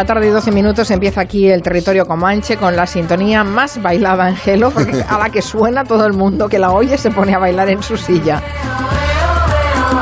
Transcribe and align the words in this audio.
la 0.00 0.06
tarde 0.06 0.28
y 0.28 0.30
12 0.30 0.50
minutos 0.52 0.90
empieza 0.90 1.20
aquí 1.20 1.50
el 1.50 1.60
territorio 1.60 2.06
Comanche 2.06 2.56
con 2.56 2.74
la 2.74 2.86
sintonía 2.86 3.44
más 3.44 3.82
bailada 3.82 4.30
en 4.30 4.34
Gelo, 4.34 4.70
porque 4.70 5.04
a 5.06 5.18
la 5.18 5.28
que 5.28 5.42
suena 5.42 5.84
todo 5.84 6.06
el 6.06 6.14
mundo 6.14 6.48
que 6.48 6.58
la 6.58 6.70
oye 6.70 6.96
se 6.96 7.10
pone 7.10 7.34
a 7.34 7.38
bailar 7.38 7.68
en 7.68 7.82
su 7.82 7.98
silla. 7.98 8.42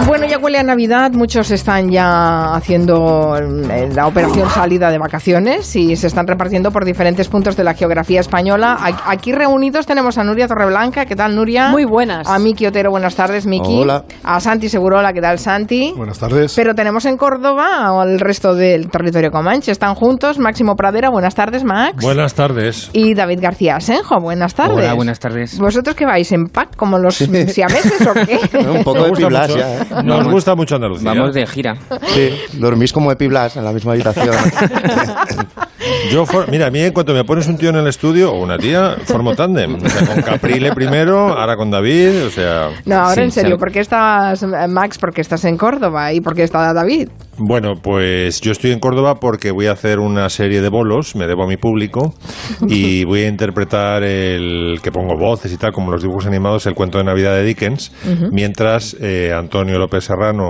Bueno, 0.06 0.26
ya 0.26 0.38
huele 0.38 0.58
a 0.58 0.62
Navidad, 0.62 1.12
muchos 1.12 1.50
están 1.50 1.90
ya 1.90 2.54
haciendo 2.54 3.36
eh, 3.36 3.88
la 3.94 4.06
operación 4.06 4.48
salida 4.50 4.90
de 4.90 4.98
vacaciones 4.98 5.74
y 5.76 5.96
se 5.96 6.06
están 6.06 6.26
repartiendo 6.26 6.70
por 6.70 6.84
diferentes 6.84 7.28
puntos 7.28 7.56
de 7.56 7.64
la 7.64 7.74
geografía 7.74 8.20
española. 8.20 8.78
Aquí 9.06 9.32
reunidos 9.32 9.86
tenemos 9.86 10.16
a 10.18 10.24
Nuria 10.24 10.48
Torreblanca, 10.48 11.04
¿qué 11.04 11.14
tal 11.14 11.36
Nuria? 11.36 11.68
Muy 11.68 11.84
buenas. 11.84 12.26
A 12.26 12.38
Miki 12.38 12.66
Otero, 12.66 12.90
buenas 12.90 13.14
tardes 13.14 13.46
Miki. 13.46 13.82
Hola. 13.82 14.04
A 14.24 14.40
Santi 14.40 14.68
Segurola, 14.68 15.12
¿qué 15.12 15.20
tal 15.20 15.38
Santi? 15.38 15.92
Buenas 15.96 16.18
tardes. 16.18 16.54
Pero 16.56 16.74
tenemos 16.74 17.04
en 17.04 17.16
Córdoba 17.16 18.00
al 18.00 18.18
resto 18.18 18.54
del 18.54 18.90
territorio 18.90 19.30
Comanche. 19.30 19.72
Están 19.72 19.94
juntos 19.94 20.38
Máximo 20.38 20.74
Pradera, 20.74 21.10
buenas 21.10 21.34
tardes 21.34 21.64
Max. 21.64 22.02
Buenas 22.02 22.34
tardes. 22.34 22.90
Y 22.92 23.14
David 23.14 23.40
García 23.40 23.76
Asenjo, 23.76 24.18
buenas 24.20 24.54
tardes. 24.54 24.78
Hola, 24.78 24.94
buenas 24.94 25.18
tardes. 25.20 25.58
¿Vosotros 25.58 25.94
qué 25.94 26.06
vais 26.06 26.30
en 26.32 26.46
pack 26.46 26.76
como 26.76 26.98
los 26.98 27.16
siameses 27.16 28.06
o 28.06 28.14
qué? 28.14 28.40
Un 28.68 28.84
poco 28.84 29.04
de 29.04 29.12
Piblas 29.12 29.54
ya, 29.54 29.77
¿eh? 29.80 30.02
Nos 30.04 30.26
gusta 30.28 30.54
mucho 30.54 30.76
Andalucía. 30.76 31.12
Vamos 31.12 31.34
de 31.34 31.46
gira. 31.46 31.76
Sí, 32.08 32.30
dormís 32.54 32.92
como 32.92 33.10
Epiblas 33.12 33.56
en 33.56 33.64
la 33.64 33.72
misma 33.72 33.92
habitación. 33.92 34.34
Yo, 36.12 36.26
for- 36.26 36.50
mira, 36.50 36.66
a 36.66 36.70
mí 36.70 36.80
en 36.80 36.92
cuanto 36.92 37.12
me 37.12 37.24
pones 37.24 37.46
un 37.48 37.56
tío 37.56 37.70
en 37.70 37.76
el 37.76 37.86
estudio 37.86 38.32
o 38.32 38.42
una 38.42 38.58
tía, 38.58 38.96
formo 39.04 39.34
tándem. 39.34 39.76
O 39.76 39.88
sea, 39.88 40.06
con 40.06 40.22
Caprile 40.22 40.72
primero, 40.72 41.38
ahora 41.38 41.56
con 41.56 41.70
David, 41.70 42.26
o 42.26 42.30
sea... 42.30 42.70
No, 42.84 42.96
ahora 42.96 43.14
Sí, 43.14 43.20
en 43.22 43.30
serio. 43.32 43.58
¿por 43.58 43.70
qué 43.72 43.80
estás, 43.80 44.42
eh, 44.42 44.46
Max? 44.68 44.98
Porque 44.98 45.20
estás 45.20 45.44
en 45.44 45.56
Córdoba 45.56 46.12
y 46.12 46.20
porque 46.20 46.42
está 46.42 46.72
David. 46.72 47.08
Bueno, 47.40 47.74
pues 47.80 48.40
yo 48.40 48.50
estoy 48.50 48.72
en 48.72 48.80
Córdoba 48.80 49.20
porque 49.20 49.52
voy 49.52 49.66
a 49.66 49.72
hacer 49.72 50.00
una 50.00 50.28
serie 50.28 50.60
de 50.60 50.68
bolos, 50.68 51.14
me 51.14 51.28
debo 51.28 51.44
a 51.44 51.46
mi 51.46 51.56
público, 51.56 52.12
y 52.68 53.04
voy 53.04 53.20
a 53.20 53.28
interpretar 53.28 54.02
el 54.02 54.80
que 54.82 54.90
pongo 54.90 55.16
voces 55.16 55.52
y 55.52 55.56
tal, 55.56 55.70
como 55.72 55.92
los 55.92 56.02
dibujos 56.02 56.26
animados, 56.26 56.66
el 56.66 56.74
cuento 56.74 56.98
de 56.98 57.04
Navidad 57.04 57.34
de 57.36 57.44
Dickens, 57.44 57.92
mientras 58.32 58.96
eh, 59.00 59.32
Antonio 59.32 59.78
López 59.78 60.04
Serrano, 60.04 60.46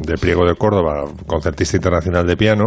del 0.00 0.18
Priego 0.18 0.46
de 0.46 0.54
Córdoba, 0.54 1.06
concertista 1.26 1.76
internacional 1.76 2.24
de 2.24 2.36
piano, 2.36 2.66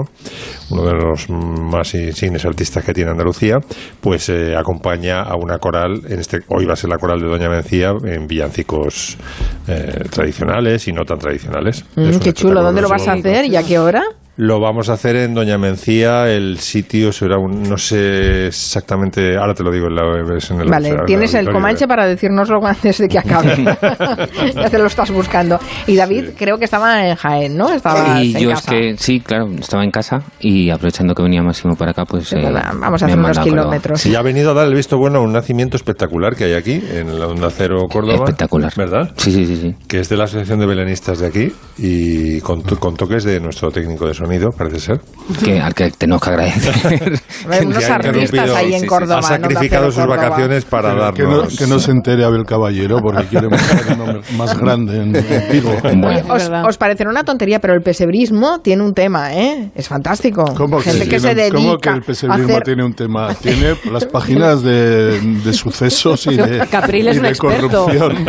uno 0.70 0.84
de 0.84 0.94
los 0.94 1.30
más 1.30 1.94
insignes 1.94 2.44
artistas 2.44 2.84
que 2.84 2.94
tiene 2.94 3.12
Andalucía, 3.12 3.60
pues 4.02 4.28
eh, 4.28 4.54
acompaña 4.58 5.22
a 5.22 5.36
una 5.38 5.60
coral, 5.60 6.02
en 6.10 6.20
este 6.20 6.40
hoy 6.50 6.66
va 6.66 6.74
a 6.74 6.76
ser 6.76 6.90
la 6.90 6.98
coral 6.98 7.22
de 7.22 7.28
Doña 7.28 7.48
Mencía, 7.48 7.94
en 8.04 8.28
villancicos 8.28 9.18
eh, 9.67 10.06
tradicionales 10.09 10.88
y 10.88 10.94
no 10.94 11.06
tan 11.06 11.19
tradicionales. 11.19 11.86
Mm, 11.95 12.17
qué 12.19 12.33
chulo, 12.33 12.61
¿dónde 12.61 12.81
lo 12.81 12.89
vas 12.89 13.08
a 13.08 13.14
hacer 13.14 13.45
y 13.45 13.56
a 13.56 13.64
qué 13.64 13.80
hora? 13.80 14.03
Lo 14.36 14.59
vamos 14.59 14.89
a 14.89 14.94
hacer 14.94 15.16
en 15.16 15.34
Doña 15.36 15.58
Mencía, 15.59 16.28
el 16.28 16.58
sitio 16.58 17.12
será 17.12 17.38
un, 17.38 17.64
no 17.70 17.78
sé 17.78 18.48
exactamente, 18.48 19.38
ahora 19.38 19.53
te 19.53 19.64
lo 19.64 19.72
digo 19.72 19.88
en 19.88 19.95
la 19.95 20.03
en 20.17 20.59
el 20.62 20.70
Vale, 20.70 20.95
tienes 21.06 21.34
el 21.36 21.52
Comanche 21.52 21.88
para 21.88 22.08
decírnoslo 22.08 22.59
antes 22.66 22.98
de 22.98 23.08
que 23.08 23.20
acabe. 23.20 23.64
ya 24.56 24.70
te 24.70 24.78
lo 24.80 24.88
estás 24.88 25.12
buscando. 25.12 25.59
Y 25.86 25.95
David 25.95 26.30
creo 26.38 26.58
que 26.58 26.66
estaba 26.66 27.08
en 27.08 27.16
Jaén, 27.16 27.56
¿no? 27.58 27.72
Estaba 27.72 28.23
Y 28.23 28.36
en 28.36 28.42
yo 28.42 28.50
casa. 28.50 28.75
es 28.75 28.80
que, 28.98 28.98
sí, 28.98 29.20
claro, 29.20 29.50
estaba 29.59 29.84
en 29.84 29.92
casa 29.92 30.23
y 30.40 30.70
aprovechando 30.72 31.14
que 31.14 31.22
venía 31.23 31.44
Máximo 31.44 31.75
para 31.75 31.92
acá, 31.92 32.06
pues. 32.06 32.30
Sí, 32.30 32.38
eh, 32.38 32.52
vamos 32.80 33.03
a 33.03 33.06
hacer 33.06 33.20
unos 33.20 33.38
kilómetros. 33.40 34.02
Sí, 34.02 34.09
Y 34.12 34.16
ha 34.16 34.22
venido 34.23 34.52
a 34.52 34.53
dar 34.56 34.68
el 34.68 34.73
visto 34.73 34.97
bueno 34.97 35.20
a 35.20 35.22
un 35.22 35.31
nacimiento 35.34 35.78
espectacular 35.78 36.36
que 36.36 36.45
hay 36.45 36.53
aquí, 36.53 36.81
en 36.92 37.20
la 37.20 37.28
Onda 37.28 37.50
Cero 37.52 37.84
Córdoba. 37.92 38.16
espectacular. 38.25 38.73
¿Verdad? 38.75 39.12
Sí, 39.18 39.31
sí, 39.31 39.45
sí. 39.45 39.58
sí. 39.58 39.75
Que 39.88 40.00
es 40.00 40.09
de 40.09 40.18
la 40.18 40.23
Asociación 40.23 40.59
de 40.59 40.66
Belenistas 40.66 41.19
de 41.19 41.28
aquí 41.28 41.52
y 41.78 42.40
con, 42.41 42.63
to- 42.63 42.79
con 42.79 42.96
toques 42.96 43.24
de 43.24 43.40
nuestro 43.40 43.69
técnico 43.72 44.08
de 44.08 44.13
sonido, 44.25 44.50
parece 44.51 44.79
ser. 44.79 45.01
Que, 45.44 45.59
al 45.59 45.73
que 45.73 45.89
tenemos 45.91 46.22
que 46.22 46.29
agradecer. 46.29 47.22
Unos 47.66 47.84
artistas 47.89 48.50
ahí 48.51 48.73
en 48.73 48.85
Córdoba. 48.85 49.19
ha 49.19 49.23
sacrificado 49.23 49.84
Cero 49.84 49.91
sus 49.91 50.06
Córdoba. 50.06 50.17
vacaciones 50.17 50.66
para 50.66 50.94
darnos... 50.94 51.13
que, 51.16 51.23
no, 51.23 51.47
que 51.57 51.67
no 51.67 51.79
se 51.79 51.91
entere 51.91 52.23
Abel 52.23 52.45
Caballero 52.45 53.00
porque 53.01 53.25
quiere 53.25 53.47
mostrar 53.50 53.81
el 53.91 53.97
nombre 53.97 54.22
más 54.38 54.57
grande 54.59 54.97
en 55.01 55.13
Vigo. 55.51 55.72
Bueno, 55.81 56.34
os, 56.34 56.50
os 56.67 56.78
parecerá 56.78 57.09
una 57.09 57.23
tontería, 57.23 57.59
pero 57.59 57.73
el 57.73 57.81
pesebrismo 57.81 58.59
tiene 58.61 58.84
un 58.84 58.94
tema, 58.94 59.34
¿eh? 59.34 59.72
Es 59.75 59.88
fantástico. 59.88 60.45
¿Cómo 60.55 60.78
que, 60.78 60.91
Gente 60.91 61.07
que 61.07 61.19
se 61.19 61.34
dedica 61.35 61.55
cómo 61.55 61.78
que 61.78 61.90
el 61.90 62.01
pesebrismo 62.01 62.51
hacer... 62.51 62.63
tiene 62.63 62.84
un 62.85 62.94
tema? 62.94 63.34
Tiene 63.35 63.75
las 63.91 64.05
páginas 64.05 64.61
de, 64.63 65.19
de 65.19 65.53
sucesos 65.53 66.28
y 66.28 66.35
de, 66.38 66.67
Capril 66.69 67.07
es 67.07 67.16
y 67.16 67.19
un 67.19 67.23
de 67.23 67.29
experto. 67.29 67.85
corrupción. 67.85 68.25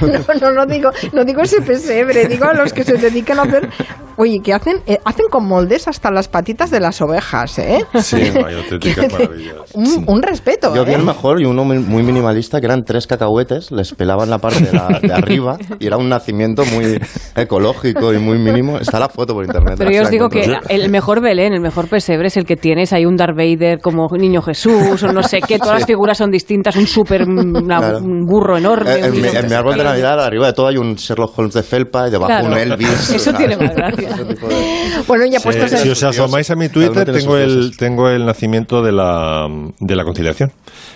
No, 0.00 0.34
no, 0.40 0.52
no 0.52 0.66
digo, 0.66 0.90
no 1.12 1.24
digo 1.24 1.42
ese 1.42 1.60
pesebre, 1.62 2.26
digo 2.26 2.46
a 2.46 2.54
los 2.54 2.72
que 2.72 2.84
se 2.84 2.94
dedican 2.94 3.38
a 3.38 3.42
hacer. 3.42 3.68
Oye, 4.16 4.40
que 4.42 4.52
hacen, 4.60 4.82
eh, 4.86 4.98
hacen 5.04 5.26
con 5.30 5.46
moldes 5.46 5.88
hasta 5.88 6.10
las 6.10 6.28
patitas 6.28 6.70
de 6.70 6.80
las 6.80 7.00
ovejas, 7.00 7.58
¿eh? 7.58 7.84
Sí, 8.00 8.16
hay 8.46 8.54
auténticas 8.56 9.12
maravillas. 9.12 9.54
Un, 9.74 10.04
un 10.06 10.22
respeto. 10.22 10.74
Yo 10.74 10.84
vi 10.84 10.92
¿eh? 10.92 10.96
el 10.96 11.04
mejor 11.04 11.40
y 11.40 11.46
uno 11.46 11.64
muy 11.64 12.02
minimalista 12.02 12.60
que 12.60 12.66
eran 12.66 12.84
tres 12.84 13.06
cacahuetes, 13.06 13.70
les 13.72 13.92
pelaban 13.94 14.30
la 14.30 14.38
parte 14.38 14.60
de, 14.64 14.72
la- 14.72 14.98
de 15.00 15.12
arriba 15.12 15.56
y 15.78 15.86
era 15.86 15.96
un 15.96 16.08
nacimiento 16.08 16.64
muy 16.66 16.98
ecológico 17.36 18.12
y 18.12 18.18
muy 18.18 18.38
mínimo. 18.38 18.78
Está 18.78 18.98
la 19.00 19.08
foto 19.08 19.34
por 19.34 19.44
internet. 19.44 19.74
Pero 19.78 19.90
yo 19.90 20.02
os 20.02 20.10
digo 20.10 20.28
que 20.28 20.58
el 20.68 20.90
mejor 20.90 21.20
Belén, 21.20 21.52
el 21.52 21.60
mejor 21.60 21.88
pesebre 21.88 22.28
es 22.28 22.36
el 22.36 22.44
que 22.44 22.56
tienes 22.56 22.92
ahí 22.92 23.06
un 23.06 23.16
Darth 23.16 23.36
Vader 23.36 23.78
como 23.80 24.08
niño 24.16 24.42
Jesús 24.42 25.02
o 25.02 25.12
no 25.12 25.22
sé 25.22 25.40
qué, 25.40 25.58
todas 25.58 25.74
las 25.80 25.86
figuras 25.86 26.18
son 26.18 26.30
distintas, 26.30 26.76
un 26.76 26.86
súper 26.86 27.24
Claro. 27.24 27.98
un 27.98 28.24
burro 28.26 28.56
enorme. 28.58 28.90
Eh, 28.92 29.00
en, 29.04 29.10
mi, 29.12 29.18
niño 29.22 29.38
en 29.40 29.46
mi 29.46 29.52
árbol 29.54 29.76
de 29.76 29.84
Navidad, 29.84 30.20
arriba 30.24 30.46
de 30.48 30.52
todo 30.52 30.66
hay 30.68 30.76
un 30.76 30.94
Sherlock 30.94 31.38
Holmes 31.38 31.54
de 31.54 31.62
felpa 31.62 32.08
y 32.08 32.10
debajo 32.10 32.28
Claro. 32.28 32.46
un 32.48 32.56
Elvis. 32.58 33.10
Eso 33.10 33.18
¿sabes? 33.32 33.38
tiene 33.38 33.56
más 33.56 33.74
gracia. 33.74 34.08
Bueno, 35.06 35.24
ya 35.26 35.38
Sí, 35.38 35.44
puestos 35.44 35.72
en... 35.72 35.78
si 35.78 35.88
os 35.88 36.02
asomáis 36.02 36.50
a 36.50 36.56
mi 36.56 36.68
Twitter, 36.68 37.10
tengo 37.10 37.36
el, 37.36 37.76
tengo 37.76 38.08
el 38.08 38.24
nacimiento 38.26 38.82
de 38.82 38.92
la, 38.92 39.46
de 39.80 39.96
la 39.96 40.04
conciliación. 40.04 40.52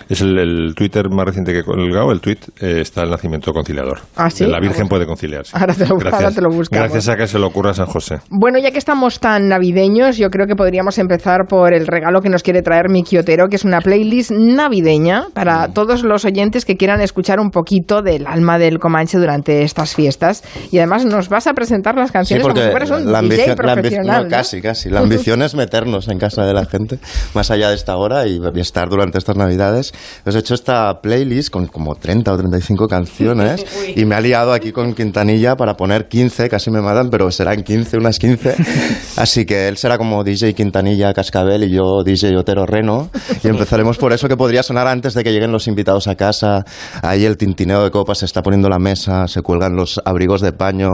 Es 0.07 0.21
el, 0.21 0.37
el 0.37 0.75
Twitter 0.75 1.09
más 1.09 1.25
reciente 1.25 1.51
que 1.51 1.59
he 1.59 1.63
colgado, 1.63 2.11
el 2.11 2.21
tweet, 2.21 2.37
eh, 2.61 2.81
está 2.81 3.01
el 3.03 3.09
nacimiento 3.09 3.51
conciliador. 3.51 3.99
¿Ah, 4.15 4.29
sí? 4.29 4.45
La 4.45 4.59
Virgen 4.59 4.87
puede 4.87 5.05
conciliar. 5.07 5.45
sí. 5.45 5.51
Ahora 5.55 5.73
te 5.73 5.87
lo- 5.87 5.95
ahora 5.95 6.31
te 6.31 6.41
lo 6.41 6.49
buscamos. 6.49 6.83
Gracias 6.91 7.09
a 7.09 7.17
que 7.17 7.27
se 7.27 7.39
lo 7.39 7.47
ocurra 7.47 7.71
a 7.71 7.73
San 7.73 7.87
José. 7.87 8.19
Bueno, 8.29 8.59
ya 8.59 8.71
que 8.71 8.77
estamos 8.77 9.19
tan 9.19 9.47
navideños, 9.49 10.17
yo 10.17 10.29
creo 10.29 10.45
que 10.45 10.55
podríamos 10.55 10.97
empezar 10.99 11.47
por 11.49 11.73
el 11.73 11.87
regalo 11.87 12.21
que 12.21 12.29
nos 12.29 12.43
quiere 12.43 12.61
traer 12.61 12.89
Miki 12.89 13.17
Otero, 13.17 13.47
que 13.49 13.55
es 13.55 13.65
una 13.65 13.81
playlist 13.81 14.31
navideña 14.31 15.25
Mm. 15.29 15.31
para 15.33 15.67
todos 15.73 16.03
los 16.03 16.25
oyentes 16.25 16.65
que 16.65 16.75
quieran 16.77 17.01
escuchar 17.01 17.39
un 17.39 17.49
poquito 17.49 18.01
del 18.01 18.27
alma 18.27 18.57
del 18.59 18.79
Comanche 18.79 19.17
durante 19.17 19.63
estas 19.63 19.95
fiestas. 19.95 20.43
Y 20.71 20.77
además 20.77 21.05
nos 21.05 21.29
vas 21.29 21.47
a 21.47 21.53
presentar 21.53 21.95
las 21.95 22.09
Sí, 22.09 22.13
canciones 22.13 22.43
como 22.43 22.53
porque 22.53 22.65
si 22.67 22.71
fueras 22.71 22.91
un 22.91 23.11
la 23.11 23.21
DJ 23.21 23.44
ambición, 23.51 23.65
la 23.67 23.73
ambi- 23.73 23.81
profesional. 23.81 24.17
no, 24.17 24.23
¿no? 24.23 24.29
casi, 24.29 24.61
casi. 24.61 24.89
La 24.89 24.99
ambición 25.01 25.41
es 25.41 25.55
meternos 25.55 26.07
en 26.07 26.17
casa 26.19 26.45
de 26.45 26.53
la 26.53 26.65
gente, 26.65 26.99
más 27.33 27.51
allá 27.51 27.69
de 27.69 27.75
esta 27.75 27.95
hora 27.97 28.27
y, 28.27 28.39
y 28.53 28.59
estar 28.59 28.89
durante 28.89 29.17
estas 29.17 29.35
navidades. 29.35 29.93
Os 30.25 30.35
he 30.35 30.39
hecho 30.39 30.53
esta 30.53 31.01
playlist 31.01 31.49
con 31.49 31.67
como 31.67 31.95
30 31.95 32.31
o 32.33 32.37
35 32.37 32.87
canciones 32.87 33.65
y 33.95 34.05
me 34.05 34.15
ha 34.15 34.21
liado 34.21 34.53
aquí 34.53 34.71
con 34.71 34.93
Quintanilla 34.93 35.55
para 35.55 35.75
poner 35.75 36.07
15, 36.07 36.49
casi 36.49 36.71
me 36.71 36.81
matan, 36.81 37.09
pero 37.09 37.29
serán 37.31 37.63
15, 37.63 37.97
unas 37.97 38.19
15. 38.19 38.55
Así 39.17 39.45
que 39.45 39.67
él 39.67 39.77
será 39.77 39.97
como 39.97 40.23
DJ 40.23 40.53
Quintanilla 40.53 41.13
Cascabel 41.13 41.63
y 41.63 41.71
yo 41.73 42.03
DJ 42.03 42.35
Otero 42.37 42.65
Reno. 42.65 43.09
Y 43.43 43.47
empezaremos 43.47 43.97
por 43.97 44.13
eso 44.13 44.27
que 44.27 44.37
podría 44.37 44.63
sonar 44.63 44.87
antes 44.87 45.13
de 45.13 45.23
que 45.23 45.31
lleguen 45.31 45.51
los 45.51 45.67
invitados 45.67 46.07
a 46.07 46.15
casa. 46.15 46.63
Ahí 47.01 47.25
el 47.25 47.37
tintineo 47.37 47.83
de 47.83 47.91
copas 47.91 48.19
se 48.19 48.25
está 48.25 48.41
poniendo 48.41 48.69
la 48.69 48.79
mesa, 48.79 49.27
se 49.27 49.41
cuelgan 49.41 49.75
los 49.75 49.99
abrigos 50.05 50.41
de 50.41 50.51
paño 50.51 50.89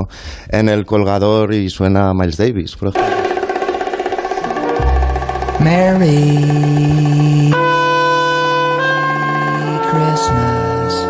en 0.50 0.70
el 0.70 0.86
colgador 0.86 1.54
y 1.54 1.70
suena 1.70 2.14
Miles 2.14 2.38
Davis, 2.42 2.76
por 2.76 2.90
ejemplo. 2.90 3.14
Merry 5.60 6.34
Christmas. 9.92 11.08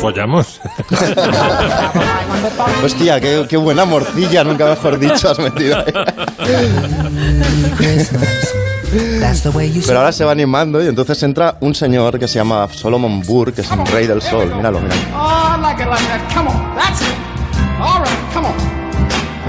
¿Follamos? 0.00 0.60
Hostia, 2.84 3.20
qué, 3.20 3.44
qué 3.48 3.56
buena 3.56 3.84
morcilla, 3.84 4.44
nunca 4.44 4.66
mejor 4.66 5.00
dicho, 5.00 5.30
has 5.30 5.38
metido 5.40 5.78
ahí. 5.78 5.92
Christmas. 7.76 8.54
That's 9.20 9.42
the 9.42 9.50
way 9.50 9.72
you 9.72 9.82
Pero 9.84 9.98
ahora 9.98 10.12
se 10.12 10.24
va 10.24 10.30
animando 10.30 10.80
y 10.82 10.86
entonces 10.86 11.20
entra 11.24 11.56
un 11.60 11.74
señor 11.74 12.20
que 12.20 12.28
se 12.28 12.34
llama 12.38 12.68
Solomon 12.70 13.22
Burr, 13.22 13.52
que 13.52 13.62
es 13.62 13.70
un 13.72 13.84
rey 13.86 14.06
del 14.06 14.22
sol. 14.22 14.54
Míralo, 14.54 14.80
míralo. 14.80 15.02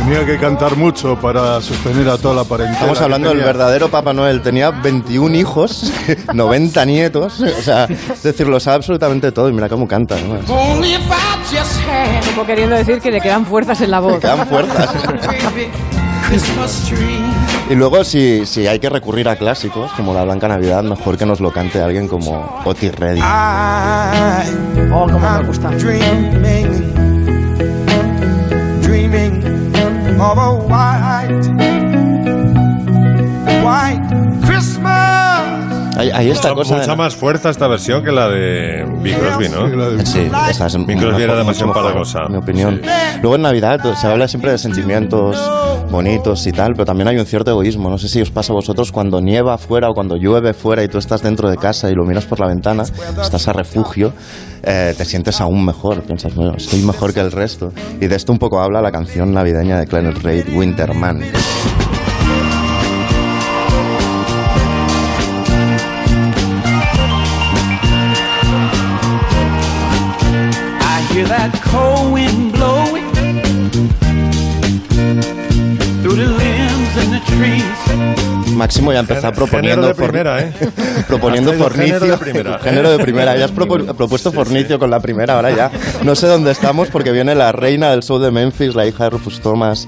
Tenía 0.03 0.25
que 0.25 0.37
cantar 0.37 0.75
mucho 0.75 1.15
para 1.17 1.61
sostener 1.61 2.09
a 2.09 2.17
toda 2.17 2.35
la 2.35 2.43
parentela. 2.43 2.77
Estamos 2.77 2.99
hablando 2.99 3.29
del 3.29 3.37
verdadero 3.37 3.87
Papá 3.89 4.11
Noel. 4.11 4.41
Tenía 4.41 4.69
21 4.69 5.33
hijos, 5.35 5.93
90 6.33 6.85
nietos. 6.85 7.39
O 7.39 7.61
sea, 7.61 7.85
es 7.85 8.21
decir, 8.21 8.47
lo 8.47 8.59
sabe 8.59 8.75
absolutamente 8.77 9.31
todo. 9.31 9.47
Y 9.47 9.53
mira 9.53 9.69
cómo 9.69 9.87
canta. 9.87 10.15
¿no? 10.19 10.39
Como 12.35 12.45
queriendo 12.45 12.75
decir 12.75 12.99
que 12.99 13.11
le 13.11 13.21
quedan 13.21 13.45
fuerzas 13.45 13.79
en 13.79 13.91
la 13.91 14.01
voz. 14.01 14.15
Me 14.15 14.19
quedan 14.19 14.45
fuerzas. 14.45 14.89
Y 17.69 17.75
luego, 17.75 18.03
si, 18.03 18.45
si 18.45 18.67
hay 18.67 18.79
que 18.79 18.89
recurrir 18.89 19.29
a 19.29 19.37
clásicos, 19.37 19.89
como 19.93 20.13
la 20.13 20.25
Blanca 20.25 20.49
Navidad, 20.49 20.83
mejor 20.83 21.17
que 21.17 21.25
nos 21.25 21.39
lo 21.39 21.51
cante 21.51 21.81
alguien 21.81 22.09
como 22.09 22.61
Otis 22.65 22.93
Redding. 22.93 23.23
Oh, 24.91 25.07
cómo 25.09 25.29
me 25.29 25.43
gusta. 25.45 25.71
of 30.23 30.37
a 30.37 30.53
white, 30.71 31.43
white 33.65 34.02
Hay, 36.03 36.09
hay 36.11 36.29
esta 36.31 36.49
Mucha, 36.49 36.55
cosa. 36.61 36.75
mucha 36.77 36.91
de- 36.91 36.97
más 36.97 37.15
fuerza 37.15 37.49
esta 37.49 37.67
versión 37.67 38.03
que 38.03 38.11
la 38.11 38.27
de 38.29 38.85
Bing 39.01 39.15
Crosby, 39.17 39.49
¿no? 39.49 39.67
Sí, 39.99 40.05
Sí, 40.13 40.29
esta 40.49 40.65
es 40.67 40.85
Bing 40.85 40.99
Crosby 40.99 41.23
era 41.23 41.35
demasiado 41.35 41.73
en 42.25 42.31
mi 42.31 42.37
opinión. 42.37 42.81
Luego 43.21 43.35
en 43.35 43.41
Navidad 43.41 43.79
pues, 43.81 43.99
se 43.99 44.07
habla 44.07 44.27
siempre 44.27 44.51
de 44.51 44.57
sentimientos 44.57 45.37
bonitos 45.89 46.45
y 46.47 46.51
tal, 46.51 46.73
pero 46.73 46.85
también 46.85 47.07
hay 47.07 47.17
un 47.17 47.25
cierto 47.25 47.51
egoísmo. 47.51 47.89
No 47.89 47.97
sé 47.97 48.07
si 48.09 48.21
os 48.21 48.31
pasa 48.31 48.51
a 48.53 48.55
vosotros 48.55 48.91
cuando 48.91 49.21
nieva 49.21 49.57
fuera 49.57 49.89
o 49.89 49.93
cuando 49.93 50.15
llueve 50.17 50.53
fuera 50.53 50.83
y 50.83 50.87
tú 50.87 50.97
estás 50.97 51.21
dentro 51.21 51.49
de 51.49 51.57
casa 51.57 51.89
y 51.89 51.93
lo 51.93 52.03
miras 52.05 52.25
por 52.25 52.39
la 52.39 52.47
ventana, 52.47 52.83
estás 53.21 53.47
a 53.47 53.53
refugio, 53.53 54.11
eh, 54.63 54.93
te 54.97 55.05
sientes 55.05 55.39
aún 55.41 55.63
mejor. 55.65 56.01
Piensas, 56.03 56.33
bueno, 56.35 56.53
estoy 56.57 56.81
mejor 56.81 57.13
que 57.13 57.19
el 57.21 57.31
resto. 57.31 57.71
Y 58.01 58.07
de 58.07 58.15
esto 58.15 58.31
un 58.31 58.39
poco 58.39 58.59
habla 58.59 58.81
la 58.81 58.91
canción 58.91 59.33
navideña 59.33 59.79
de 59.79 59.87
Clarence 59.87 60.19
Reid, 60.21 60.45
Winterman. 60.55 61.21
Cold 71.73 72.13
wind 72.13 72.51
blowing 72.53 73.09
through 76.01 76.15
the 76.15 76.27
limbs 76.27 76.97
and 76.97 77.11
the 77.13 77.21
trees. 77.25 78.53
Máximo 78.55 78.93
ya 78.93 78.99
empezó 78.99 79.21
Género 79.21 79.35
proponiendo 79.35 79.87
de 79.87 79.95
primera, 79.95 80.39
¿eh? 80.41 80.53
proponiendo 81.07 81.53
fornicio 81.53 81.99
género 81.99 82.05
de 82.07 82.17
primera. 82.17 82.59
género 82.63 82.91
de 82.91 82.99
primera 82.99 83.35
ya 83.35 83.45
has 83.45 83.51
propu- 83.55 83.95
propuesto 83.95 84.31
fornicio 84.31 84.77
con 84.77 84.91
la 84.91 84.99
primera 84.99 85.35
ahora 85.35 85.49
ya 85.51 85.71
no 86.03 86.15
sé 86.15 86.27
dónde 86.27 86.51
estamos 86.51 86.89
porque 86.89 87.11
viene 87.11 87.33
la 87.33 87.51
reina 87.51 87.89
del 87.89 88.03
show 88.03 88.19
de 88.19 88.29
Memphis 88.29 88.75
la 88.75 88.85
hija 88.85 89.05
de 89.05 89.09
Rufus 89.09 89.41
Thomas 89.41 89.87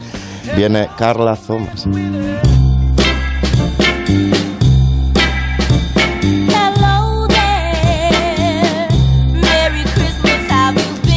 viene 0.57 0.89
Carla 0.97 1.35
Thomas 1.35 1.85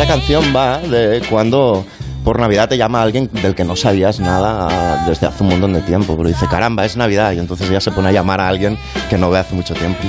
canción 0.09 0.55
va 0.57 0.79
de 0.79 1.21
cuando 1.29 1.85
por 2.25 2.41
Navidad 2.41 2.67
te 2.67 2.79
llama 2.79 3.03
alguien 3.03 3.29
del 3.43 3.55
que 3.55 3.63
no 3.63 3.77
sabías 3.77 4.19
nada 4.21 5.05
desde 5.07 5.27
hace 5.27 5.43
un 5.43 5.51
montón 5.51 5.75
de 5.75 5.83
tiempo. 5.83 6.17
Pero 6.17 6.31
dice 6.31 6.47
caramba 6.49 6.87
es 6.87 6.97
Navidad 6.97 7.33
y 7.33 7.39
entonces 7.39 7.69
ya 7.69 7.79
se 7.79 7.91
pone 7.91 8.09
a 8.09 8.13
llamar 8.13 8.41
a 8.41 8.49
alguien 8.49 8.79
que 9.11 9.19
no 9.19 9.29
ve 9.29 9.39
hace 9.39 9.55
mucho 9.55 9.75
tiempo 9.75 10.01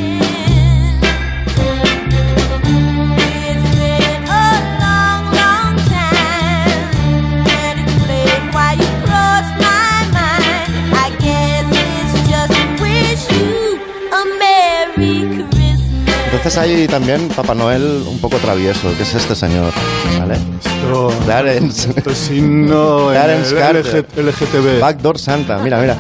entonces 16.40 16.58
hay 16.58 16.88
también 16.88 17.28
Papá 17.28 17.54
Noel 17.54 18.06
un 18.08 18.18
poco 18.20 18.38
travieso 18.38 18.96
que 18.96 19.04
es 19.04 19.14
este 19.14 19.36
señor 19.36 19.74
¿vale? 20.18 20.36
Esto, 20.64 21.14
Clarence 21.26 21.90
esto 21.94 22.12
es 22.12 22.18
signo 22.18 23.12
en 23.12 23.18
Clarence 23.18 23.52
el 23.52 23.60
Carter. 23.60 24.06
LG 24.16 24.26
LGTB. 24.26 24.80
Backdoor 24.80 25.20
Santa 25.20 25.58
mira 25.58 25.80
mira. 25.82 25.98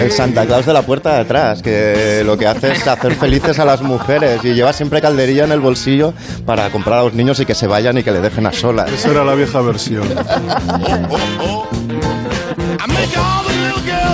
El 0.00 0.10
Santa 0.10 0.44
Claus 0.44 0.66
de 0.66 0.72
la 0.72 0.82
puerta 0.82 1.14
de 1.14 1.20
atrás, 1.20 1.62
que 1.62 2.22
lo 2.26 2.36
que 2.36 2.48
hace 2.48 2.72
es 2.72 2.86
hacer 2.86 3.14
felices 3.14 3.60
a 3.60 3.64
las 3.64 3.80
mujeres 3.80 4.44
y 4.44 4.54
lleva 4.54 4.72
siempre 4.72 5.00
calderilla 5.00 5.44
en 5.44 5.52
el 5.52 5.60
bolsillo 5.60 6.14
para 6.44 6.68
comprar 6.70 6.98
a 6.98 7.02
los 7.04 7.14
niños 7.14 7.38
y 7.38 7.46
que 7.46 7.54
se 7.54 7.68
vayan 7.68 7.96
y 7.96 8.02
que 8.02 8.10
le 8.10 8.20
dejen 8.20 8.46
a 8.46 8.52
solas. 8.52 8.90
Esa 8.90 9.10
era 9.10 9.24
la 9.24 9.34
vieja 9.34 9.60
versión. 9.60 10.08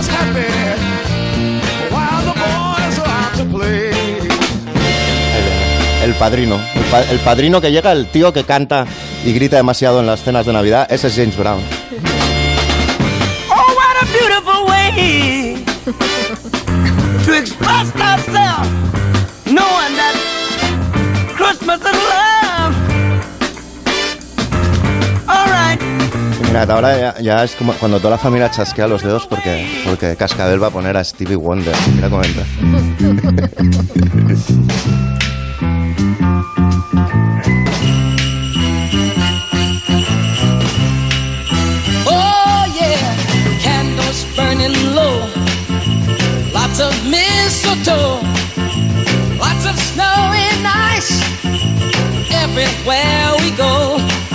Girls 0.05 0.09
happy 0.09 1.61
while 1.91 2.25
the 2.25 2.33
boys 2.39 2.99
are 2.99 3.09
out 3.09 3.35
to 3.37 3.45
play. 3.45 3.91
Viene. 5.31 6.05
El 6.05 6.15
padrino. 6.15 6.61
El, 6.75 6.83
pa- 6.91 7.03
el 7.11 7.19
padrino 7.21 7.61
que 7.61 7.71
llega, 7.73 7.93
el 7.93 8.06
tío 8.09 8.33
que 8.33 8.45
canta 8.45 8.87
y 9.25 9.33
grita 9.33 9.56
demasiado 9.56 10.01
en 10.01 10.06
las 10.06 10.23
cenas 10.23 10.45
de 10.47 10.53
Navidad, 10.53 10.87
ese 10.91 11.06
es 11.09 11.17
James 11.17 11.37
Brown. 11.37 11.62
Oh, 13.51 13.75
what 13.75 13.97
a 14.03 14.06
beautiful 14.12 14.67
way 14.69 15.65
to 17.25 17.33
express 17.35 17.95
ourselves, 17.97 18.69
knowing 19.47 19.97
that 19.97 20.15
Christmas 21.37 21.81
is 21.81 21.93
love. 21.93 22.54
Ahora 26.56 26.97
ya, 26.97 27.21
ya 27.21 27.45
es 27.45 27.56
como 27.56 27.73
cuando 27.75 27.99
toda 27.99 28.11
la 28.12 28.19
familia 28.19 28.49
chasquea 28.49 28.87
los 28.87 29.03
dedos 29.03 29.27
porque, 29.27 29.67
porque 29.85 30.15
Cascabel 30.15 30.62
va 30.62 30.69
a 30.69 30.71
poner 30.71 30.97
a 30.97 31.03
Stevie 31.03 31.35
Wonder. 31.35 31.75
Mira 31.97 32.09
cómo 32.09 32.23
entra. 32.23 32.45
Oh 42.06 42.67
yeah, 42.79 43.17
candles 43.62 44.25
burning 44.37 44.95
low, 44.95 45.27
lots 46.53 46.79
of 46.79 46.95
mistletoe, 47.05 48.21
lots 49.41 49.67
of 49.67 49.77
snow 49.77 50.33
and 50.33 50.67
ice 50.97 51.21
everywhere 52.31 53.35
we 53.41 53.51
go. 53.56 53.74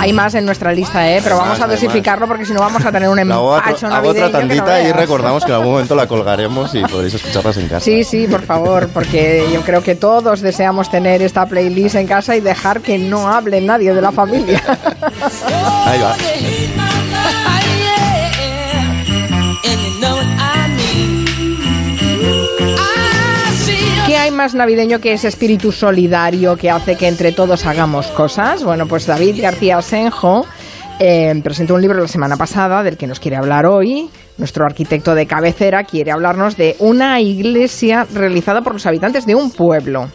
Hay 0.00 0.12
más 0.12 0.34
en 0.34 0.46
nuestra 0.46 0.72
lista, 0.72 1.10
¿eh? 1.10 1.20
pero 1.22 1.36
vamos 1.36 1.58
más, 1.58 1.68
a 1.68 1.70
dosificarlo 1.70 2.26
porque 2.26 2.46
si 2.46 2.52
no 2.52 2.60
vamos 2.60 2.84
a 2.84 2.90
tener 2.90 3.08
un 3.08 3.18
empacho 3.20 3.86
hago 3.86 4.08
otra 4.08 4.26
que 4.26 4.32
no 4.32 4.38
tandita 4.38 4.82
y 4.82 4.92
recordamos 4.92 5.44
que 5.44 5.50
en 5.50 5.56
algún 5.56 5.72
momento 5.72 5.94
la 5.94 6.06
colgaremos 6.06 6.74
y 6.74 6.82
podréis 6.82 7.14
escucharlas 7.14 7.56
en 7.58 7.68
casa. 7.68 7.80
Sí, 7.80 8.02
sí, 8.04 8.26
por 8.26 8.42
favor, 8.42 8.88
porque 8.88 9.46
yo 9.52 9.60
creo 9.60 9.82
que 9.82 9.94
todos 9.94 10.40
deseamos 10.40 10.90
tener 10.90 11.20
esta 11.22 11.46
playlist 11.46 11.96
en 11.96 12.06
casa 12.06 12.34
y 12.34 12.40
dejar 12.40 12.80
que 12.80 12.98
no 12.98 13.28
hable 13.28 13.60
nadie 13.60 13.92
de 13.92 14.00
la 14.00 14.10
familia. 14.12 14.62
Ahí 15.86 16.00
va. 16.00 16.16
Más 24.40 24.54
navideño 24.54 25.00
que 25.00 25.12
ese 25.12 25.28
espíritu 25.28 25.70
solidario 25.70 26.56
que 26.56 26.70
hace 26.70 26.96
que 26.96 27.08
entre 27.08 27.30
todos 27.30 27.66
hagamos 27.66 28.06
cosas? 28.06 28.64
Bueno, 28.64 28.86
pues 28.86 29.06
David 29.06 29.42
García 29.42 29.82
Senjo 29.82 30.46
eh, 30.98 31.38
presentó 31.44 31.74
un 31.74 31.82
libro 31.82 32.00
la 32.00 32.08
semana 32.08 32.38
pasada 32.38 32.82
del 32.82 32.96
que 32.96 33.06
nos 33.06 33.20
quiere 33.20 33.36
hablar 33.36 33.66
hoy. 33.66 34.08
Nuestro 34.38 34.64
arquitecto 34.64 35.14
de 35.14 35.26
cabecera 35.26 35.84
quiere 35.84 36.10
hablarnos 36.10 36.56
de 36.56 36.74
una 36.78 37.20
iglesia 37.20 38.06
realizada 38.14 38.62
por 38.62 38.72
los 38.72 38.86
habitantes 38.86 39.26
de 39.26 39.34
un 39.34 39.50
pueblo. 39.50 40.08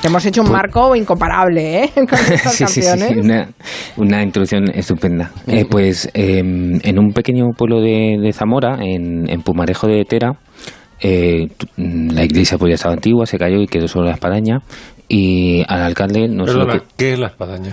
Te 0.00 0.08
hemos 0.08 0.24
hecho 0.24 0.40
un 0.40 0.50
marco 0.50 0.96
incomparable, 0.96 1.84
¿eh? 1.84 1.90
Con 1.94 2.18
estas 2.32 2.54
sí, 2.54 2.64
sí, 2.68 2.80
sí, 2.80 3.18
una, 3.18 3.50
una 3.98 4.22
introducción 4.22 4.70
estupenda. 4.72 5.30
Eh, 5.46 5.66
pues 5.68 6.08
eh, 6.14 6.38
en 6.38 6.98
un 6.98 7.12
pequeño 7.12 7.48
pueblo 7.54 7.82
de, 7.82 8.16
de 8.18 8.32
Zamora, 8.32 8.78
en, 8.80 9.28
en 9.28 9.42
Pumarejo 9.42 9.88
de 9.88 10.06
Tera, 10.06 10.38
eh, 11.00 11.48
tu- 11.56 11.66
la 11.76 12.24
iglesia 12.24 12.58
pues 12.58 12.70
ya 12.70 12.74
estaba 12.76 12.94
antigua, 12.94 13.26
se 13.26 13.38
cayó 13.38 13.60
y 13.60 13.66
quedó 13.66 13.88
solo 13.88 14.06
la 14.06 14.12
espadaña. 14.14 14.60
Y 15.08 15.62
al 15.68 15.82
alcalde 15.82 16.28
no 16.28 16.46
solo 16.46 16.66
Perdona, 16.66 16.80
que, 16.80 16.86
¿qué 16.96 17.12
es 17.14 17.18
la 17.18 17.26
espadaña? 17.28 17.72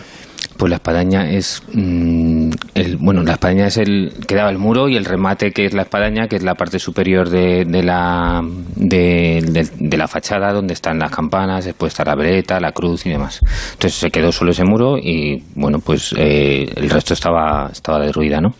pues 0.58 0.70
la 0.70 0.77
espadaña 0.77 1.29
es 1.32 1.62
mm, 1.74 2.50
el 2.75 2.96
bueno 2.96 3.24
la 3.24 3.34
espadaña 3.34 3.67
es 3.67 3.75
el 3.75 4.13
que 4.25 4.36
daba 4.36 4.50
el 4.51 4.58
muro 4.58 4.88
y 4.88 4.96
el 4.96 5.03
remate 5.03 5.51
que 5.51 5.65
es 5.65 5.74
la 5.74 5.82
espadaña 5.82 6.29
que 6.29 6.38
es 6.38 6.44
la 6.44 6.55
parte 6.55 6.79
superior 6.79 7.29
de, 7.29 7.65
de 7.65 7.84
la 7.84 8.41
de, 8.77 9.44
de- 9.51 9.70
de 9.77 9.98
la 9.98 10.08
fachada 10.08 10.53
donde 10.53 10.74
están 10.74 10.98
las 10.98 11.12
campanas 11.12 11.65
después 11.65 11.91
está 11.91 12.05
la 12.05 12.15
vereta 12.15 12.62
la 12.62 12.72
cruz 12.72 13.05
y 13.05 13.10
demás 13.10 13.41
entonces 13.74 13.96
se 14.00 14.10
quedó 14.12 14.32
solo 14.32 14.51
ese 14.51 14.63
muro 14.63 14.98
y 14.98 15.44
bueno 15.55 15.79
pues 15.79 16.15
eh, 16.17 16.72
el 16.74 16.89
resto 16.89 17.13
estaba 17.15 17.67
estaba 17.70 18.00
derruida 18.00 18.39
no 18.39 18.55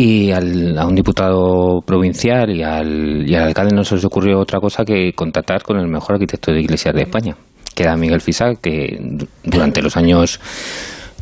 y 0.00 0.30
al- 0.30 0.78
a 0.78 0.86
un 0.86 0.94
diputado 0.94 1.80
provincial 1.84 2.50
y 2.54 2.62
al, 2.62 3.28
y 3.28 3.34
al 3.34 3.48
alcalde 3.48 3.74
no 3.74 3.82
se 3.84 3.96
les 3.96 4.04
ocurrió 4.04 4.38
otra 4.38 4.60
cosa 4.60 4.84
que 4.84 5.12
contactar 5.12 5.62
con 5.64 5.76
el 5.78 5.88
mejor 5.88 6.14
arquitecto 6.14 6.52
de 6.52 6.60
iglesias 6.60 6.94
de 6.94 7.02
España, 7.02 7.36
que 7.74 7.82
era 7.82 7.96
Miguel 7.96 8.20
Fisac, 8.20 8.60
que 8.60 8.96
du- 9.00 9.26
durante 9.44 9.82
los 9.82 9.96
años 9.96 10.40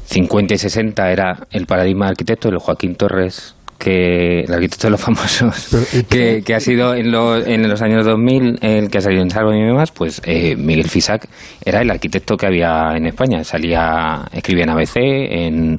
50 0.04 0.54
y 0.54 0.58
60 0.58 1.10
era 1.10 1.46
el 1.50 1.66
paradigma 1.66 2.04
de 2.06 2.10
arquitecto, 2.10 2.48
el 2.48 2.58
Joaquín 2.58 2.94
Torres, 2.96 3.55
que 3.78 4.40
el 4.40 4.52
arquitecto 4.52 4.86
de 4.86 4.90
los 4.92 5.00
famosos, 5.00 5.68
que, 6.08 6.42
que 6.44 6.54
ha 6.54 6.60
sido 6.60 6.94
en, 6.94 7.10
lo- 7.12 7.36
en 7.36 7.68
los 7.68 7.82
años 7.82 8.04
2000 8.04 8.58
el 8.62 8.88
que 8.90 8.98
ha 8.98 9.00
salido 9.00 9.22
en 9.22 9.30
Salvo 9.30 9.52
y 9.52 9.62
demás, 9.62 9.90
pues 9.92 10.20
eh, 10.24 10.56
Miguel 10.56 10.88
Fisac 10.88 11.26
era 11.64 11.80
el 11.82 11.90
arquitecto 11.90 12.36
que 12.36 12.46
había 12.46 12.92
en 12.96 13.06
España. 13.06 13.44
Salía, 13.44 14.24
escribía 14.32 14.64
en 14.64 14.70
ABC, 14.70 14.96
en, 14.96 15.78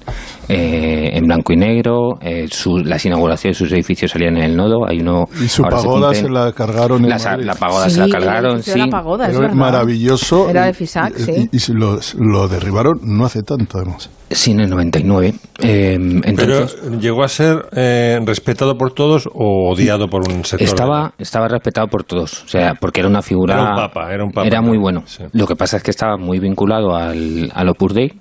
eh, 0.49 1.09
en 1.13 1.23
blanco 1.25 1.53
y 1.53 1.57
negro, 1.57 2.17
eh, 2.21 2.47
su- 2.51 2.77
las 2.79 3.05
inauguraciones 3.05 3.57
de 3.57 3.65
sus 3.65 3.73
edificios 3.73 4.11
salían 4.11 4.37
en 4.37 4.43
el 4.43 4.55
nodo. 4.55 4.87
Hay 4.87 4.99
uno, 4.99 5.25
Y 5.43 5.47
su 5.47 5.63
ahora 5.63 5.77
pagoda 5.77 6.13
se 6.13 6.29
la 6.29 6.51
cargaron 6.51 7.03
en 7.03 7.09
la, 7.09 7.17
Madrid. 7.17 7.45
la 7.45 7.55
pagoda 7.55 7.85
Sí, 7.89 7.91
se 7.95 7.99
la 7.99 8.05
el 8.05 8.11
cargaron, 8.11 8.63
sí. 8.63 8.77
la 8.79 8.87
pagoda, 8.87 9.25
es 9.25 9.29
Pero 9.31 9.39
es 9.39 9.41
verdad. 9.49 9.55
maravilloso. 9.55 10.49
Era 10.49 10.65
de 10.65 10.71
y- 10.71 10.73
Fisac, 10.73 11.13
y- 11.19 11.23
sí. 11.23 11.49
Y, 11.51 11.59
se 11.59 11.73
lo, 11.73 11.99
lo 12.19 12.47
derribaron 12.47 12.99
no 13.03 13.25
hace 13.25 13.41
tanto, 13.43 13.77
además. 13.79 14.09
Sí, 14.29 14.51
en 14.51 14.59
el 14.59 14.69
99. 14.69 15.33
Eh, 15.61 15.93
entonces, 15.93 16.77
Pero 16.81 16.99
llegó 16.99 17.23
a 17.23 17.27
ser 17.29 17.65
eh, 17.71 18.19
respetado 18.25 18.77
por 18.77 18.91
todos 18.93 19.27
o 19.33 19.71
odiado 19.71 20.07
por 20.09 20.29
un 20.29 20.43
sector. 20.43 20.67
estaba, 20.67 21.13
estaba 21.17 21.47
respetado 21.47 21.87
por 21.87 22.03
todos, 22.03 22.43
o 22.43 22.47
sea, 22.47 22.73
porque 22.75 22.99
era 22.99 23.09
una 23.09 23.21
figura... 23.21 23.55
Era 23.55 23.69
un 23.69 23.75
papa, 23.75 24.13
era 24.13 24.23
un 24.25 24.31
papa. 24.31 24.61
muy 24.61 24.77
bueno. 24.77 25.03
Lo 25.31 25.47
que 25.47 25.55
pasa 25.55 25.77
es 25.77 25.83
que 25.83 25.91
estaba 25.91 26.17
muy 26.17 26.39
vinculado 26.39 26.95
al, 26.95 27.49
al 27.53 27.69
Opus 27.69 27.93
Dei. 27.93 28.13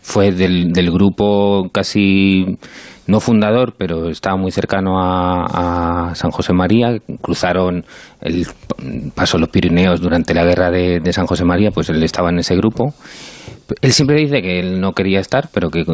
Fue 0.00 0.32
del, 0.32 0.72
del 0.72 0.90
grupo 0.90 1.68
casi 1.72 2.58
no 3.06 3.20
fundador, 3.20 3.74
pero 3.76 4.08
estaba 4.08 4.36
muy 4.36 4.50
cercano 4.50 4.98
a, 5.02 6.08
a 6.10 6.14
San 6.14 6.30
José 6.30 6.52
María. 6.52 6.98
Cruzaron 7.20 7.84
el 8.20 8.46
paso 9.14 9.38
los 9.38 9.48
Pirineos 9.50 10.00
durante 10.00 10.34
la 10.34 10.44
guerra 10.44 10.70
de, 10.70 11.00
de 11.00 11.12
San 11.12 11.26
José 11.26 11.44
María, 11.44 11.70
pues 11.70 11.88
él 11.90 12.02
estaba 12.02 12.30
en 12.30 12.38
ese 12.38 12.56
grupo. 12.56 12.94
Él 13.80 13.92
siempre 13.94 14.16
dice 14.16 14.42
que 14.42 14.60
él 14.60 14.78
no 14.80 14.92
quería 14.92 15.20
estar, 15.20 15.48
pero 15.52 15.70
que, 15.70 15.84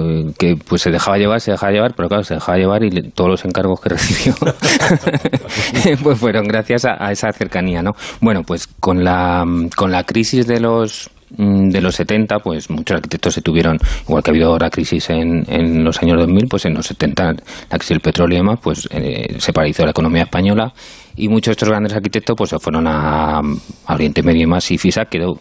pues 0.68 0.82
se 0.82 0.90
dejaba 0.90 1.18
llevar, 1.18 1.40
se 1.40 1.52
dejaba 1.52 1.70
llevar, 1.72 1.94
pero 1.94 2.08
claro, 2.08 2.24
se 2.24 2.34
dejaba 2.34 2.58
llevar 2.58 2.82
y 2.82 2.90
le- 2.90 3.10
todos 3.10 3.30
los 3.30 3.44
encargos 3.44 3.80
que 3.80 3.90
recibió 3.90 4.34
pues 6.02 6.18
fueron 6.18 6.46
gracias 6.48 6.84
a, 6.84 6.96
a 6.98 7.12
esa 7.12 7.32
cercanía, 7.32 7.80
¿no? 7.82 7.92
Bueno, 8.20 8.42
pues 8.42 8.66
con 8.66 9.04
la, 9.04 9.44
con 9.76 9.92
la 9.92 10.02
crisis 10.04 10.46
de 10.48 10.58
los 10.60 11.10
de 11.36 11.80
los 11.80 11.94
70, 11.94 12.38
pues 12.40 12.70
muchos 12.70 12.96
arquitectos 12.96 13.34
se 13.34 13.42
tuvieron, 13.42 13.78
igual 14.02 14.22
que 14.22 14.30
ha 14.30 14.32
habido 14.32 14.50
ahora 14.50 14.70
crisis 14.70 15.10
en, 15.10 15.44
en 15.48 15.84
los 15.84 16.02
años 16.02 16.18
2000, 16.18 16.46
pues 16.48 16.64
en 16.66 16.74
los 16.74 16.86
70, 16.86 17.24
la 17.70 17.78
crisis 17.78 17.90
del 17.90 18.00
petróleo 18.00 18.38
y 18.38 18.40
demás, 18.40 18.58
pues 18.62 18.88
eh, 18.90 19.36
se 19.38 19.52
paralizó 19.52 19.84
la 19.84 19.90
economía 19.90 20.22
española 20.22 20.72
y 21.16 21.28
muchos 21.28 21.46
de 21.46 21.52
estos 21.52 21.68
grandes 21.68 21.92
arquitectos 21.92 22.34
pues 22.36 22.50
se 22.50 22.58
fueron 22.58 22.86
a, 22.86 23.38
a 23.38 23.94
Oriente 23.94 24.22
Medio 24.22 24.42
y 24.42 24.46
más 24.46 24.70
y 24.70 24.78
FISA 24.78 25.04
quedó 25.06 25.38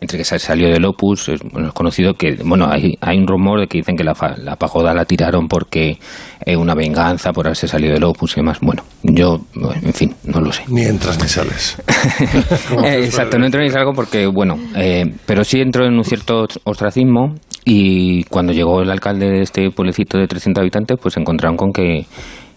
entre 0.00 0.18
que 0.18 0.24
se 0.24 0.38
salió 0.38 0.68
del 0.68 0.84
Opus, 0.84 1.28
es, 1.28 1.40
bueno, 1.52 1.68
es 1.68 1.74
conocido 1.74 2.14
que, 2.14 2.36
bueno, 2.44 2.66
hay, 2.68 2.98
hay 3.00 3.18
un 3.18 3.26
rumor 3.26 3.60
de 3.60 3.66
que 3.66 3.78
dicen 3.78 3.96
que 3.96 4.04
la, 4.04 4.14
la 4.38 4.56
pagoda 4.56 4.92
la 4.92 5.04
tiraron 5.04 5.48
porque 5.48 5.98
eh, 6.44 6.56
una 6.56 6.74
venganza 6.74 7.32
por 7.32 7.46
haberse 7.46 7.68
salido 7.68 7.94
del 7.94 8.04
Opus 8.04 8.32
y 8.32 8.40
demás. 8.40 8.58
Bueno, 8.60 8.82
yo, 9.02 9.40
en 9.82 9.92
fin, 9.92 10.14
no 10.24 10.40
lo 10.40 10.52
sé. 10.52 10.64
Ni 10.68 10.82
entras 10.82 11.20
ni 11.20 11.28
sales. 11.28 11.76
Eh, 12.84 13.04
exacto, 13.04 13.38
no 13.38 13.46
entro 13.46 13.60
ni 13.60 13.70
salgo 13.70 13.92
porque, 13.92 14.26
bueno, 14.26 14.58
eh, 14.76 15.04
pero 15.26 15.44
sí 15.44 15.60
entro 15.60 15.86
en 15.86 15.94
un 15.94 16.04
cierto 16.04 16.46
ostracismo 16.64 17.34
y 17.64 18.24
cuando 18.24 18.52
llegó 18.52 18.82
el 18.82 18.90
alcalde 18.90 19.30
de 19.30 19.42
este 19.42 19.70
pueblecito 19.70 20.18
de 20.18 20.26
300 20.26 20.60
habitantes, 20.60 20.98
pues 21.00 21.14
se 21.14 21.20
encontraron 21.20 21.56
con 21.56 21.72
que 21.72 22.06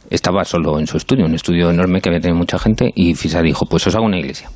estaba 0.10 0.44
solo 0.44 0.80
en 0.80 0.88
su 0.88 0.98
estudio, 0.98 1.26
un 1.26 1.36
estudio 1.36 1.70
enorme 1.70 2.02
que 2.02 2.10
había 2.10 2.22
tenido 2.22 2.38
mucha 2.38 2.58
gente 2.60 2.92
y 2.96 3.14
Fisa 3.16 3.42
dijo, 3.42 3.66
pues 3.66 3.86
os 3.88 3.96
hago 3.96 4.06
una 4.06 4.20
iglesia. 4.20 4.50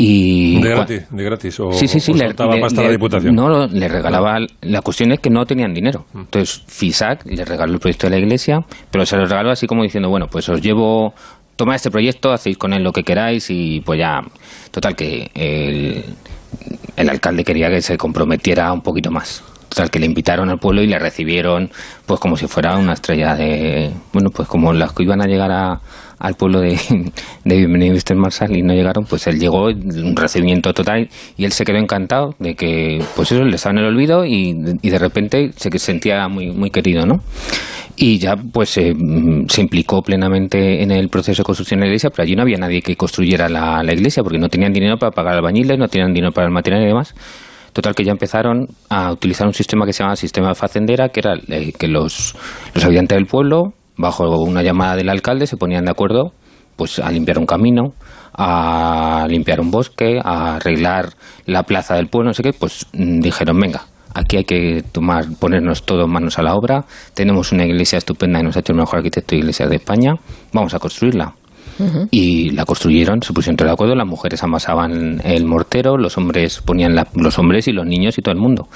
Y 0.00 0.60
De 0.60 0.70
gratis, 0.70 1.02
de 1.10 1.24
gratis. 1.24 1.58
O, 1.58 1.72
sí, 1.72 1.88
sí, 1.88 1.98
sí. 1.98 2.12
o 2.12 2.16
soltaba 2.16 2.54
pasta 2.60 2.82
a 2.82 2.84
la 2.84 2.90
Diputación. 2.90 3.34
No, 3.34 3.48
no, 3.48 3.66
le 3.66 3.88
regalaba. 3.88 4.38
La 4.62 4.80
cuestión 4.80 5.10
es 5.10 5.18
que 5.18 5.28
no 5.28 5.44
tenían 5.44 5.74
dinero. 5.74 6.06
Mm. 6.12 6.18
Entonces, 6.20 6.62
FISAC 6.68 7.26
le 7.26 7.44
regaló 7.44 7.72
el 7.72 7.80
proyecto 7.80 8.06
de 8.06 8.10
la 8.12 8.18
iglesia, 8.18 8.60
pero 8.92 9.04
se 9.04 9.16
lo 9.16 9.26
regaló 9.26 9.50
así 9.50 9.66
como 9.66 9.82
diciendo, 9.82 10.08
bueno, 10.08 10.26
pues 10.30 10.48
os 10.48 10.60
llevo. 10.62 11.14
Toma 11.56 11.74
este 11.74 11.90
proyecto, 11.90 12.30
hacéis 12.30 12.56
con 12.56 12.72
él 12.72 12.84
lo 12.84 12.92
que 12.92 13.02
queráis 13.02 13.50
y 13.50 13.80
pues 13.80 13.98
ya. 13.98 14.20
Total, 14.70 14.94
que 14.94 15.28
el, 15.34 16.04
el 16.96 17.08
alcalde 17.08 17.42
quería 17.42 17.68
que 17.68 17.82
se 17.82 17.96
comprometiera 17.96 18.72
un 18.72 18.82
poquito 18.82 19.10
más. 19.10 19.42
Total, 19.68 19.90
que 19.90 19.98
le 19.98 20.06
invitaron 20.06 20.48
al 20.48 20.58
pueblo 20.58 20.82
y 20.82 20.86
le 20.86 20.98
recibieron 20.98 21.70
pues 22.06 22.18
como 22.20 22.36
si 22.36 22.46
fuera 22.46 22.76
una 22.78 22.94
estrella 22.94 23.34
de... 23.34 23.90
Bueno, 24.12 24.30
pues 24.30 24.48
como 24.48 24.72
las 24.72 24.92
que 24.92 25.02
iban 25.02 25.20
a 25.20 25.26
llegar 25.26 25.50
a- 25.52 25.80
al 26.18 26.34
pueblo 26.34 26.60
de, 26.60 26.70
de 27.44 27.56
Bienvenido 27.56 27.94
Mr. 27.94 28.16
Marshall 28.16 28.56
y 28.56 28.62
no 28.62 28.72
llegaron, 28.74 29.04
pues 29.04 29.26
él 29.26 29.38
llegó, 29.38 29.66
un 29.66 30.16
recibimiento 30.16 30.72
total 30.72 31.08
y 31.36 31.44
él 31.44 31.52
se 31.52 31.64
quedó 31.64 31.76
encantado 31.76 32.34
de 32.38 32.54
que 32.54 33.04
pues 33.14 33.30
eso 33.30 33.44
le 33.44 33.54
estaba 33.56 33.72
en 33.74 33.78
el 33.78 33.84
olvido 33.94 34.24
y, 34.24 34.56
y 34.82 34.90
de 34.90 34.98
repente 34.98 35.50
se 35.54 35.70
sentía 35.78 36.26
muy, 36.28 36.50
muy 36.50 36.70
querido, 36.70 37.04
¿no? 37.06 37.20
Y 37.94 38.18
ya 38.18 38.36
pues 38.36 38.76
eh, 38.78 38.94
se 39.48 39.60
implicó 39.60 40.02
plenamente 40.02 40.82
en 40.82 40.90
el 40.92 41.08
proceso 41.08 41.42
de 41.42 41.44
construcción 41.44 41.80
de 41.80 41.86
la 41.86 41.88
iglesia, 41.88 42.10
pero 42.10 42.22
allí 42.22 42.34
no 42.36 42.42
había 42.42 42.56
nadie 42.56 42.80
que 42.80 42.96
construyera 42.96 43.48
la, 43.48 43.82
la 43.82 43.92
iglesia 43.92 44.22
porque 44.22 44.38
no 44.38 44.48
tenían 44.48 44.72
dinero 44.72 44.96
para 44.98 45.12
pagar 45.12 45.34
albañiles, 45.34 45.78
no 45.78 45.88
tenían 45.88 46.12
dinero 46.14 46.32
para 46.32 46.46
el 46.46 46.52
material 46.52 46.82
y 46.82 46.86
demás. 46.86 47.14
Total 47.72 47.94
que 47.94 48.04
ya 48.04 48.12
empezaron 48.12 48.68
a 48.88 49.12
utilizar 49.12 49.46
un 49.46 49.54
sistema 49.54 49.86
que 49.86 49.92
se 49.92 50.02
llama 50.02 50.16
sistema 50.16 50.48
de 50.48 50.54
facendera, 50.54 51.08
que 51.10 51.20
era 51.20 51.34
eh, 51.48 51.72
que 51.72 51.88
los, 51.88 52.34
los 52.74 52.84
habitantes 52.84 53.16
del 53.16 53.26
pueblo, 53.26 53.74
bajo 53.96 54.40
una 54.40 54.62
llamada 54.62 54.96
del 54.96 55.08
alcalde, 55.08 55.46
se 55.46 55.56
ponían 55.56 55.84
de 55.84 55.90
acuerdo 55.90 56.32
pues 56.78 57.00
a 57.00 57.10
limpiar 57.10 57.38
un 57.38 57.44
camino, 57.44 57.92
a 58.32 59.26
limpiar 59.28 59.60
un 59.60 59.70
bosque, 59.70 60.20
a 60.22 60.54
arreglar 60.54 61.10
la 61.44 61.64
plaza 61.64 61.96
del 61.96 62.06
pueblo, 62.06 62.28
no 62.28 62.34
sé 62.34 62.44
qué, 62.44 62.52
pues 62.52 62.86
mm, 62.92 63.18
dijeron, 63.18 63.58
venga, 63.58 63.82
aquí 64.14 64.36
hay 64.36 64.44
que 64.44 64.84
tomar, 64.92 65.24
ponernos 65.40 65.84
todos 65.84 66.08
manos 66.08 66.38
a 66.38 66.42
la 66.42 66.54
obra, 66.54 66.84
tenemos 67.14 67.50
una 67.50 67.66
iglesia 67.66 67.98
estupenda 67.98 68.38
y 68.38 68.44
nos 68.44 68.56
ha 68.56 68.60
hecho 68.60 68.72
el 68.72 68.78
mejor 68.78 68.98
arquitecto 68.98 69.34
de 69.34 69.40
iglesia 69.40 69.66
de 69.66 69.76
España, 69.76 70.14
vamos 70.52 70.72
a 70.72 70.78
construirla. 70.78 71.34
Y 72.10 72.50
la 72.50 72.64
construyeron, 72.64 73.22
se 73.22 73.32
pusieron 73.32 73.56
de 73.56 73.70
acuerdo, 73.70 73.94
las 73.94 74.06
mujeres 74.06 74.42
amasaban 74.42 75.20
el 75.24 75.44
mortero, 75.44 75.96
los 75.96 76.16
hombres 76.18 76.60
ponían 76.64 76.94
la- 76.94 77.06
los 77.14 77.38
hombres 77.38 77.68
y 77.68 77.72
los 77.72 77.86
niños 77.86 78.18
y 78.18 78.22
todo 78.22 78.32
el 78.32 78.40
mundo. 78.40 78.68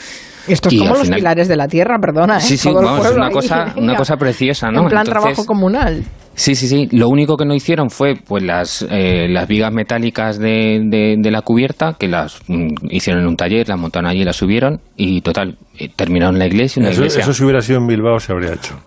Esto 0.48 0.68
es 0.68 0.74
Y 0.74 0.78
como 0.78 0.94
los 0.94 1.02
final- 1.04 1.18
pilares 1.20 1.48
de 1.48 1.56
la 1.56 1.68
tierra, 1.68 1.98
perdona. 2.00 2.38
¿eh? 2.38 2.40
Sí, 2.40 2.56
sí, 2.56 2.68
Todo 2.68 2.80
el 2.80 2.86
vamos, 2.86 3.06
es 3.06 3.12
una 3.14 3.26
ahí, 3.26 3.32
cosa, 3.32 3.74
una 3.76 3.96
cosa 3.96 4.16
preciosa, 4.16 4.70
¿no? 4.70 4.82
En 4.82 4.88
plan 4.88 5.06
Entonces- 5.06 5.22
trabajo 5.22 5.46
comunal. 5.46 6.04
Sí, 6.34 6.54
sí, 6.54 6.66
sí. 6.66 6.88
Lo 6.92 7.08
único 7.08 7.36
que 7.36 7.44
no 7.44 7.54
hicieron 7.54 7.90
fue 7.90 8.14
pues 8.16 8.42
las, 8.42 8.86
eh, 8.90 9.28
las 9.28 9.46
vigas 9.46 9.72
metálicas 9.72 10.38
de, 10.38 10.80
de- 10.84 11.16
de 11.18 11.30
la 11.30 11.42
cubierta, 11.42 11.94
que 11.98 12.08
las 12.08 12.40
mm, 12.48 12.68
hicieron 12.90 13.22
en 13.22 13.28
un 13.28 13.36
taller, 13.36 13.68
las 13.68 13.78
montaron 13.78 14.08
allí, 14.10 14.24
las 14.24 14.36
subieron 14.36 14.80
y 14.96 15.20
total, 15.20 15.58
eh, 15.78 15.88
terminaron 15.94 16.38
la 16.38 16.46
iglesia, 16.46 16.80
una 16.80 16.90
Eso, 16.90 17.00
iglesia. 17.02 17.22
eso 17.22 17.34
si 17.34 17.44
hubiera 17.44 17.60
sido 17.60 17.78
en 17.80 17.86
Bilbao 17.86 18.18
se 18.18 18.32
habría 18.32 18.54
hecho. 18.54 18.80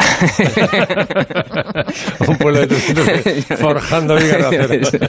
Un 2.27 2.37
pueblo 2.37 2.61
de 2.61 2.67
300 2.67 3.59
forjando 3.59 4.15
vigas 4.15 4.49
de 4.49 4.59
acero. 4.59 4.89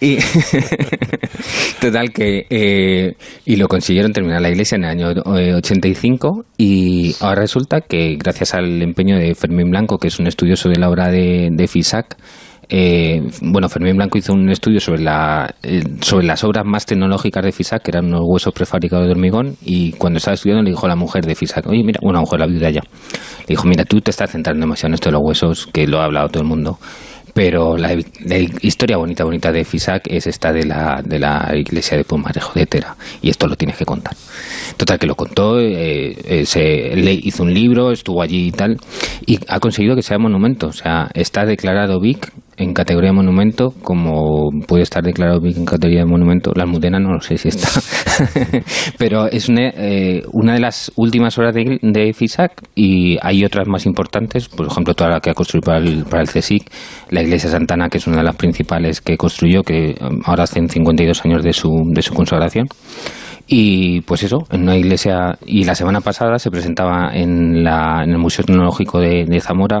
y 0.00 0.16
total 1.80 2.10
que 2.12 2.46
eh, 2.50 3.14
y 3.44 3.56
lo 3.56 3.68
consiguieron 3.68 4.12
terminar 4.12 4.40
la 4.40 4.50
iglesia 4.50 4.76
en 4.76 4.84
el 4.84 4.90
año 4.90 5.10
eh, 5.36 5.54
85 5.54 6.44
y 6.56 7.14
ahora 7.20 7.42
resulta 7.42 7.80
que 7.82 8.16
gracias 8.18 8.54
al 8.54 8.82
empeño 8.82 9.16
de 9.18 9.34
Fermín 9.34 9.70
Blanco 9.70 9.98
que 9.98 10.08
es 10.08 10.18
un 10.18 10.26
estudioso 10.26 10.68
de 10.68 10.76
la 10.78 10.88
obra 10.88 11.10
de, 11.10 11.45
de 11.50 11.68
Fisac. 11.68 12.16
Eh, 12.68 13.22
bueno, 13.42 13.68
Fermín 13.68 13.96
Blanco 13.96 14.18
hizo 14.18 14.32
un 14.32 14.50
estudio 14.50 14.80
sobre, 14.80 15.02
la, 15.02 15.54
eh, 15.62 15.84
sobre 16.00 16.26
las 16.26 16.42
obras 16.42 16.64
más 16.64 16.84
tecnológicas 16.84 17.44
de 17.44 17.52
Fisac, 17.52 17.82
que 17.82 17.92
eran 17.92 18.06
unos 18.06 18.22
huesos 18.24 18.52
prefabricados 18.52 19.06
de 19.06 19.12
hormigón, 19.12 19.56
y 19.62 19.92
cuando 19.92 20.16
estaba 20.16 20.34
estudiando 20.34 20.64
le 20.64 20.70
dijo 20.70 20.86
a 20.86 20.88
la 20.88 20.96
mujer 20.96 21.24
de 21.24 21.36
Fisac, 21.36 21.64
oye, 21.68 21.84
mira, 21.84 22.00
una 22.02 22.20
mujer, 22.20 22.40
la 22.40 22.46
viuda 22.46 22.70
ya, 22.70 22.80
le 22.80 23.46
dijo, 23.46 23.68
mira, 23.68 23.84
tú 23.84 24.00
te 24.00 24.10
estás 24.10 24.32
centrando 24.32 24.62
demasiado 24.62 24.88
en 24.88 24.94
esto 24.94 25.10
de 25.10 25.12
los 25.12 25.22
huesos, 25.22 25.68
que 25.72 25.86
lo 25.86 26.00
ha 26.00 26.06
hablado 26.06 26.28
todo 26.28 26.42
el 26.42 26.48
mundo, 26.48 26.80
pero 27.36 27.76
la, 27.76 27.92
historia 28.62 28.96
bonita, 28.96 29.22
bonita 29.22 29.52
de 29.52 29.62
Fisac 29.62 30.06
es 30.06 30.26
esta 30.26 30.54
de 30.54 30.64
la, 30.64 31.02
de 31.04 31.18
la 31.18 31.52
iglesia 31.54 31.98
de 31.98 32.02
Pumarejo 32.02 32.54
de 32.54 32.64
Tera, 32.64 32.96
y 33.20 33.28
esto 33.28 33.46
lo 33.46 33.56
tienes 33.56 33.76
que 33.76 33.84
contar. 33.84 34.16
Total, 34.78 34.98
que 34.98 35.06
lo 35.06 35.16
contó, 35.16 35.60
eh, 35.60 36.16
eh, 36.24 36.46
se, 36.46 36.96
le 36.96 37.12
hizo 37.12 37.42
un 37.42 37.52
libro, 37.52 37.92
estuvo 37.92 38.22
allí 38.22 38.46
y 38.46 38.52
tal, 38.52 38.78
y 39.26 39.38
ha 39.48 39.60
conseguido 39.60 39.94
que 39.94 40.00
sea 40.00 40.16
monumento, 40.16 40.68
o 40.68 40.72
sea, 40.72 41.10
está 41.12 41.44
declarado 41.44 42.00
Vic 42.00 42.32
en 42.56 42.72
categoría 42.72 43.10
de 43.10 43.16
monumento, 43.16 43.74
como 43.82 44.50
puede 44.66 44.82
estar 44.82 45.02
declarado 45.02 45.40
en 45.44 45.64
categoría 45.64 46.00
de 46.00 46.06
monumento. 46.06 46.52
La 46.54 46.64
Almudena 46.64 46.98
no 46.98 47.12
lo 47.12 47.20
sé 47.20 47.36
si 47.36 47.48
está, 47.48 47.68
pero 48.98 49.26
es 49.26 49.48
una, 49.48 49.68
eh, 49.68 50.22
una 50.32 50.54
de 50.54 50.60
las 50.60 50.90
últimas 50.96 51.36
obras 51.38 51.54
de, 51.54 51.78
de 51.82 52.12
FISAC 52.12 52.62
y 52.74 53.18
hay 53.22 53.44
otras 53.44 53.68
más 53.68 53.84
importantes, 53.84 54.48
por 54.48 54.66
ejemplo, 54.66 54.94
toda 54.94 55.10
la 55.10 55.20
que 55.20 55.30
ha 55.30 55.34
construido 55.34 55.66
para 55.66 55.78
el, 55.78 56.04
para 56.04 56.22
el 56.22 56.28
CSIC, 56.28 56.70
la 57.10 57.22
iglesia 57.22 57.50
Santana, 57.50 57.88
que 57.88 57.98
es 57.98 58.06
una 58.06 58.18
de 58.18 58.24
las 58.24 58.36
principales 58.36 59.00
que 59.00 59.16
construyó, 59.16 59.62
que 59.62 59.94
um, 60.00 60.20
ahora 60.24 60.44
hacen 60.44 60.68
52 60.68 61.24
años 61.24 61.42
de 61.42 61.52
su, 61.52 61.70
de 61.92 62.02
su 62.02 62.14
consagración. 62.14 62.66
Y 63.48 64.00
pues 64.00 64.24
eso, 64.24 64.44
en 64.50 64.62
una 64.62 64.76
iglesia. 64.76 65.38
Y 65.46 65.64
la 65.64 65.74
semana 65.74 66.00
pasada 66.00 66.38
se 66.38 66.50
presentaba 66.50 67.10
en, 67.14 67.62
la, 67.62 68.02
en 68.02 68.10
el 68.10 68.18
Museo 68.18 68.44
Tecnológico 68.44 68.98
de, 68.98 69.40
Zamora, 69.40 69.80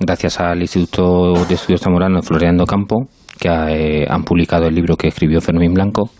gracias 0.00 0.40
al 0.40 0.60
Instituto 0.60 1.34
de 1.46 1.54
Estudios 1.54 1.80
Zamorano 1.80 2.22
Floreando 2.22 2.66
Campo, 2.66 3.06
que 3.38 3.48
eh, 3.48 4.06
han 4.08 4.24
publicado 4.24 4.66
el 4.66 4.74
libro 4.74 4.96
que 4.96 5.08
escribió 5.08 5.40
Fermín 5.40 5.74
Blanco. 5.74 6.10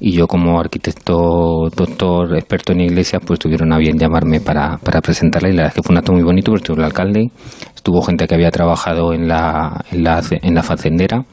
Y 0.00 0.12
yo, 0.12 0.28
como 0.28 0.60
arquitecto, 0.60 1.68
doctor, 1.74 2.36
experto 2.36 2.72
en 2.72 2.82
iglesias, 2.82 3.20
pues 3.26 3.40
tuvieron 3.40 3.72
a 3.72 3.78
bien 3.78 3.98
llamarme 3.98 4.40
para, 4.40 4.76
para 4.78 5.00
presentarla. 5.00 5.48
Y 5.48 5.52
la 5.52 5.62
verdad 5.62 5.72
es 5.72 5.74
que 5.74 5.82
fue 5.82 5.92
un 5.92 5.98
acto 5.98 6.12
muy 6.12 6.22
bonito, 6.22 6.52
porque 6.52 6.62
estuvo 6.62 6.76
el 6.76 6.84
alcalde, 6.84 7.32
estuvo 7.74 8.00
gente 8.02 8.28
que 8.28 8.34
había 8.36 8.52
trabajado 8.52 9.12
en 9.12 9.26
la, 9.26 9.84
en 9.90 10.04
la, 10.04 10.22
en 10.30 10.54
la 10.54 10.62
facendera. 10.62 11.24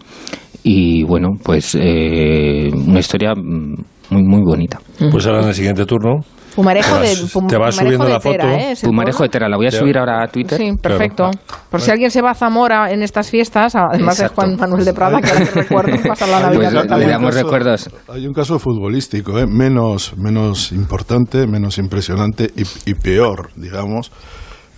Y 0.63 1.03
bueno, 1.03 1.37
pues 1.43 1.77
eh, 1.79 2.71
una 2.73 2.99
historia 2.99 3.35
mm, 3.35 3.75
muy, 4.09 4.23
muy 4.23 4.41
bonita. 4.45 4.79
Pues 5.11 5.25
ahora 5.25 5.41
en 5.41 5.47
el 5.49 5.53
siguiente 5.55 5.85
turno 5.85 6.19
Pumarejo 6.55 6.99
de, 6.99 7.13
Pum- 7.33 7.47
te 7.47 7.57
vas 7.57 7.75
Pumarejo 7.75 7.81
subiendo 7.81 8.05
de 8.05 8.11
la 8.13 8.19
Tera, 8.19 8.43
foto. 8.45 8.55
¿eh? 8.55 8.71
Es 8.71 8.83
el 8.83 8.89
Pumarejo 8.89 9.23
de. 9.23 9.29
Tera, 9.29 9.49
la 9.49 9.57
voy 9.57 9.67
a 9.67 9.71
subir 9.71 9.97
ahora 9.97 10.23
a 10.23 10.27
Twitter. 10.27 10.57
Sí, 10.57 10.71
perfecto. 10.81 11.29
Claro. 11.31 11.63
Por 11.69 11.81
si 11.81 11.91
alguien 11.91 12.09
se 12.11 12.21
va 12.21 12.31
a 12.31 12.33
Zamora 12.33 12.91
en 12.93 13.03
estas 13.03 13.29
fiestas, 13.29 13.75
además 13.75 14.17
de 14.17 14.23
Exacto. 14.23 14.35
Juan 14.41 14.55
Manuel 14.57 14.85
de 14.85 14.93
Prada, 14.93 15.19
que 15.19 15.31
ahora 15.31 15.45
que 15.45 15.51
recuerdo 15.51 15.97
pasa 16.07 16.25
la 16.27 16.39
Navidad 16.39 16.71
Pues 16.87 16.99
le 16.99 17.07
damos 17.07 17.31
caso- 17.35 17.43
recuerdos. 17.43 17.89
Hay 18.07 18.25
un 18.25 18.33
caso 18.33 18.57
futbolístico, 18.57 19.37
¿eh? 19.37 19.45
menos, 19.47 20.17
menos 20.17 20.71
importante, 20.71 21.45
menos 21.45 21.77
impresionante 21.77 22.49
y, 22.55 22.63
y 22.89 22.93
peor, 22.93 23.49
digamos. 23.57 24.13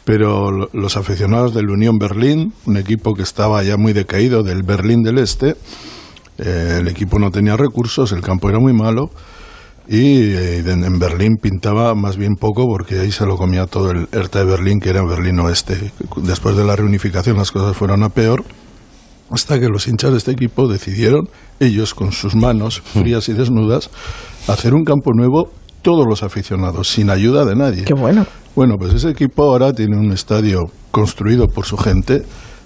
Pero 0.03 0.51
lo- 0.51 0.69
los 0.73 0.97
aficionados 0.97 1.53
del 1.53 1.69
Unión 1.69 1.99
Berlín, 1.99 2.53
un 2.65 2.77
equipo 2.77 3.13
que 3.13 3.21
estaba 3.21 3.61
ya 3.61 3.77
muy 3.77 3.93
decaído 3.93 4.41
del 4.41 4.63
Berlín 4.63 5.03
del 5.03 5.19
Este, 5.19 5.55
eh, 6.37 6.77
el 6.79 6.87
equipo 6.87 7.19
no 7.19 7.31
tenía 7.31 7.57
recursos, 7.57 8.11
el 8.11 8.21
campo 8.21 8.49
era 8.49 8.59
muy 8.59 8.73
malo 8.73 9.09
y 9.87 10.33
eh, 10.33 10.59
en 10.59 10.99
Berlín 10.99 11.37
pintaba 11.41 11.95
más 11.95 12.17
bien 12.17 12.35
poco 12.35 12.65
porque 12.67 12.99
ahí 12.99 13.11
se 13.11 13.25
lo 13.25 13.37
comía 13.37 13.67
todo 13.67 13.91
el 13.91 14.07
Hertha 14.11 14.39
de 14.39 14.45
Berlín, 14.45 14.79
que 14.79 14.89
era 14.89 15.03
Berlín 15.03 15.39
Oeste. 15.39 15.91
Después 16.17 16.57
de 16.57 16.65
la 16.65 16.75
reunificación 16.75 17.37
las 17.37 17.51
cosas 17.51 17.75
fueron 17.75 18.03
a 18.03 18.09
peor 18.09 18.43
hasta 19.29 19.59
que 19.59 19.67
los 19.67 19.87
hinchas 19.87 20.11
de 20.11 20.17
este 20.17 20.31
equipo 20.31 20.67
decidieron, 20.67 21.29
ellos 21.59 21.93
con 21.93 22.11
sus 22.11 22.35
manos 22.35 22.81
frías 22.93 23.27
y 23.29 23.33
desnudas, 23.33 23.89
hacer 24.47 24.73
un 24.73 24.83
campo 24.83 25.11
nuevo 25.13 25.51
todos 25.81 26.05
los 26.07 26.23
aficionados, 26.23 26.89
sin 26.89 27.09
ayuda 27.09 27.45
de 27.45 27.55
nadie. 27.55 27.83
Qué 27.83 27.93
bueno. 27.93 28.25
Bueno, 28.55 28.75
pues 28.77 28.93
ese 28.93 29.09
equipo 29.09 29.43
ahora 29.43 29.71
tiene 29.73 29.97
un 29.97 30.11
estadio 30.11 30.65
construido 30.91 31.47
por 31.47 31.65
su 31.65 31.77
gente 31.77 32.23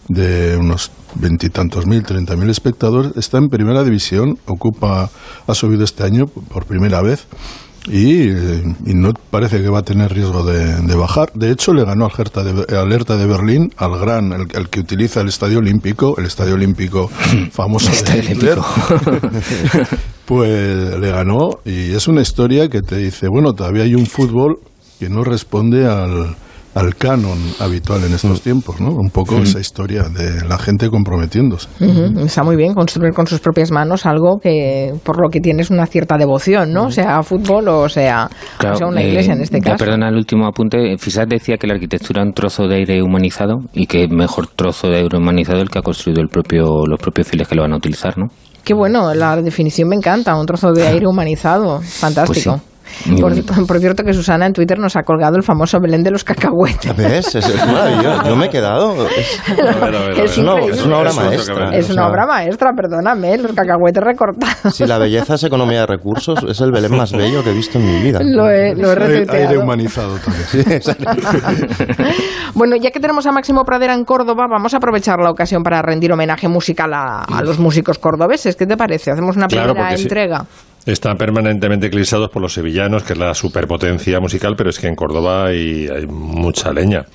de 0.07 0.57
unos 0.57 0.91
veintitantos 1.15 1.86
mil, 1.86 2.03
treinta 2.03 2.36
mil 2.36 2.50
espectadores. 2.50 3.12
Está 3.15 3.38
en 3.38 3.50
primera 3.50 3.84
división, 3.84 4.38
ocupa, 4.46 5.10
ha 5.48 5.53
subido 5.53 5.84
este 5.84 6.03
año 6.03 6.25
por 6.27 6.65
primera 6.65 7.01
vez 7.01 7.27
y, 7.88 8.30
eh, 8.30 8.63
y 8.86 8.94
no 8.94 9.12
parece 9.32 9.62
que 9.62 9.70
va 9.70 9.80
a 9.80 9.84
tener 9.84 10.13
riesgo 10.13 10.44
de, 10.44 10.82
de 10.82 10.96
bajar. 10.96 11.32
De 11.34 11.51
hecho, 11.51 11.74
le 11.74 11.84
ganó 11.84 12.06
al 12.06 12.12
Hertha 12.15 12.44
de, 12.44 12.77
al 12.77 12.91
Hertha 12.91 13.18
de 13.18 13.25
Berlín, 13.25 13.74
al 13.77 13.98
gran, 14.00 14.34
el, 14.34 14.48
el 14.53 14.70
que 14.70 14.80
utiliza 14.80 15.22
el 15.22 15.30
Estadio 15.30 15.60
Olímpico, 15.60 16.15
el 16.18 16.25
Estadio 16.25 16.53
Olímpico 16.53 17.10
famoso 17.51 17.89
de 17.89 17.94
Estadio 17.94 18.24
Hitler. 18.32 18.60
Olímpico. 18.60 19.98
pues 20.25 21.00
le 21.00 21.12
ganó 21.12 21.60
y 21.65 21.94
es 21.94 22.08
una 22.08 22.22
historia 22.22 22.70
que 22.70 22.82
te 22.82 22.98
dice, 22.98 23.27
bueno, 23.27 23.53
todavía 23.53 23.84
hay 23.84 23.96
un 23.96 24.06
fútbol 24.06 24.60
que 25.00 25.10
no 25.10 25.24
responde 25.24 25.88
al, 25.88 26.36
al 26.73 26.95
canon 26.95 27.37
habitual 27.59 28.03
en 28.03 28.13
estos 28.13 28.41
tiempos, 28.41 28.79
¿no? 28.79 28.91
Un 28.91 29.09
poco 29.09 29.37
esa 29.37 29.59
historia 29.59 30.03
de 30.03 30.47
la 30.47 30.57
gente 30.57 30.89
comprometiéndose. 30.89 31.67
Ujú, 31.79 32.19
Está 32.25 32.43
muy 32.43 32.55
bien 32.55 32.73
construir 32.73 33.13
con 33.13 33.27
sus 33.27 33.39
propias 33.39 33.71
manos 33.71 34.05
algo 34.05 34.39
que 34.41 34.93
por 35.03 35.21
lo 35.21 35.29
que 35.29 35.41
tienes 35.41 35.69
una 35.69 35.85
cierta 35.85 36.17
devoción, 36.17 36.71
¿no? 36.71 36.89
Sea 36.91 37.23
fútbol 37.23 37.67
o 37.67 37.89
sea, 37.89 38.29
o 38.59 38.75
sea 38.75 38.87
una 38.87 39.01
eh, 39.01 39.09
iglesia 39.09 39.33
en 39.33 39.41
este 39.41 39.59
caso. 39.59 39.77
perdona 39.77 40.09
el 40.09 40.15
último 40.15 40.47
apunte. 40.47 40.97
Fisat 40.97 41.27
decía 41.27 41.57
que 41.57 41.67
la 41.67 41.73
arquitectura 41.73 42.21
era 42.21 42.27
un 42.27 42.33
trozo 42.33 42.67
de 42.67 42.75
aire 42.75 43.01
humanizado 43.01 43.57
y 43.73 43.87
que 43.87 44.07
mejor 44.07 44.47
trozo 44.47 44.87
de 44.87 44.97
aire 44.97 45.17
humanizado 45.17 45.61
el 45.61 45.69
que 45.69 45.79
ha 45.79 45.81
construido 45.81 46.21
el 46.21 46.29
propio, 46.29 46.85
los 46.87 46.99
propios 46.99 47.27
fieles 47.27 47.47
que 47.47 47.55
lo 47.55 47.63
van 47.63 47.73
a 47.73 47.77
utilizar, 47.77 48.17
¿no? 48.17 48.27
Qué 48.63 48.73
bueno, 48.73 49.13
la 49.13 49.35
definición 49.41 49.89
me 49.89 49.95
encanta, 49.95 50.35
un 50.39 50.45
trozo 50.45 50.71
de 50.71 50.87
aire 50.87 51.07
humanizado, 51.07 51.81
fantástico. 51.81 52.51
Pues 52.51 52.61
sí. 52.61 52.70
Por, 53.67 53.79
cierto 53.79 54.03
que 54.03 54.13
Susana 54.13 54.45
en 54.45 54.53
Twitter 54.53 54.77
nos 54.79 54.95
ha 54.95 55.03
colgado 55.03 55.36
el 55.38 55.43
famoso 55.43 55.79
Belén 55.79 56.03
de 56.03 56.12
los 56.12 56.24
cacahuetes. 56.24 56.95
¿Ves? 56.95 57.36
Es, 57.36 57.48
es 57.48 57.65
maravilloso. 57.67 58.24
Yo 58.27 58.36
me 58.36 58.45
he 58.45 58.50
quedado. 58.50 59.07
Es, 59.07 59.41
A 59.50 59.53
ver, 59.55 59.65
a 59.67 59.86
ver, 59.86 59.95
a 59.95 60.00
ver. 60.07 60.19
Es 60.19 60.38
una- 60.38 60.51
no, 60.55 60.69
es 60.69 60.83
una 60.86 60.98
obra 61.00 61.13
maestra. 61.13 61.75
Es 61.75 61.89
una 61.89 62.07
obra 62.07 62.25
maestra, 62.25 62.71
perdóname, 62.75 63.38
los 63.38 63.53
cacahuetes 63.53 64.03
recortados. 64.03 64.75
Si 64.75 64.86
la 64.86 64.98
belleza 64.98 65.36
es 65.36 65.43
economía 65.43 65.81
de 65.81 65.88
recursos, 65.88 66.39
es 66.48 66.60
el 66.62 66.71
Belén 66.71 66.95
más 66.95 67.12
bello 67.12 67.43
que 67.43 67.51
he 67.51 67.53
visto 67.53 67.77
en 67.79 67.86
mi 67.86 68.01
vida. 68.01 68.19
Lo 68.24 68.50
he, 68.50 68.75
lo 68.75 68.88
he 68.88 68.91
Aire, 68.91 68.95
retuiteado. 69.07 69.48
aire 69.50 69.57
humanizado 69.57 70.17
también. 70.19 70.81
Bueno, 72.53 72.75
ya 72.75 72.91
que 72.91 73.00
tenemos 73.00 73.25
a 73.25 73.31
Máximo 73.31 73.63
Pradera 73.63 73.93
en 73.93 74.03
Córdoba, 74.03 74.45
vamos 74.50 74.74
a 74.74 74.77
aprovechar 74.77 75.19
la 75.19 75.31
ocasión 75.31 75.63
para 75.63 75.81
rendir 75.81 76.12
homenaje 76.12 76.48
musical 76.48 76.93
a, 76.93 77.21
a 77.24 77.41
los 77.43 77.60
músicos 77.60 77.98
cordobeses. 77.98 78.56
¿Qué 78.56 78.65
te 78.65 78.75
parece? 78.77 79.12
Hacemos 79.12 79.38
una 79.38 79.47
Claro, 79.47 79.73
primera 79.73 79.95
sí. 79.97 80.04
Están 80.86 81.15
permanentemente 81.15 81.88
eclipsados 81.88 82.30
por 82.30 82.41
los 82.41 82.54
sevillanos, 82.54 83.04
que 83.04 83.13
es 83.13 83.20
la 83.20 83.36
superpotencia 83.36 84.20
musical, 84.20 84.56
pero 84.58 84.72
es 84.72 84.80
que 84.80 84.88
en 84.88 84.96
Córdoba 84.96 85.46
hay, 85.46 85.88
mucha 86.08 86.74
leña. 86.74 87.06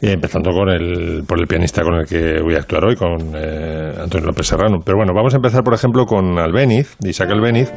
Eh, 0.00 0.12
empezando 0.12 0.50
con 0.52 0.70
el, 0.70 1.22
por 1.26 1.38
el 1.38 1.46
pianista 1.46 1.82
con 1.82 1.96
el 1.96 2.06
que 2.06 2.40
voy 2.40 2.54
a 2.54 2.58
actuar 2.58 2.86
hoy, 2.86 2.96
con 2.96 3.32
eh, 3.34 3.94
Antonio 4.00 4.28
López 4.28 4.46
Serrano. 4.46 4.80
Pero 4.82 4.96
bueno, 4.96 5.12
vamos 5.12 5.34
a 5.34 5.36
empezar, 5.36 5.62
por 5.62 5.74
ejemplo, 5.74 6.06
con 6.06 6.38
Albéniz, 6.38 6.96
Isaac 7.04 7.30
Albéniz. 7.30 7.70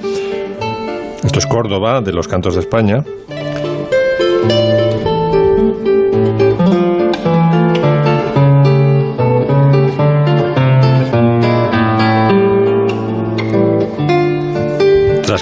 Esto 1.24 1.40
es 1.40 1.46
Córdoba, 1.48 2.02
de 2.02 2.14
los 2.14 2.28
cantos 2.28 2.56
de 2.56 2.62
España. 2.62 3.04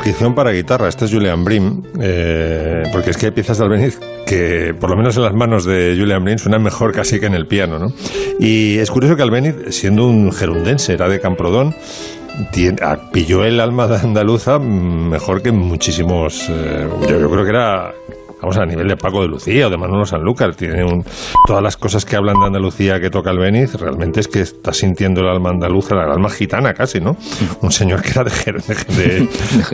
Transcripción 0.04 0.36
para 0.36 0.52
guitarra. 0.52 0.90
Este 0.90 1.06
es 1.06 1.12
Julian 1.14 1.46
Brim, 1.46 1.82
eh, 2.02 2.84
porque 2.92 3.12
es 3.12 3.18
que 3.18 3.28
hay 3.28 3.32
piezas 3.32 3.58
de 3.58 3.64
Albéniz 3.64 3.98
que, 4.28 4.76
por 4.78 4.90
lo 4.90 4.98
menos 4.98 5.16
en 5.16 5.24
las 5.24 5.34
manos 5.34 5.64
de 5.64 5.96
Julian 5.98 6.26
Brim, 6.26 6.38
suenan 6.38 6.62
mejor 6.62 6.92
casi 6.92 7.22
que 7.22 7.28
en 7.28 7.34
el 7.36 7.48
piano, 7.48 7.80
¿no? 7.80 7.94
Y 8.38 8.80
es 8.80 8.92
curioso 8.92 9.16
que 9.16 9.22
Albéniz, 9.24 9.56
siendo 9.70 10.06
un 10.06 10.34
gerundense, 10.34 10.92
era 10.92 11.08
de 11.08 11.22
Camprodón, 11.22 11.74
tiene- 12.52 12.80
ah, 12.82 13.00
pilló 13.14 13.46
el 13.46 13.62
alma 13.62 13.88
de 13.88 13.96
andaluza 13.96 14.60
mm, 14.60 15.08
mejor 15.10 15.42
que 15.42 15.54
muchísimos. 15.54 16.48
eh, 16.50 16.86
yo 17.08 17.30
creo 17.32 17.44
que 17.46 17.50
era. 17.50 17.94
Vamos 18.44 18.58
a 18.58 18.66
nivel 18.66 18.90
de 18.90 18.98
Paco 18.98 19.22
de 19.22 19.30
Lucía 19.30 19.68
o 19.68 19.70
de 19.70 19.78
Manolo 19.78 20.06
Sanlúcar. 20.06 20.54
Tiene 20.54 20.84
un, 20.84 21.06
todas 21.48 21.64
las 21.64 21.78
cosas 21.78 22.04
que 22.04 22.18
hablan 22.18 22.38
de 22.42 22.48
Andalucía 22.48 23.00
que 23.00 23.10
toca 23.10 23.30
Albéniz, 23.30 23.74
realmente 23.76 24.20
es 24.20 24.28
que 24.28 24.42
está 24.42 24.74
sintiendo 24.74 25.22
el 25.22 25.30
alma 25.30 25.50
andaluza, 25.50 25.96
el 25.96 26.12
alma 26.12 26.30
gitana 26.30 26.74
casi, 26.74 27.00
¿no? 27.00 27.16
Un 27.62 27.72
señor 27.72 28.02
que 28.02 28.10
era 28.10 28.26
de, 28.26 28.32
Jer- 28.32 28.62
de, 28.66 29.28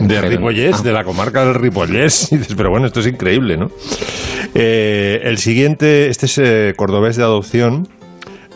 de, 0.03 0.07
de 0.07 0.21
Ripollés, 0.21 0.83
de 0.83 0.93
la 0.93 1.03
comarca 1.03 1.43
del 1.43 1.55
Ripollés. 1.55 2.31
Y 2.31 2.37
dices, 2.37 2.53
pero 2.55 2.69
bueno, 2.69 2.85
esto 2.85 2.99
es 2.99 3.07
increíble, 3.07 3.57
¿no? 3.57 3.69
Eh, 4.53 5.21
el 5.23 5.39
siguiente, 5.39 6.07
este 6.09 6.27
es 6.27 6.37
eh, 6.37 6.73
cordobés 6.77 7.15
de 7.15 7.23
adopción. 7.23 7.87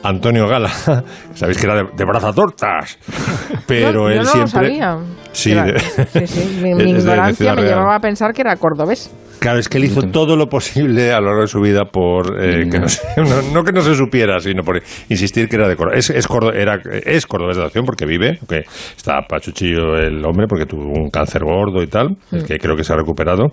Antonio 0.04 0.48
Gala, 0.50 0.70
sabéis 1.34 1.58
que 1.58 1.66
era 1.66 1.76
de, 1.76 1.84
de 1.96 2.06
brazatortas, 2.06 3.00
pero 3.68 3.92
Yo- 3.94 3.94
yo 3.94 4.10
él 4.10 4.18
no 4.18 4.24
lo 4.24 4.30
siempre... 4.30 4.52
sabía. 4.52 4.98
Sí, 5.32 5.52
Era- 5.54 5.64
de- 5.64 5.80
sí, 5.80 6.28
sí, 6.28 6.60
Mi, 6.62 6.72
ignorancia 6.92 7.56
me 7.56 7.62
Real. 7.62 7.74
llevaba 7.76 7.96
a 7.96 8.00
pensar 8.00 8.34
que 8.34 8.42
era 8.42 8.56
cordobés. 8.58 9.10
Claro, 9.44 9.60
es 9.60 9.68
que 9.68 9.78
él 9.78 9.84
hizo 9.84 10.02
todo 10.04 10.38
lo 10.38 10.48
posible 10.48 11.12
a 11.12 11.20
lo 11.20 11.26
largo 11.28 11.42
de 11.42 11.48
su 11.48 11.60
vida 11.60 11.84
por 11.84 12.42
eh, 12.42 12.66
que 12.72 12.80
no, 12.80 12.88
se- 12.88 13.02
no, 13.18 13.42
no 13.54 13.64
que 13.66 13.74
no 13.74 13.82
se 13.82 13.94
supiera, 13.94 14.40
sino 14.40 14.64
por 14.64 14.82
insistir 15.10 15.50
que 15.50 15.58
era 15.58 15.68
de 15.68 15.76
Córdoba. 15.76 15.98
Es, 15.98 16.10
es, 16.10 16.26
Córdoba, 16.28 16.54
era, 16.56 16.80
es 17.06 17.26
cordobés 17.28 17.58
de 17.58 17.64
adopción 17.64 17.84
porque 17.86 18.06
vive, 18.06 18.40
que 18.48 18.64
está 18.96 19.20
pachuchillo 19.28 19.98
el 19.98 20.24
hombre 20.26 20.48
porque 20.48 20.66
tuvo 20.66 20.86
un 20.94 21.10
cáncer 21.10 21.44
gordo 21.44 21.84
y 21.84 21.88
tal, 21.88 22.16
el 22.32 22.46
que 22.46 22.58
creo 22.58 22.78
que 22.78 22.86
se 22.86 22.94
ha 22.94 22.96
recuperado. 22.96 23.48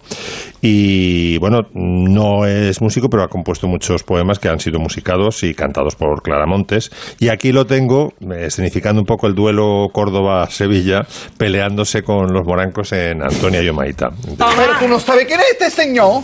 Y 0.63 1.39
bueno, 1.39 1.63
no 1.75 2.47
es 2.47 2.81
músico, 2.81 3.09
pero 3.09 3.25
ha 3.25 3.29
compuesto 3.29 3.67
muchos 3.67 4.05
poemas 4.05 4.39
que 4.39 4.49
han 4.49 4.61
sido 4.61 4.79
musicados 4.79 5.43
y 5.43 5.55
cantados 5.55 5.97
por 5.97 6.23
Clara 6.23 6.47
Montes. 6.47 6.91
Y 7.19 7.29
aquí 7.31 7.51
lo 7.51 7.67
tengo, 7.67 8.13
eh, 8.21 8.45
escenificando 8.47 9.01
un 9.01 9.07
poco 9.07 9.27
el 9.27 9.35
duelo 9.35 9.89
Córdoba-Sevilla, 9.93 11.01
peleándose 11.37 12.03
con 12.03 12.33
los 12.33 12.47
morancos 12.47 12.93
en 12.93 13.23
Antonia 13.23 13.63
y 13.63 13.69
Omaita. 13.69 14.11
Pero 14.39 14.73
tú 14.79 14.87
no 14.89 15.01
sabes 15.01 15.25
quién 15.27 15.41
es 15.41 15.47
este 15.53 15.71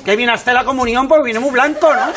Que 0.05 0.17
viene 0.17 0.33
hasta 0.33 0.53
la 0.53 0.65
comunión 0.65 1.09
porque 1.09 1.25
viene 1.25 1.41
muy 1.41 1.51
blanco, 1.51 1.93
¿no? 1.93 2.13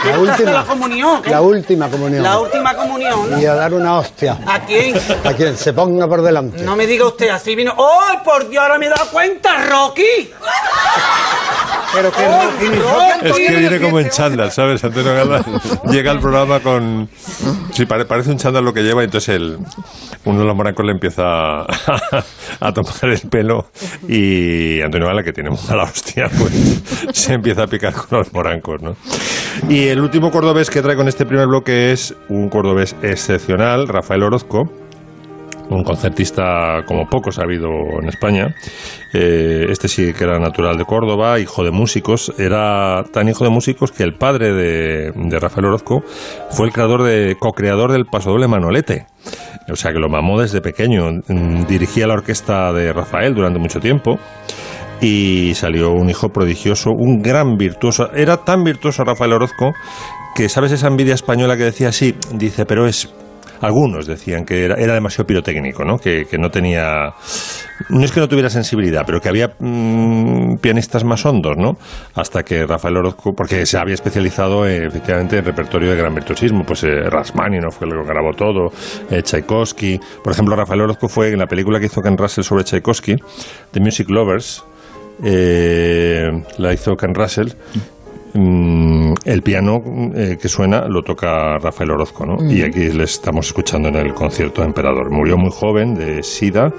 La 0.04 0.18
última. 0.18 0.50
la 0.52 0.64
comunión. 0.64 1.22
La 1.26 1.40
última 1.42 1.88
comunión. 1.90 2.22
La 2.22 2.38
última 2.38 2.74
comunión. 2.74 3.30
¿no? 3.30 3.40
Y 3.40 3.44
a 3.46 3.54
dar 3.54 3.74
una 3.74 3.98
hostia. 3.98 4.38
¿A 4.46 4.60
quién? 4.60 4.94
A 5.24 5.32
quien 5.34 5.56
se 5.56 5.72
ponga 5.72 6.08
por 6.08 6.22
delante. 6.22 6.62
No 6.62 6.74
me 6.76 6.86
diga 6.86 7.06
usted, 7.06 7.28
así 7.28 7.54
vino. 7.54 7.74
¡Oh, 7.76 8.00
por 8.24 8.48
Dios, 8.48 8.62
ahora 8.62 8.78
me 8.78 8.86
he 8.86 8.88
dado 8.88 9.06
cuenta, 9.10 9.66
Rocky! 9.66 10.30
Pero 11.92 12.12
que 12.12 12.24
Rocky, 12.24 12.68
ni 12.70 12.76
Rocky, 12.78 13.26
Es 13.42 13.48
que 13.48 13.56
viene 13.56 13.80
como 13.80 13.98
en 13.98 14.08
chándal, 14.10 14.52
¿sabes? 14.52 14.82
Antonio 14.84 15.12
Gala 15.12 15.44
llega 15.90 16.12
al 16.12 16.20
programa 16.20 16.60
con... 16.60 17.08
Sí, 17.74 17.84
pare- 17.84 18.04
parece 18.04 18.30
un 18.30 18.38
chándal 18.38 18.64
lo 18.64 18.72
que 18.72 18.82
lleva 18.82 19.02
y 19.02 19.06
entonces 19.06 19.34
el, 19.34 19.58
uno 20.24 20.38
de 20.38 20.44
los 20.44 20.54
morancos 20.56 20.86
le 20.86 20.92
empieza 20.92 21.22
a, 21.62 21.66
a 22.60 22.72
tomar 22.72 22.94
el 23.02 23.20
pelo 23.28 23.66
y 24.08 24.80
Antonio 24.82 25.08
Gala, 25.08 25.24
que 25.24 25.32
tiene 25.32 25.50
mala 25.50 25.82
hostia, 25.82 26.28
pues 26.38 26.80
se 27.12 27.32
empieza 27.34 27.64
a 27.64 27.66
picar 27.66 27.92
con 27.92 28.18
los 28.20 28.32
morancos, 28.32 28.80
¿no? 28.80 28.94
Y 29.68 29.88
el 29.90 30.00
último 30.00 30.30
cordobés 30.30 30.70
que 30.70 30.82
trae 30.82 30.94
con 30.94 31.08
este 31.08 31.26
primer 31.26 31.48
bloque 31.48 31.90
es 31.90 32.14
un 32.28 32.48
cordobés 32.48 32.94
excepcional, 33.02 33.88
Rafael 33.88 34.22
Orozco, 34.22 34.70
un 35.68 35.82
concertista 35.82 36.84
como 36.86 37.08
pocos 37.08 37.38
ha 37.38 37.42
habido 37.42 37.68
en 38.00 38.08
España. 38.08 38.54
Eh, 39.12 39.66
este 39.68 39.88
sí 39.88 40.12
que 40.12 40.24
era 40.24 40.38
natural 40.38 40.76
de 40.78 40.84
Córdoba, 40.84 41.40
hijo 41.40 41.64
de 41.64 41.70
músicos. 41.72 42.32
Era 42.38 43.04
tan 43.12 43.28
hijo 43.28 43.44
de 43.44 43.50
músicos 43.50 43.90
que 43.90 44.02
el 44.04 44.14
padre 44.14 44.52
de, 44.52 45.12
de 45.12 45.38
Rafael 45.40 45.66
Orozco 45.66 46.02
fue 46.50 46.66
el 46.66 46.72
creador 46.72 47.02
de, 47.02 47.36
co-creador 47.38 47.92
del 47.92 48.06
pasodoble 48.06 48.48
Manolete. 48.48 49.06
O 49.70 49.76
sea 49.76 49.92
que 49.92 49.98
lo 49.98 50.08
mamó 50.08 50.40
desde 50.40 50.60
pequeño. 50.60 51.10
Mm, 51.28 51.66
Dirigía 51.66 52.06
la 52.06 52.14
orquesta 52.14 52.72
de 52.72 52.92
Rafael 52.92 53.34
durante 53.34 53.58
mucho 53.58 53.80
tiempo. 53.80 54.18
Y 55.00 55.54
salió 55.54 55.92
un 55.92 56.10
hijo 56.10 56.28
prodigioso, 56.28 56.90
un 56.90 57.22
gran 57.22 57.56
virtuoso. 57.56 58.12
Era 58.14 58.38
tan 58.38 58.62
virtuoso 58.62 59.04
Rafael 59.04 59.32
Orozco 59.32 59.72
que, 60.34 60.48
¿sabes 60.48 60.72
esa 60.72 60.88
envidia 60.88 61.14
española 61.14 61.56
que 61.56 61.64
decía 61.64 61.88
así? 61.88 62.14
Dice, 62.32 62.66
pero 62.66 62.86
es... 62.86 63.12
Algunos 63.62 64.06
decían 64.06 64.46
que 64.46 64.64
era, 64.64 64.76
era 64.76 64.94
demasiado 64.94 65.26
pirotécnico, 65.26 65.84
¿no? 65.84 65.98
Que, 65.98 66.24
que 66.24 66.38
no 66.38 66.48
tenía... 66.48 67.12
No 67.90 68.04
es 68.04 68.12
que 68.12 68.20
no 68.20 68.26
tuviera 68.26 68.48
sensibilidad, 68.48 69.02
pero 69.04 69.20
que 69.20 69.28
había 69.28 69.52
mm, 69.58 70.56
pianistas 70.62 71.04
más 71.04 71.26
hondos, 71.26 71.58
¿no? 71.58 71.72
Hasta 72.14 72.42
que 72.42 72.64
Rafael 72.64 72.96
Orozco, 72.96 73.32
porque 73.36 73.66
se 73.66 73.76
había 73.76 73.94
especializado 73.94 74.66
eh, 74.66 74.86
efectivamente 74.86 75.36
en 75.36 75.44
repertorio 75.44 75.90
de 75.90 75.96
gran 75.96 76.14
virtuosismo, 76.14 76.64
pues 76.64 76.84
eh, 76.84 77.10
Rachmaninoff 77.10 77.76
fue 77.76 77.88
el 77.88 77.94
que 77.94 78.08
grabó 78.08 78.32
todo, 78.32 78.70
eh, 79.10 79.22
Tchaikovsky. 79.22 80.00
Por 80.24 80.32
ejemplo, 80.32 80.56
Rafael 80.56 80.80
Orozco 80.80 81.08
fue 81.08 81.28
en 81.28 81.38
la 81.38 81.46
película 81.46 81.78
que 81.80 81.86
hizo 81.86 82.00
Ken 82.00 82.16
Russell 82.16 82.44
sobre 82.44 82.64
Tchaikovsky, 82.64 83.16
The 83.72 83.80
Music 83.80 84.08
Lovers, 84.08 84.64
eh, 85.22 86.30
la 86.58 86.72
hizo 86.72 86.94
Ken 86.96 87.14
Russell. 87.14 87.48
Mm, 88.32 89.12
el 89.24 89.42
piano 89.42 89.78
eh, 90.14 90.36
que 90.40 90.48
suena 90.48 90.86
lo 90.88 91.02
toca 91.02 91.58
Rafael 91.58 91.90
Orozco, 91.90 92.24
¿no? 92.24 92.36
Mm. 92.36 92.50
Y 92.50 92.62
aquí 92.62 92.88
le 92.90 93.02
estamos 93.04 93.46
escuchando 93.48 93.88
en 93.88 93.96
el 93.96 94.14
concierto 94.14 94.60
de 94.62 94.68
Emperador. 94.68 95.10
Murió 95.10 95.36
muy 95.36 95.50
joven 95.50 95.94
de 95.94 96.22
SIDA 96.22 96.72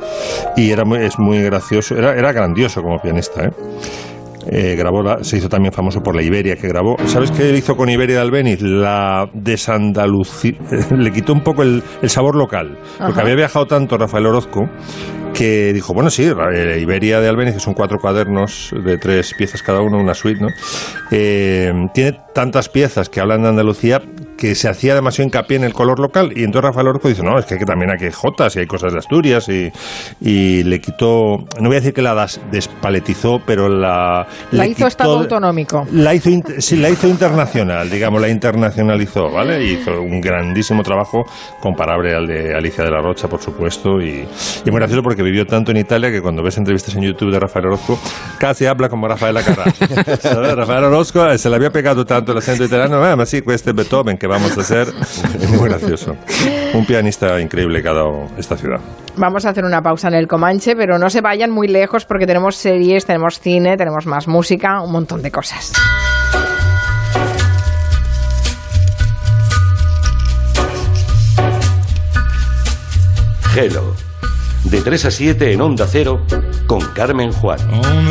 y 0.56 0.72
era 0.72 0.86
muy, 0.86 1.00
es 1.00 1.20
muy 1.20 1.42
gracioso, 1.42 1.98
era, 1.98 2.14
era 2.18 2.32
grandioso 2.32 2.82
como 2.82 3.00
pianista, 3.00 3.46
¿eh? 3.46 3.52
Eh, 4.50 4.76
grabó 4.76 5.04
la- 5.04 5.24
se 5.24 5.38
hizo 5.38 5.48
también 5.50 5.72
famoso 5.72 6.02
por 6.02 6.16
la 6.16 6.24
Iberia 6.24 6.56
que 6.56 6.68
grabó. 6.68 6.96
¿Sabes 7.06 7.30
qué 7.30 7.52
hizo 7.56 7.76
con 7.76 7.90
Iberia 7.90 8.16
de 8.16 8.22
Albeniz? 8.24 8.60
La 8.62 9.30
desandalucía. 9.34 10.54
Le 10.98 11.12
quitó 11.12 11.34
un 11.34 11.42
poco 11.42 11.62
el, 11.62 11.84
el 12.02 12.10
sabor 12.10 12.36
local. 12.36 12.76
Porque 12.98 13.12
Ajá. 13.12 13.22
había 13.22 13.36
viajado 13.36 13.68
tanto 13.68 13.98
Rafael 14.00 14.26
Orozco 14.26 14.62
que 15.34 15.74
dijo, 15.74 15.94
bueno, 15.94 16.10
sí, 16.10 16.24
eh, 16.24 16.80
Iberia 16.82 17.20
de 17.20 17.30
Albeniz, 17.30 17.62
son 17.62 17.74
cuatro 17.74 18.00
cuadernos 18.00 18.74
de 18.84 18.98
tres 18.98 19.34
piezas 19.34 19.64
cada 19.64 19.82
uno, 19.82 19.98
una 19.98 20.14
suite, 20.14 20.42
¿no? 20.42 20.50
Eh, 21.12 21.90
tiene 21.94 22.20
tantas 22.34 22.70
piezas 22.70 23.10
que 23.10 23.20
hablan 23.20 23.44
de 23.44 23.50
Andalucía 23.50 24.02
que 24.42 24.56
se 24.56 24.68
hacía 24.68 24.96
demasiado 24.96 25.28
hincapié 25.28 25.58
en 25.58 25.66
el 25.66 25.74
color 25.74 26.00
local 26.00 26.34
y 26.36 26.44
entonces 26.44 26.70
Rafael 26.70 26.88
Orozco 26.88 27.10
dice, 27.10 27.22
no, 27.22 27.38
es 27.38 27.46
que, 27.46 27.58
también 27.64 27.92
hay 27.92 28.12
jotas 28.12 28.56
y 28.56 28.60
hay 28.62 28.66
cosas 28.66 28.92
de 28.92 28.98
Asturias 28.98 29.48
y, 29.50 29.72
y 30.20 30.64
le 30.64 30.82
quitó, 30.82 31.46
no 31.60 31.68
voy 31.68 31.74
a 31.74 31.80
decir 31.80 31.94
que 31.94 32.02
la 32.02 32.28
despaletizó, 32.50 33.40
pero 33.46 33.70
la... 33.70 34.26
La 34.50 34.66
hizo 34.66 34.78
quitó 34.78 34.88
Estado 34.88 35.20
autonómico. 35.20 35.86
la 35.92 36.16
hizo, 36.16 36.32
sí, 36.58 36.78
la 36.78 36.90
hizo 36.90 37.08
internacional, 37.08 37.88
digamos, 37.88 38.20
la 38.20 38.30
internacionalizó, 38.30 39.30
¿vale? 39.30 39.64
Hizo 39.64 40.02
un 40.02 40.20
grandísimo 40.20 40.82
trabajo 40.82 41.24
comparable 41.60 42.16
al 42.16 42.26
de 42.26 42.56
Alicia 42.56 42.84
de 42.84 42.90
la 42.90 43.00
Rocha, 43.00 43.28
por 43.28 43.44
supuesto, 43.44 44.02
y, 44.02 44.28
y 44.66 44.72
muy 44.72 44.80
gracioso 44.80 45.04
porque 45.04 45.22
vivió 45.22 45.46
tanto 45.46 45.70
en 45.70 45.78
Italia 45.78 46.10
que 46.10 46.20
cuando 46.20 46.42
ves 46.42 46.58
entrevistas 46.58 46.96
en 46.96 47.04
YouTube 47.04 47.32
de 47.32 47.40
Rafael 47.40 47.68
Orozco, 47.68 48.00
casi 48.40 48.66
habla 48.66 48.90
como 48.90 49.08
Rafael. 49.08 49.38
¿Sabes? 50.20 50.56
Rafael 50.56 50.86
Orozco 50.86 51.28
eh, 51.28 51.38
se 51.38 51.48
le 51.48 51.58
había 51.58 51.70
pegado 51.70 52.04
tanto 52.06 52.32
el 52.32 52.40
acento 52.40 52.64
italiano, 52.64 53.04
ah, 53.06 53.16
ma 53.16 53.28
sí, 53.28 53.44
este 53.48 53.72
Beethoven 53.72 54.18
que 54.18 54.31
vamos 54.32 54.58
a 54.58 54.62
hacer, 54.62 54.88
muy 55.50 55.68
gracioso. 55.70 56.16
Un 56.74 56.86
pianista 56.86 57.40
increíble 57.40 57.82
que 57.82 57.90
ha 57.90 57.94
dado 57.94 58.28
esta 58.38 58.56
ciudad. 58.56 58.80
Vamos 59.18 59.46
a 59.46 59.50
hacer 59.50 59.66
una 59.66 59.82
pausa 59.82 60.08
en 60.08 60.14
el 60.14 60.28
Comanche, 60.28 60.76
pero 60.76 60.98
no 60.98 61.10
se 61.10 61.22
vayan 61.22 61.52
muy 61.52 61.68
lejos 61.68 62.06
porque 62.06 62.26
tenemos 62.26 62.56
series, 62.56 63.06
tenemos 63.06 63.40
cine, 63.40 63.76
tenemos 63.76 64.06
más 64.06 64.28
música, 64.28 64.82
un 64.82 64.94
montón 64.94 65.22
de 65.22 65.32
cosas. 65.32 65.74
Hello. 73.54 74.11
De 74.64 74.82
3 74.82 75.06
a 75.06 75.12
7 75.12 75.54
en 75.54 75.62
Onda 75.62 75.88
Cero 75.88 76.26
con 76.68 76.82
Carmen 76.94 77.32
Juan. 77.32 77.60
On 77.74 78.08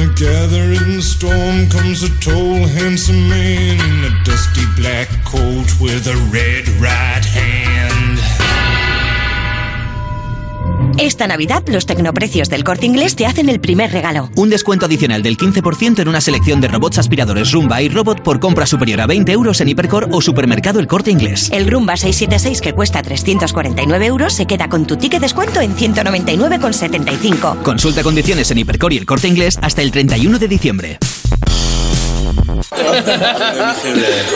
Esta 11.01 11.27
Navidad, 11.27 11.63
los 11.67 11.87
tecnoprecios 11.87 12.51
del 12.51 12.63
corte 12.63 12.85
inglés 12.85 13.17
te 13.17 13.25
hacen 13.25 13.49
el 13.49 13.59
primer 13.59 13.91
regalo. 13.91 14.29
Un 14.37 14.51
descuento 14.51 14.85
adicional 14.85 15.23
del 15.23 15.39
15% 15.39 16.01
en 16.01 16.09
una 16.09 16.21
selección 16.21 16.61
de 16.61 16.69
robots 16.69 16.99
aspiradores 16.99 17.53
Rumba 17.53 17.81
y 17.81 17.89
Robot 17.89 18.23
por 18.23 18.39
compra 18.39 18.67
superior 18.67 19.01
a 19.01 19.07
20 19.07 19.33
euros 19.33 19.63
en 19.63 19.71
Hipercor 19.71 20.09
o 20.13 20.21
Supermercado 20.21 20.79
El 20.79 20.87
Corte 20.87 21.11
Inglés. 21.11 21.49
El 21.55 21.71
Rumba 21.71 21.97
676 21.97 22.61
que 22.61 22.75
cuesta 22.75 23.03
349 23.03 24.05
euros 24.05 24.35
se 24.35 24.45
queda 24.45 24.69
con 24.69 24.87
tu 24.87 24.99
ticket 24.99 25.23
descuento 25.23 25.63
en 25.63 25.75
199,75. 25.75 27.63
Consulta 27.63 28.03
condiciones 28.03 28.51
en 28.51 28.59
Hipercor 28.59 28.93
y 28.93 28.99
El 28.99 29.07
Corte 29.07 29.27
Inglés 29.27 29.59
hasta 29.63 29.81
el 29.81 29.93
31 29.93 30.39
de 30.39 30.49
diciembre. 30.49 30.99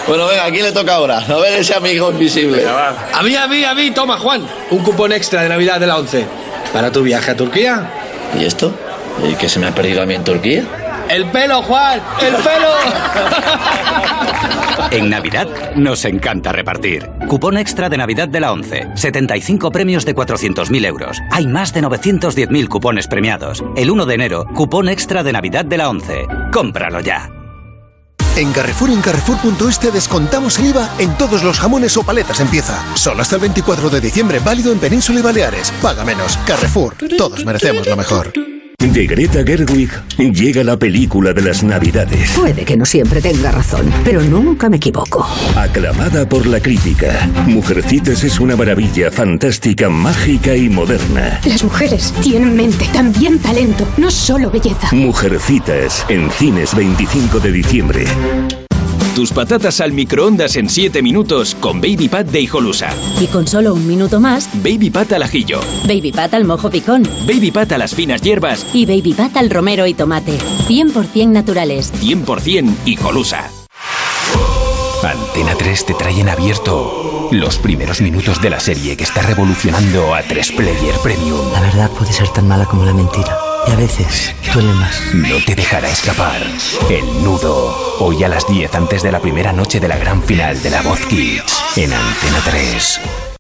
Bueno, 0.08 0.26
venga, 0.26 0.46
¿a 0.46 0.50
quién 0.50 0.62
le 0.62 0.72
toca 0.72 0.94
ahora? 0.94 1.18
A 1.18 1.36
ver 1.36 1.60
ese 1.60 1.74
amigo 1.74 2.10
invisible. 2.10 2.64
A 2.66 3.22
mí, 3.22 3.34
a 3.36 3.46
mí, 3.46 3.64
a 3.64 3.74
mí, 3.74 3.90
toma 3.90 4.18
Juan, 4.18 4.46
un 4.70 4.78
cupón 4.82 5.12
extra 5.12 5.42
de 5.42 5.50
Navidad 5.50 5.78
de 5.78 5.86
la 5.86 5.98
11. 5.98 6.43
Para 6.74 6.90
tu 6.90 7.02
viaje 7.02 7.30
a 7.30 7.36
Turquía. 7.36 7.88
¿Y 8.38 8.44
esto? 8.44 8.74
¿Y 9.30 9.34
qué 9.36 9.48
se 9.48 9.60
me 9.60 9.68
ha 9.68 9.74
perdido 9.74 10.02
a 10.02 10.06
mí 10.06 10.14
en 10.14 10.24
Turquía? 10.24 10.64
¡El 11.08 11.24
pelo, 11.26 11.62
Juan! 11.62 12.00
¡El 12.20 12.34
pelo! 12.34 12.68
En 14.90 15.08
Navidad 15.08 15.46
nos 15.76 16.04
encanta 16.04 16.50
repartir. 16.50 17.08
Cupón 17.28 17.58
extra 17.58 17.88
de 17.88 17.96
Navidad 17.96 18.28
de 18.28 18.40
la 18.40 18.52
11. 18.52 18.88
75 18.94 19.70
premios 19.70 20.04
de 20.04 20.16
400.000 20.16 20.84
euros. 20.84 21.18
Hay 21.30 21.46
más 21.46 21.72
de 21.72 21.82
910.000 21.82 22.68
cupones 22.68 23.06
premiados. 23.06 23.62
El 23.76 23.90
1 23.90 24.06
de 24.06 24.14
enero, 24.14 24.44
cupón 24.54 24.88
extra 24.88 25.22
de 25.22 25.32
Navidad 25.32 25.64
de 25.64 25.78
la 25.78 25.88
11. 25.88 26.26
Cómpralo 26.52 26.98
ya. 27.00 27.30
En 28.36 28.52
Carrefour 28.52 28.90
en 28.90 29.00
Carrefour.es 29.00 29.80
descontamos 29.92 30.58
el 30.58 30.66
IVA 30.66 30.90
en 30.98 31.16
todos 31.16 31.44
los 31.44 31.60
jamones 31.60 31.96
o 31.96 32.02
paletas 32.02 32.40
en 32.40 32.48
pieza. 32.48 32.84
Solo 32.96 33.22
hasta 33.22 33.36
el 33.36 33.42
24 33.42 33.90
de 33.90 34.00
diciembre, 34.00 34.40
válido 34.40 34.72
en 34.72 34.80
Península 34.80 35.20
y 35.20 35.22
Baleares. 35.22 35.72
Paga 35.80 36.04
menos. 36.04 36.36
Carrefour. 36.44 36.96
Todos 37.16 37.44
merecemos 37.44 37.86
lo 37.86 37.96
mejor. 37.96 38.53
De 38.92 39.06
Greta 39.06 39.42
Gerwig 39.42 39.90
llega 40.18 40.62
la 40.62 40.78
película 40.78 41.32
de 41.32 41.40
las 41.40 41.62
Navidades. 41.62 42.30
Puede 42.32 42.64
que 42.66 42.76
no 42.76 42.84
siempre 42.84 43.22
tenga 43.22 43.50
razón, 43.50 43.90
pero 44.04 44.20
nunca 44.22 44.68
me 44.68 44.76
equivoco. 44.76 45.26
Aclamada 45.56 46.28
por 46.28 46.46
la 46.46 46.60
crítica, 46.60 47.28
Mujercitas 47.46 48.22
es 48.24 48.38
una 48.38 48.56
maravilla 48.56 49.10
fantástica, 49.10 49.88
mágica 49.88 50.54
y 50.54 50.68
moderna. 50.68 51.40
Las 51.46 51.64
mujeres 51.64 52.12
tienen 52.22 52.54
mente, 52.54 52.86
también 52.92 53.38
talento, 53.38 53.88
no 53.96 54.10
solo 54.10 54.50
belleza. 54.50 54.88
Mujercitas 54.92 56.04
en 56.08 56.30
cines 56.30 56.74
25 56.76 57.40
de 57.40 57.52
diciembre. 57.52 58.04
Tus 59.14 59.30
patatas 59.30 59.80
al 59.80 59.92
microondas 59.92 60.56
en 60.56 60.68
7 60.68 61.00
minutos 61.00 61.54
con 61.60 61.80
Baby 61.80 62.08
Pat 62.08 62.26
de 62.26 62.40
Hijolusa. 62.40 62.90
Y 63.20 63.28
con 63.28 63.46
solo 63.46 63.72
un 63.72 63.86
minuto 63.86 64.18
más, 64.18 64.48
Baby 64.54 64.90
Pat 64.90 65.12
al 65.12 65.22
ajillo. 65.22 65.60
Baby 65.86 66.10
Pat 66.10 66.34
al 66.34 66.44
mojo 66.44 66.68
picón. 66.68 67.04
Baby 67.24 67.52
Pat 67.52 67.70
a 67.70 67.78
las 67.78 67.94
finas 67.94 68.22
hierbas. 68.22 68.66
Y 68.74 68.86
Baby 68.86 69.14
Pat 69.14 69.36
al 69.36 69.50
romero 69.50 69.86
y 69.86 69.94
tomate. 69.94 70.36
100% 70.66 71.28
naturales. 71.28 71.92
100% 72.02 72.74
Hijolusa. 72.86 73.50
Antena 75.04 75.54
3 75.54 75.86
te 75.86 75.94
trae 75.94 76.18
en 76.18 76.28
abierto 76.28 77.28
los 77.30 77.58
primeros 77.58 78.00
minutos 78.00 78.42
de 78.42 78.50
la 78.50 78.58
serie 78.58 78.96
que 78.96 79.04
está 79.04 79.22
revolucionando 79.22 80.12
a 80.12 80.22
3 80.22 80.52
Player 80.52 80.94
Premium. 81.04 81.52
La 81.52 81.60
verdad 81.60 81.90
puede 81.90 82.12
ser 82.12 82.28
tan 82.28 82.48
mala 82.48 82.64
como 82.64 82.84
la 82.84 82.94
mentira. 82.94 83.43
Y 83.66 83.70
a 83.70 83.76
veces 83.76 84.34
duele 84.52 84.72
más. 84.74 85.14
No 85.14 85.36
te 85.44 85.54
dejará 85.54 85.88
escapar. 85.88 86.42
El 86.90 87.24
nudo. 87.24 87.96
Hoy 88.00 88.22
a 88.24 88.28
las 88.28 88.46
10 88.46 88.74
antes 88.74 89.02
de 89.02 89.12
la 89.12 89.20
primera 89.20 89.52
noche 89.52 89.80
de 89.80 89.88
la 89.88 89.96
gran 89.96 90.22
final 90.22 90.62
de 90.62 90.70
la 90.70 90.82
Voz 90.82 91.00
Kids. 91.06 91.62
En 91.76 91.92
Antena 91.92 92.42
3. 92.44 93.33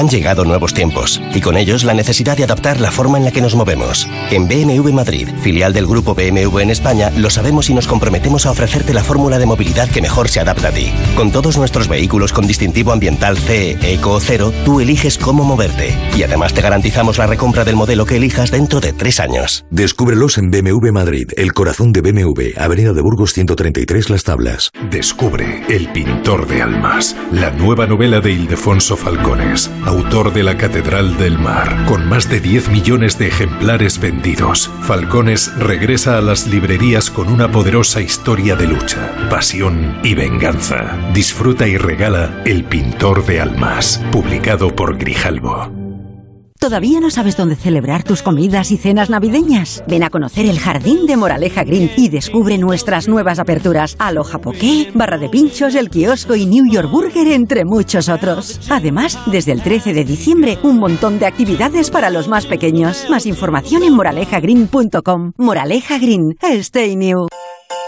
Han 0.00 0.08
llegado 0.08 0.46
nuevos 0.46 0.72
tiempos 0.72 1.20
y 1.34 1.42
con 1.42 1.58
ellos 1.58 1.84
la 1.84 1.92
necesidad 1.92 2.34
de 2.34 2.44
adaptar 2.44 2.80
la 2.80 2.90
forma 2.90 3.18
en 3.18 3.24
la 3.26 3.32
que 3.32 3.42
nos 3.42 3.54
movemos. 3.54 4.08
En 4.30 4.48
BMW 4.48 4.92
Madrid, 4.94 5.28
filial 5.42 5.74
del 5.74 5.86
grupo 5.86 6.14
BMW 6.14 6.60
en 6.60 6.70
España, 6.70 7.10
lo 7.18 7.28
sabemos 7.28 7.68
y 7.68 7.74
nos 7.74 7.86
comprometemos 7.86 8.46
a 8.46 8.50
ofrecerte 8.50 8.94
la 8.94 9.04
fórmula 9.04 9.38
de 9.38 9.44
movilidad 9.44 9.90
que 9.90 10.00
mejor 10.00 10.30
se 10.30 10.40
adapta 10.40 10.68
a 10.68 10.70
ti. 10.72 10.90
Con 11.16 11.30
todos 11.32 11.58
nuestros 11.58 11.86
vehículos 11.86 12.32
con 12.32 12.46
distintivo 12.46 12.92
ambiental 12.92 13.36
CE, 13.36 13.76
Eco 13.82 14.12
o 14.12 14.20
Cero, 14.20 14.54
tú 14.64 14.80
eliges 14.80 15.18
cómo 15.18 15.44
moverte 15.44 15.94
y 16.16 16.22
además 16.22 16.54
te 16.54 16.62
garantizamos 16.62 17.18
la 17.18 17.26
recompra 17.26 17.66
del 17.66 17.76
modelo 17.76 18.06
que 18.06 18.16
elijas 18.16 18.50
dentro 18.50 18.80
de 18.80 18.94
tres 18.94 19.20
años. 19.20 19.66
Descúbrelos 19.68 20.38
en 20.38 20.50
BMW 20.50 20.92
Madrid, 20.92 21.28
el 21.36 21.52
corazón 21.52 21.92
de 21.92 22.00
BMW, 22.00 22.58
Avenida 22.58 22.94
de 22.94 23.02
Burgos 23.02 23.34
133 23.34 24.08
Las 24.08 24.24
Tablas. 24.24 24.70
Descubre 24.90 25.62
El 25.68 25.92
pintor 25.92 26.46
de 26.46 26.62
almas, 26.62 27.14
la 27.32 27.50
nueva 27.50 27.86
novela 27.86 28.20
de 28.20 28.32
Ildefonso 28.32 28.96
Falcones, 28.96 29.70
autor 29.90 30.32
de 30.32 30.44
La 30.44 30.56
Catedral 30.56 31.18
del 31.18 31.36
Mar, 31.36 31.84
con 31.86 32.08
más 32.08 32.30
de 32.30 32.38
10 32.38 32.68
millones 32.68 33.18
de 33.18 33.26
ejemplares 33.26 33.98
vendidos. 33.98 34.70
Falcones 34.82 35.52
regresa 35.58 36.16
a 36.16 36.20
las 36.20 36.46
librerías 36.46 37.10
con 37.10 37.28
una 37.28 37.50
poderosa 37.50 38.00
historia 38.00 38.54
de 38.54 38.68
lucha, 38.68 39.12
pasión 39.28 39.98
y 40.04 40.14
venganza. 40.14 40.96
Disfruta 41.12 41.66
y 41.66 41.76
regala 41.76 42.40
El 42.46 42.62
pintor 42.62 43.26
de 43.26 43.40
almas, 43.40 44.00
publicado 44.12 44.76
por 44.76 44.96
Grijalbo. 44.96 45.79
¿Todavía 46.60 47.00
no 47.00 47.08
sabes 47.08 47.38
dónde 47.38 47.56
celebrar 47.56 48.02
tus 48.02 48.22
comidas 48.22 48.70
y 48.70 48.76
cenas 48.76 49.08
navideñas? 49.08 49.82
Ven 49.88 50.02
a 50.02 50.10
conocer 50.10 50.44
el 50.44 50.58
jardín 50.58 51.06
de 51.06 51.16
Moraleja 51.16 51.64
Green 51.64 51.90
y 51.96 52.10
descubre 52.10 52.58
nuestras 52.58 53.08
nuevas 53.08 53.38
aperturas. 53.38 53.96
Aloha 53.98 54.38
Poké, 54.42 54.90
Barra 54.92 55.16
de 55.16 55.30
Pinchos, 55.30 55.74
El 55.74 55.88
Kiosco 55.88 56.34
y 56.34 56.44
New 56.44 56.70
York 56.70 56.90
Burger, 56.90 57.28
entre 57.28 57.64
muchos 57.64 58.10
otros. 58.10 58.60
Además, 58.68 59.18
desde 59.24 59.52
el 59.52 59.62
13 59.62 59.94
de 59.94 60.04
diciembre, 60.04 60.58
un 60.62 60.76
montón 60.76 61.18
de 61.18 61.24
actividades 61.24 61.90
para 61.90 62.10
los 62.10 62.28
más 62.28 62.44
pequeños. 62.44 63.06
Más 63.08 63.24
información 63.24 63.82
en 63.82 63.94
moralejagreen.com. 63.94 65.32
Moraleja 65.38 65.96
Green, 65.96 66.36
stay 66.42 66.94
new. 66.94 67.26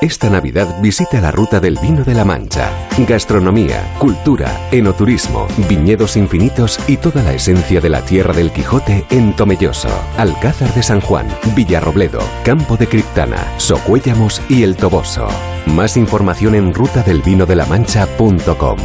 Esta 0.02 0.28
Navidad 0.28 0.82
visita 0.82 1.18
la 1.20 1.30
ruta 1.30 1.60
del 1.60 1.78
vino 1.80 2.02
de 2.02 2.14
la 2.14 2.24
Mancha. 2.24 2.72
Gastronomía, 3.06 3.94
cultura, 3.98 4.50
enoturismo, 4.72 5.46
viñedos 5.68 6.16
infinitos 6.16 6.80
y 6.88 6.96
toda 6.96 7.22
la 7.22 7.34
esencia 7.34 7.80
de 7.80 7.88
la 7.88 8.02
tierra 8.02 8.34
del 8.34 8.50
Quijote 8.50 9.04
en 9.10 9.36
Tomelloso, 9.36 9.90
Alcázar 10.18 10.74
de 10.74 10.82
San 10.82 11.00
Juan, 11.00 11.28
Villarrobledo, 11.54 12.18
Campo 12.44 12.76
de 12.76 12.88
Criptana, 12.88 13.46
Socuéllamos 13.58 14.42
y 14.48 14.64
El 14.64 14.74
Toboso. 14.76 15.28
Más 15.66 15.96
información 15.96 16.56
en 16.56 16.74
rutadelvinoDelaMancha.com. 16.74 18.78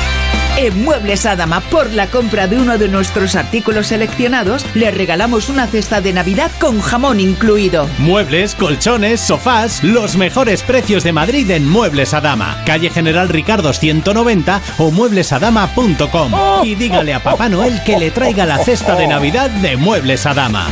En 0.56 0.84
Muebles 0.84 1.26
Adama, 1.26 1.60
por 1.62 1.92
la 1.92 2.06
compra 2.06 2.46
de 2.46 2.56
uno 2.56 2.78
de 2.78 2.88
nuestros 2.88 3.34
artículos 3.34 3.88
seleccionados, 3.88 4.64
le 4.74 4.92
regalamos 4.92 5.48
una 5.48 5.66
cesta 5.66 6.00
de 6.00 6.12
Navidad 6.12 6.50
con 6.60 6.80
jamón 6.80 7.18
incluido. 7.18 7.88
Muebles, 7.98 8.54
colchones, 8.54 9.20
sofás, 9.20 9.82
los 9.82 10.16
mejores 10.16 10.62
precios 10.62 11.02
de 11.02 11.12
Madrid 11.12 11.50
en 11.50 11.68
Muebles 11.68 12.14
Adama. 12.14 12.62
Calle 12.66 12.88
General 12.90 13.28
Ricardo 13.28 13.72
190 13.72 14.62
o 14.78 14.92
mueblesadama.com. 14.92 16.32
Y 16.62 16.76
dígale 16.76 17.14
a 17.14 17.22
Papá 17.22 17.48
Noel 17.48 17.82
que 17.82 17.98
le 17.98 18.12
traiga 18.12 18.46
la 18.46 18.58
cesta 18.58 18.94
de 18.94 19.08
Navidad 19.08 19.50
de 19.50 19.76
Muebles 19.76 20.24
Adama. 20.24 20.68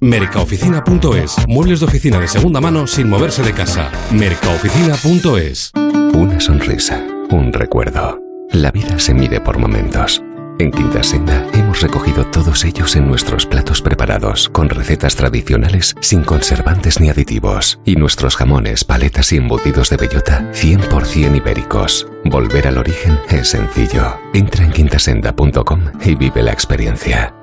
Mercaoficina.es. 0.00 1.36
Muebles 1.46 1.80
de 1.80 1.86
oficina 1.86 2.18
de 2.18 2.26
segunda 2.26 2.60
mano 2.60 2.88
sin 2.88 3.08
moverse 3.08 3.44
de 3.44 3.52
casa. 3.52 3.92
Mercaoficina.es. 4.10 5.70
Una 6.12 6.40
sonrisa, 6.40 7.02
un 7.30 7.52
recuerdo. 7.52 8.25
La 8.52 8.70
vida 8.70 8.98
se 8.98 9.14
mide 9.14 9.40
por 9.40 9.58
momentos. 9.58 10.22
En 10.58 10.70
Quinta 10.70 11.02
Senda 11.02 11.46
hemos 11.52 11.82
recogido 11.82 12.24
todos 12.26 12.64
ellos 12.64 12.96
en 12.96 13.06
nuestros 13.06 13.44
platos 13.44 13.82
preparados, 13.82 14.48
con 14.48 14.70
recetas 14.70 15.14
tradicionales 15.14 15.94
sin 16.00 16.22
conservantes 16.22 16.98
ni 16.98 17.10
aditivos. 17.10 17.78
Y 17.84 17.96
nuestros 17.96 18.36
jamones, 18.36 18.84
paletas 18.84 19.32
y 19.32 19.36
embutidos 19.36 19.90
de 19.90 19.98
bellota 19.98 20.50
100% 20.54 21.36
ibéricos. 21.36 22.06
Volver 22.24 22.68
al 22.68 22.78
origen 22.78 23.18
es 23.28 23.48
sencillo. 23.48 24.18
Entra 24.32 24.64
en 24.64 24.72
quintasenda.com 24.72 25.82
y 26.02 26.14
vive 26.14 26.42
la 26.42 26.52
experiencia. 26.52 27.34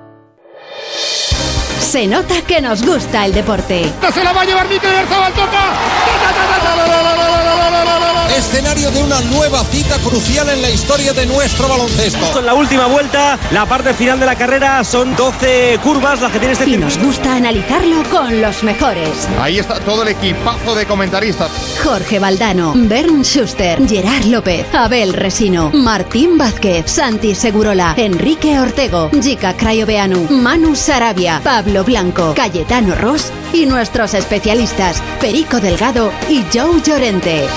Se 1.80 2.08
nota 2.08 2.42
que 2.42 2.62
nos 2.62 2.84
gusta 2.84 3.26
el 3.26 3.34
deporte. 3.34 3.86
Se 4.12 4.24
la 4.24 4.34
va 4.34 4.42
a 4.42 4.46
llevar 4.46 4.68
Mikel 4.68 4.90
Oyarzabal, 4.90 5.34
toca. 5.34 7.43
Escenario 8.38 8.92
de 8.92 9.04
una 9.04 9.22
nueva 9.22 9.64
cita 9.66 9.98
crucial 10.00 10.50
en 10.50 10.62
la 10.62 10.70
historia 10.70 11.14
de 11.14 11.26
nuestro 11.26 11.68
baloncesto. 11.68 12.40
En 12.40 12.46
la 12.46 12.54
última 12.54 12.88
vuelta, 12.88 13.38
la 13.52 13.66
parte 13.66 13.94
final 13.94 14.20
de 14.20 14.26
la 14.26 14.36
carrera 14.36 14.84
son 14.84 15.16
12 15.16 15.80
curvas 15.84 16.22
las 16.22 16.32
que 16.32 16.40
tiene 16.40 16.54
este 16.54 16.70
Y 16.70 16.78
nos 16.78 16.98
gusta 16.98 17.36
analizarlo 17.36 18.04
con 18.10 18.42
los 18.42 18.64
mejores. 18.64 19.28
Ahí 19.40 19.60
está 19.60 19.80
todo 19.82 20.04
el 20.04 20.10
equipazo 20.10 20.74
de 20.76 20.86
comentaristas. 20.86 21.52
Jorge 21.84 22.20
Valdano, 22.20 22.74
Bern 22.76 23.24
Schuster, 23.24 23.88
Gerard 23.88 24.26
López, 24.26 24.66
Abel 24.74 25.14
Resino, 25.14 25.70
Martín 25.72 26.38
Vázquez, 26.38 26.90
Santi 26.90 27.36
Segurola, 27.36 27.94
Enrique 27.98 28.60
Ortego, 28.60 29.12
Jica 29.22 29.56
Crayoveanu, 29.56 30.28
Manu 30.30 30.76
Sarabia, 30.76 31.40
Pablo 31.44 31.84
Blanco, 31.84 32.34
Cayetano 32.36 32.96
Ross 32.96 33.32
y 33.54 33.66
nuestros 33.66 34.14
especialistas 34.14 35.02
Perico 35.22 35.60
Delgado 35.60 36.12
y 36.30 36.44
Joe 36.54 36.82
Llorente. 36.82 37.48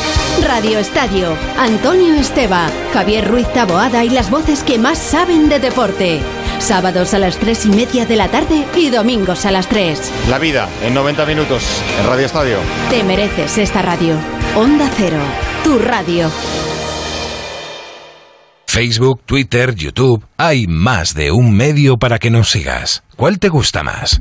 Radio 0.47 0.79
Estadio, 0.79 1.35
Antonio 1.59 2.15
Esteba, 2.15 2.69
Javier 2.93 3.27
Ruiz 3.27 3.51
Taboada 3.53 4.05
y 4.05 4.11
las 4.11 4.31
voces 4.31 4.63
que 4.63 4.79
más 4.79 4.99
saben 4.99 5.49
de 5.49 5.59
deporte. 5.59 6.21
Sábados 6.59 7.15
a 7.15 7.19
las 7.19 7.39
tres 7.39 7.67
y 7.67 7.71
media 7.71 8.07
de 8.07 8.17
la 8.17 8.29
tarde 8.29 8.65
y 8.77 8.91
domingos 8.91 9.47
a 9.47 9.51
las 9.51 9.69
3. 9.69 10.13
La 10.29 10.39
vida 10.39 10.69
en 10.83 10.95
90 10.95 11.27
minutos 11.27 11.63
en 12.01 12.07
Radio 12.07 12.27
Estadio. 12.27 12.59
Te 12.91 13.03
mereces 13.03 13.59
esta 13.59 13.83
radio. 13.83 14.17
Onda 14.57 14.91
Cero, 14.97 15.21
tu 15.63 15.79
radio. 15.79 16.31
Facebook, 18.67 19.23
Twitter, 19.25 19.75
YouTube, 19.75 20.25
hay 20.37 20.67
más 20.67 21.15
de 21.15 21.31
un 21.31 21.57
medio 21.57 21.97
para 21.97 22.19
que 22.19 22.31
nos 22.31 22.51
sigas. 22.51 23.05
¿Cuál 23.17 23.39
te 23.39 23.49
gusta 23.49 23.83
más? 23.83 24.21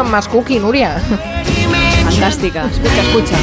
Canción 0.00 0.10
más 0.10 0.28
cookie, 0.28 0.58
Nuria. 0.58 0.98
Fantástica. 2.04 2.66
Escucha, 2.66 3.02
escucha. 3.02 3.36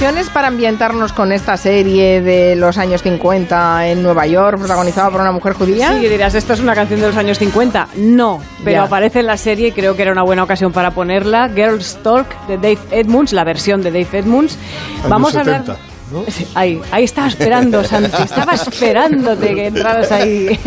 Oh, 0.00 0.02
Esta 0.02 0.12
canción 0.14 0.18
es 0.18 0.30
para 0.30 0.48
ambientarnos 0.48 1.12
con 1.12 1.30
esta 1.30 1.58
serie 1.58 2.22
de 2.22 2.56
los 2.56 2.78
años 2.78 3.02
50 3.02 3.88
en 3.88 4.02
Nueva 4.02 4.26
York, 4.26 4.58
protagonizada 4.58 5.10
por 5.10 5.20
una 5.20 5.30
mujer 5.30 5.52
judía. 5.52 5.92
Sí, 5.92 6.08
dirás, 6.08 6.34
esto 6.34 6.54
es 6.54 6.60
una 6.60 6.74
canción 6.74 7.00
de 7.00 7.08
los 7.08 7.16
años 7.18 7.38
50. 7.38 7.88
No, 7.96 8.40
pero 8.64 8.78
Ya. 8.78 8.82
aparece 8.84 9.20
en 9.20 9.26
la 9.26 9.36
serie 9.36 9.68
y 9.68 9.72
creo 9.72 9.94
que 9.96 10.02
era 10.02 10.12
una 10.12 10.22
buena 10.22 10.42
ocasión 10.42 10.72
para 10.72 10.92
ponerla. 10.92 11.50
Girls 11.50 11.98
Talk 12.02 12.26
de 12.46 12.56
Dave 12.56 12.78
Edmunds, 12.90 13.34
la 13.34 13.44
versión 13.44 13.82
de 13.82 13.90
Dave 13.90 14.08
Edmunds. 14.20 14.56
Vamos 15.06 15.36
a 15.36 15.40
hablar. 15.40 15.64
Ahí, 16.54 16.80
ahí 16.90 17.04
estaba 17.04 17.28
esperando, 17.28 17.84
Santi. 17.84 18.22
Estaba 18.22 18.54
esperándote 18.54 19.54
que 19.54 19.66
entraras 19.66 20.10
ahí 20.12 20.58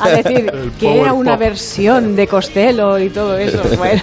a 0.00 0.08
decir 0.08 0.52
que 0.78 1.00
era 1.00 1.12
una 1.12 1.36
versión 1.36 2.14
de 2.16 2.26
Costello 2.26 2.98
y 2.98 3.10
todo 3.10 3.36
eso. 3.36 3.62
Bueno, 3.82 4.02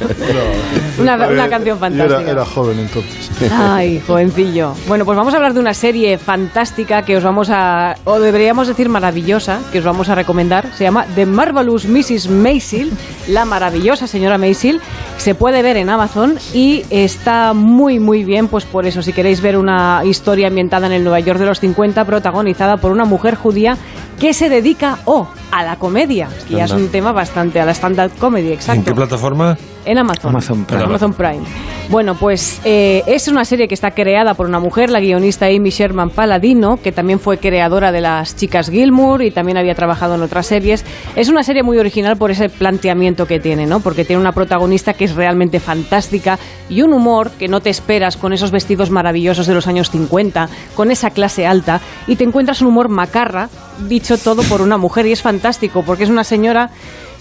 una, 0.99 1.15
una 1.27 1.49
canción 1.49 1.77
Yo 1.77 1.79
fantástica. 1.79 2.21
Era, 2.21 2.31
era 2.31 2.45
joven 2.45 2.79
entonces. 2.79 3.29
Ay, 3.51 4.01
jovencillo. 4.05 4.73
Bueno, 4.87 5.05
pues 5.05 5.15
vamos 5.15 5.33
a 5.33 5.37
hablar 5.37 5.53
de 5.53 5.59
una 5.59 5.73
serie 5.73 6.17
fantástica 6.17 7.03
que 7.03 7.15
os 7.15 7.23
vamos 7.23 7.49
a, 7.49 7.95
o 8.03 8.19
deberíamos 8.19 8.67
decir 8.67 8.89
maravillosa, 8.89 9.59
que 9.71 9.79
os 9.79 9.85
vamos 9.85 10.09
a 10.09 10.15
recomendar. 10.15 10.73
Se 10.75 10.83
llama 10.83 11.05
The 11.15 11.25
Marvelous 11.25 11.85
Mrs. 11.85 12.29
Maisel, 12.29 12.91
la 13.27 13.45
maravillosa 13.45 14.07
señora 14.07 14.37
Maisel. 14.37 14.81
Se 15.17 15.35
puede 15.35 15.61
ver 15.61 15.77
en 15.77 15.89
Amazon 15.89 16.37
y 16.53 16.83
está 16.89 17.53
muy, 17.53 17.99
muy 17.99 18.23
bien, 18.23 18.47
pues 18.47 18.65
por 18.65 18.85
eso, 18.85 19.01
si 19.01 19.13
queréis 19.13 19.41
ver 19.41 19.57
una 19.57 20.01
historia 20.05 20.49
en 20.87 20.93
el 20.93 21.03
Nueva 21.03 21.19
York 21.19 21.39
de 21.39 21.45
los 21.45 21.59
50, 21.59 22.05
protagonizada 22.05 22.77
por 22.77 22.91
una 22.91 23.05
mujer 23.05 23.35
judía 23.35 23.77
que 24.19 24.33
se 24.33 24.49
dedica, 24.49 24.99
o 25.05 25.27
a 25.51 25.63
la 25.63 25.77
comedia, 25.77 26.27
que 26.47 26.55
ya 26.55 26.65
es 26.65 26.71
un 26.71 26.89
tema 26.89 27.11
bastante, 27.11 27.59
a 27.59 27.65
la 27.65 27.73
stand-up 27.73 28.11
comedy, 28.19 28.51
exacto. 28.51 28.79
¿En 28.79 28.85
qué 28.85 28.93
plataforma? 28.93 29.57
En 29.85 29.97
Amazon. 29.97 30.31
Amazon 30.31 30.65
Prime. 30.65 30.83
Amazon 30.83 31.13
Prime. 31.13 31.41
Bueno, 31.89 32.13
pues 32.13 32.61
eh, 32.65 33.01
es 33.07 33.27
una 33.29 33.45
serie 33.45 33.67
que 33.67 33.73
está 33.73 33.91
creada 33.91 34.35
por 34.35 34.45
una 34.45 34.59
mujer, 34.59 34.91
la 34.91 34.99
guionista 34.99 35.47
Amy 35.47 35.71
Sherman 35.71 36.11
Paladino, 36.11 36.77
que 36.77 36.91
también 36.91 37.19
fue 37.19 37.39
creadora 37.39 37.91
de 37.91 38.01
las 38.01 38.35
chicas 38.35 38.69
Gilmour 38.69 39.23
y 39.23 39.31
también 39.31 39.57
había 39.57 39.73
trabajado 39.73 40.13
en 40.13 40.21
otras 40.21 40.45
series. 40.45 40.85
Es 41.15 41.29
una 41.29 41.41
serie 41.41 41.63
muy 41.63 41.79
original 41.79 42.17
por 42.17 42.29
ese 42.29 42.49
planteamiento 42.49 43.25
que 43.25 43.39
tiene, 43.39 43.65
¿no? 43.65 43.79
Porque 43.79 44.05
tiene 44.05 44.21
una 44.21 44.33
protagonista 44.33 44.93
que 44.93 45.05
es 45.05 45.15
realmente 45.15 45.59
fantástica 45.59 46.37
y 46.69 46.83
un 46.83 46.93
humor 46.93 47.31
que 47.31 47.47
no 47.47 47.61
te 47.61 47.71
esperas 47.71 48.17
con 48.17 48.33
esos 48.33 48.51
vestidos 48.51 48.91
maravillosos 48.91 49.47
de 49.47 49.55
los 49.55 49.65
años 49.65 49.89
50, 49.89 50.47
con 50.75 50.91
esa 50.91 51.09
clase 51.09 51.47
alta, 51.47 51.81
y 52.05 52.17
te 52.17 52.23
encuentras 52.23 52.61
un 52.61 52.67
humor 52.67 52.89
macarra, 52.89 53.49
dicho 53.87 54.17
todo 54.17 54.43
por 54.43 54.61
una 54.61 54.77
mujer, 54.77 55.05
y 55.05 55.11
es 55.11 55.21
fantástico, 55.21 55.83
porque 55.83 56.03
es 56.03 56.09
una 56.09 56.23
señora 56.23 56.71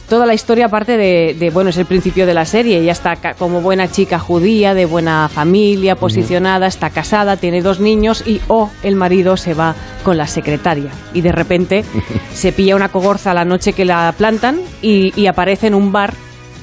toda 0.09 0.27
la 0.27 0.35
historia 0.35 0.68
parte 0.68 0.97
de, 0.97 1.37
de, 1.38 1.51
bueno, 1.51 1.71
es 1.71 1.77
el 1.77 1.87
principio 1.87 2.27
de 2.27 2.35
la 2.35 2.44
serie. 2.44 2.79
Ella 2.79 2.92
está 2.92 3.16
como 3.35 3.61
buena 3.61 3.90
chica 3.90 4.18
judía, 4.18 4.75
de 4.75 4.87
buena 4.87 5.29
familia, 5.29 5.97
posicionada, 5.97 6.66
está 6.66 6.90
casada, 6.90 7.37
tiene 7.37 7.61
dos 7.61 7.79
niños 7.79 8.25
y, 8.27 8.40
oh, 8.49 8.71
el 8.83 8.97
marido 8.97 9.37
se 9.37 9.55
va 9.55 9.75
con 10.03 10.16
la 10.16 10.27
secretaria. 10.27 10.90
Y 11.12 11.21
de 11.21 11.33
repente 11.33 11.85
se 12.33 12.53
pilla 12.53 12.77
una 12.77 12.88
cogorza 12.88 13.35
la 13.35 13.44
noche 13.44 13.73
que 13.73 13.85
la 13.85 14.12
plantan 14.16 14.61
y, 14.81 15.12
y 15.21 15.27
aparece 15.27 15.66
en 15.66 15.75
un 15.75 15.92
bar 15.92 16.14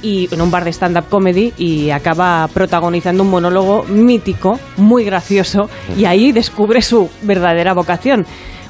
y 0.02 0.28
en 0.32 0.42
un 0.42 0.52
bar 0.52 0.64
de 0.64 0.72
stand-up 0.72 1.06
comedy 1.10 1.54
y 1.58 1.90
acaba 1.90 2.48
protagonizando 2.54 3.24
un 3.24 3.30
monólogo 3.30 3.84
mítico, 3.86 4.60
muy 4.78 5.04
gracioso, 5.04 5.68
y 5.98 6.06
ahí 6.06 6.32
descubre 6.32 6.82
su 6.84 7.10
verdadera 7.24 7.74
vocación. 7.74 8.26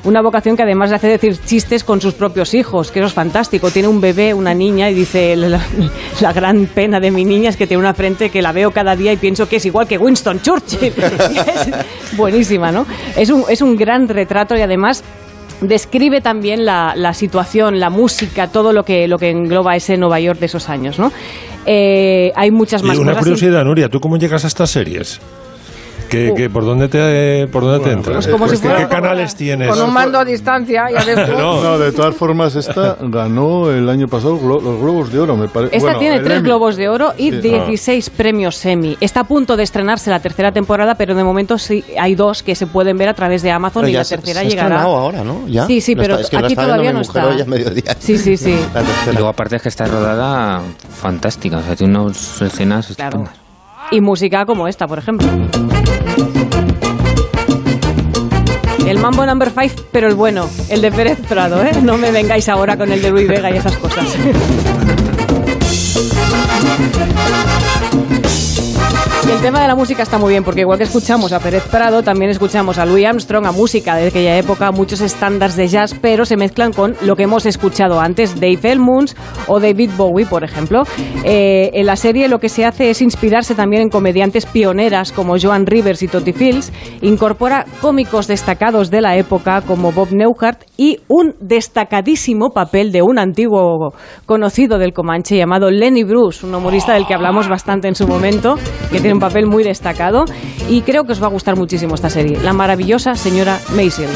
Una 0.05 0.21
vocación 0.21 0.55
que 0.55 0.61
además 0.63 0.91
le 0.91 0.97
hace 0.97 1.07
decir 1.07 1.35
chistes 1.43 1.83
con 1.83 1.99
sus 1.99 2.13
propios 2.13 2.53
hijos, 2.53 2.91
que 2.91 2.99
eso 2.99 3.07
es 3.07 3.13
fantástico. 3.13 3.71
Tiene 3.71 3.87
un 3.87 3.99
bebé, 3.99 4.33
una 4.35 4.53
niña, 4.53 4.89
y 4.89 4.93
dice, 4.93 5.35
la, 5.35 5.59
la 6.21 6.31
gran 6.31 6.67
pena 6.67 6.99
de 6.99 7.09
mi 7.09 7.25
niña 7.25 7.49
es 7.49 7.57
que 7.57 7.65
tiene 7.65 7.81
una 7.81 7.93
frente 7.95 8.29
que 8.29 8.41
la 8.41 8.51
veo 8.51 8.69
cada 8.71 8.95
día 8.95 9.11
y 9.13 9.17
pienso 9.17 9.49
que 9.49 9.55
es 9.55 9.65
igual 9.65 9.87
que 9.87 9.97
Winston 9.97 10.41
Churchill. 10.41 10.93
Y 10.93 11.37
es 12.11 12.17
buenísima, 12.17 12.71
¿no? 12.71 12.85
Es 13.17 13.31
un, 13.31 13.45
es 13.49 13.61
un 13.61 13.75
gran 13.75 14.07
retrato 14.07 14.55
y 14.55 14.61
además 14.61 15.03
describe 15.61 16.21
también 16.21 16.65
la, 16.65 16.93
la 16.95 17.13
situación, 17.13 17.79
la 17.79 17.89
música, 17.89 18.47
todo 18.47 18.73
lo 18.73 18.83
que, 18.83 19.07
lo 19.07 19.17
que 19.17 19.31
engloba 19.31 19.75
ese 19.75 19.97
Nueva 19.97 20.19
York 20.19 20.39
de 20.39 20.45
esos 20.45 20.69
años, 20.69 20.99
¿no? 20.99 21.11
Eh, 21.65 22.31
hay 22.35 22.51
muchas 22.51 22.83
Y 22.83 22.85
más 22.85 22.97
una 22.97 23.13
cosas. 23.13 23.23
curiosidad, 23.23 23.63
Nuria, 23.63 23.89
¿tú 23.89 23.99
cómo 23.99 24.17
llegas 24.17 24.43
a 24.43 24.47
estas 24.47 24.69
series? 24.69 25.19
¿Qué, 26.09 26.33
qué- 26.35 26.49
por 26.49 26.63
dónde 26.65 26.87
te, 26.87 27.47
por 27.47 27.63
dónde 27.63 27.83
te 27.85 27.91
entras? 27.91 28.15
pues 28.25 28.27
como 28.27 28.47
si 28.47 28.57
¿Qué 28.59 28.87
canales 28.87 29.35
tienes? 29.35 29.69
Con 29.69 29.81
un 29.81 29.93
mando 29.93 30.19
a 30.19 30.25
distancia, 30.25 30.85
ya 30.91 31.03
ves 31.03 31.25
tú. 31.29 31.31
No, 31.37 31.77
de 31.79 31.91
todas 31.91 32.15
formas, 32.15 32.55
esta 32.55 32.97
ganó 33.01 33.69
el 33.71 33.89
año 33.89 34.07
pasado 34.07 34.39
glo- 34.39 34.61
los 34.61 34.79
Globos 34.79 35.11
de 35.11 35.19
Oro, 35.19 35.35
me 35.35 35.47
parece. 35.47 35.75
Esta 35.75 35.87
Bueno, 35.93 35.99
tiene 35.99 36.19
tres 36.19 36.37
Emmy. 36.39 36.47
globos 36.47 36.75
de 36.75 36.89
oro 36.89 37.13
y 37.17 37.31
Sí. 37.31 37.37
16 37.41 38.09
premios 38.11 38.65
Emmy. 38.65 38.97
Está 39.01 39.21
a 39.21 39.23
punto 39.25 39.57
de 39.57 39.63
estrenarse 39.63 40.09
la 40.09 40.19
tercera 40.19 40.51
temporada, 40.51 40.95
pero 40.95 41.15
de 41.15 41.23
momento 41.23 41.57
sí 41.57 41.83
hay 41.99 42.15
dos 42.15 42.43
que 42.43 42.55
se 42.55 42.67
pueden 42.67 42.97
ver 42.97 43.09
a 43.09 43.13
través 43.13 43.41
de 43.41 43.51
Amazon 43.51 43.81
Pero 43.83 43.89
y 43.91 43.93
la 43.93 44.03
se- 44.03 44.15
tercera 44.17 44.41
se 44.41 44.45
ha 44.45 44.49
llegará. 44.49 44.67
estrenado 44.75 44.95
ahora, 44.97 45.23
¿no? 45.23 45.47
¿Ya? 45.47 45.65
Sí, 45.67 45.81
sí, 45.81 45.95
pero 45.95 46.13
está- 46.15 46.23
es 46.23 46.29
que 46.29 46.37
aquí 46.37 46.55
todavía 46.55 46.93
no 46.93 47.01
está. 47.01 47.27
hoy 47.27 47.41
a 47.41 47.45
mediodía. 47.45 47.95
Sí, 47.99 48.17
sí, 48.17 48.37
sí. 48.37 48.55
Y 49.09 49.13
luego 49.13 49.27
aparte 49.29 49.55
es 49.57 49.61
que 49.61 49.69
está 49.69 49.85
rodada 49.85 50.61
fantástica, 50.89 51.57
o 51.57 51.61
sea, 51.61 51.75
tiene 51.75 51.99
unas 51.99 52.41
escenas 52.41 52.89
estupendas. 52.89 53.31
Y 53.91 54.01
música 54.01 54.45
como 54.45 54.67
esta, 54.67 54.87
por 54.87 54.97
ejemplo. 54.97 55.27
El 58.85 58.99
Mambo 58.99 59.25
Number 59.25 59.49
5, 59.49 59.87
pero 59.91 60.07
el 60.07 60.15
bueno, 60.15 60.49
el 60.69 60.81
de 60.81 60.91
Pérez 60.91 61.19
Prado, 61.27 61.63
¿eh? 61.63 61.71
No 61.81 61.97
me 61.97 62.11
vengáis 62.11 62.47
ahora 62.49 62.77
con 62.77 62.91
el 62.91 63.01
de 63.01 63.11
Luis 63.11 63.27
Vega 63.27 63.51
y 63.51 63.57
esas 63.57 63.75
cosas. 63.77 64.05
El 69.27 69.41
tema 69.41 69.59
de 69.59 69.67
la 69.67 69.75
música 69.75 70.03
está 70.03 70.19
muy 70.19 70.29
bien, 70.29 70.43
porque 70.43 70.61
igual 70.61 70.77
que 70.77 70.83
escuchamos 70.83 71.33
a 71.33 71.39
Pérez 71.39 71.63
Prado, 71.63 72.03
también 72.03 72.29
escuchamos 72.29 72.77
a 72.77 72.85
Louis 72.85 73.07
Armstrong, 73.07 73.45
a 73.47 73.51
música 73.51 73.95
de 73.95 74.07
aquella 74.07 74.37
época, 74.37 74.71
muchos 74.71 75.01
estándares 75.01 75.55
de 75.55 75.67
jazz, 75.67 75.95
pero 75.99 76.25
se 76.25 76.37
mezclan 76.37 76.71
con 76.71 76.95
lo 77.01 77.15
que 77.15 77.23
hemos 77.23 77.47
escuchado 77.47 77.99
antes, 77.99 78.39
Dave 78.39 78.59
Elmons 78.63 79.15
o 79.47 79.59
David 79.59 79.89
Bowie, 79.97 80.27
por 80.27 80.43
ejemplo. 80.43 80.83
Eh, 81.23 81.71
en 81.73 81.87
la 81.87 81.95
serie 81.95 82.27
lo 82.27 82.39
que 82.39 82.49
se 82.49 82.65
hace 82.65 82.91
es 82.91 83.01
inspirarse 83.01 83.55
también 83.55 83.81
en 83.81 83.89
comediantes 83.89 84.45
pioneras 84.45 85.11
como 85.11 85.39
Joan 85.39 85.65
Rivers 85.65 86.03
y 86.03 86.07
Totti 86.07 86.31
Fields, 86.31 86.71
incorpora 87.01 87.65
cómicos 87.81 88.27
destacados 88.27 88.91
de 88.91 89.01
la 89.01 89.17
época 89.17 89.61
como 89.61 89.91
Bob 89.91 90.09
Newhart 90.11 90.61
y 90.77 90.99
un 91.07 91.33
destacadísimo 91.39 92.51
papel 92.51 92.91
de 92.91 93.01
un 93.01 93.17
antiguo 93.17 93.93
conocido 94.27 94.77
del 94.77 94.93
Comanche 94.93 95.35
llamado 95.35 95.71
Lenny 95.71 96.03
Bruce, 96.03 96.45
un 96.45 96.53
humorista 96.53 96.93
del 96.93 97.07
que 97.07 97.15
hablamos 97.15 97.49
bastante 97.49 97.87
en 97.87 97.95
su 97.95 98.07
momento, 98.07 98.55
que 98.91 98.99
tiene 99.01 99.14
un 99.15 99.19
papel 99.21 99.47
muy 99.47 99.63
destacado 99.63 100.25
y 100.69 100.81
creo 100.81 101.05
que 101.05 101.13
os 101.13 101.21
va 101.21 101.27
a 101.27 101.29
gustar 101.29 101.55
muchísimo 101.55 101.95
esta 101.95 102.09
serie, 102.09 102.37
La 102.41 102.53
maravillosa 102.53 103.15
señora 103.15 103.59
Maisel. 103.75 104.09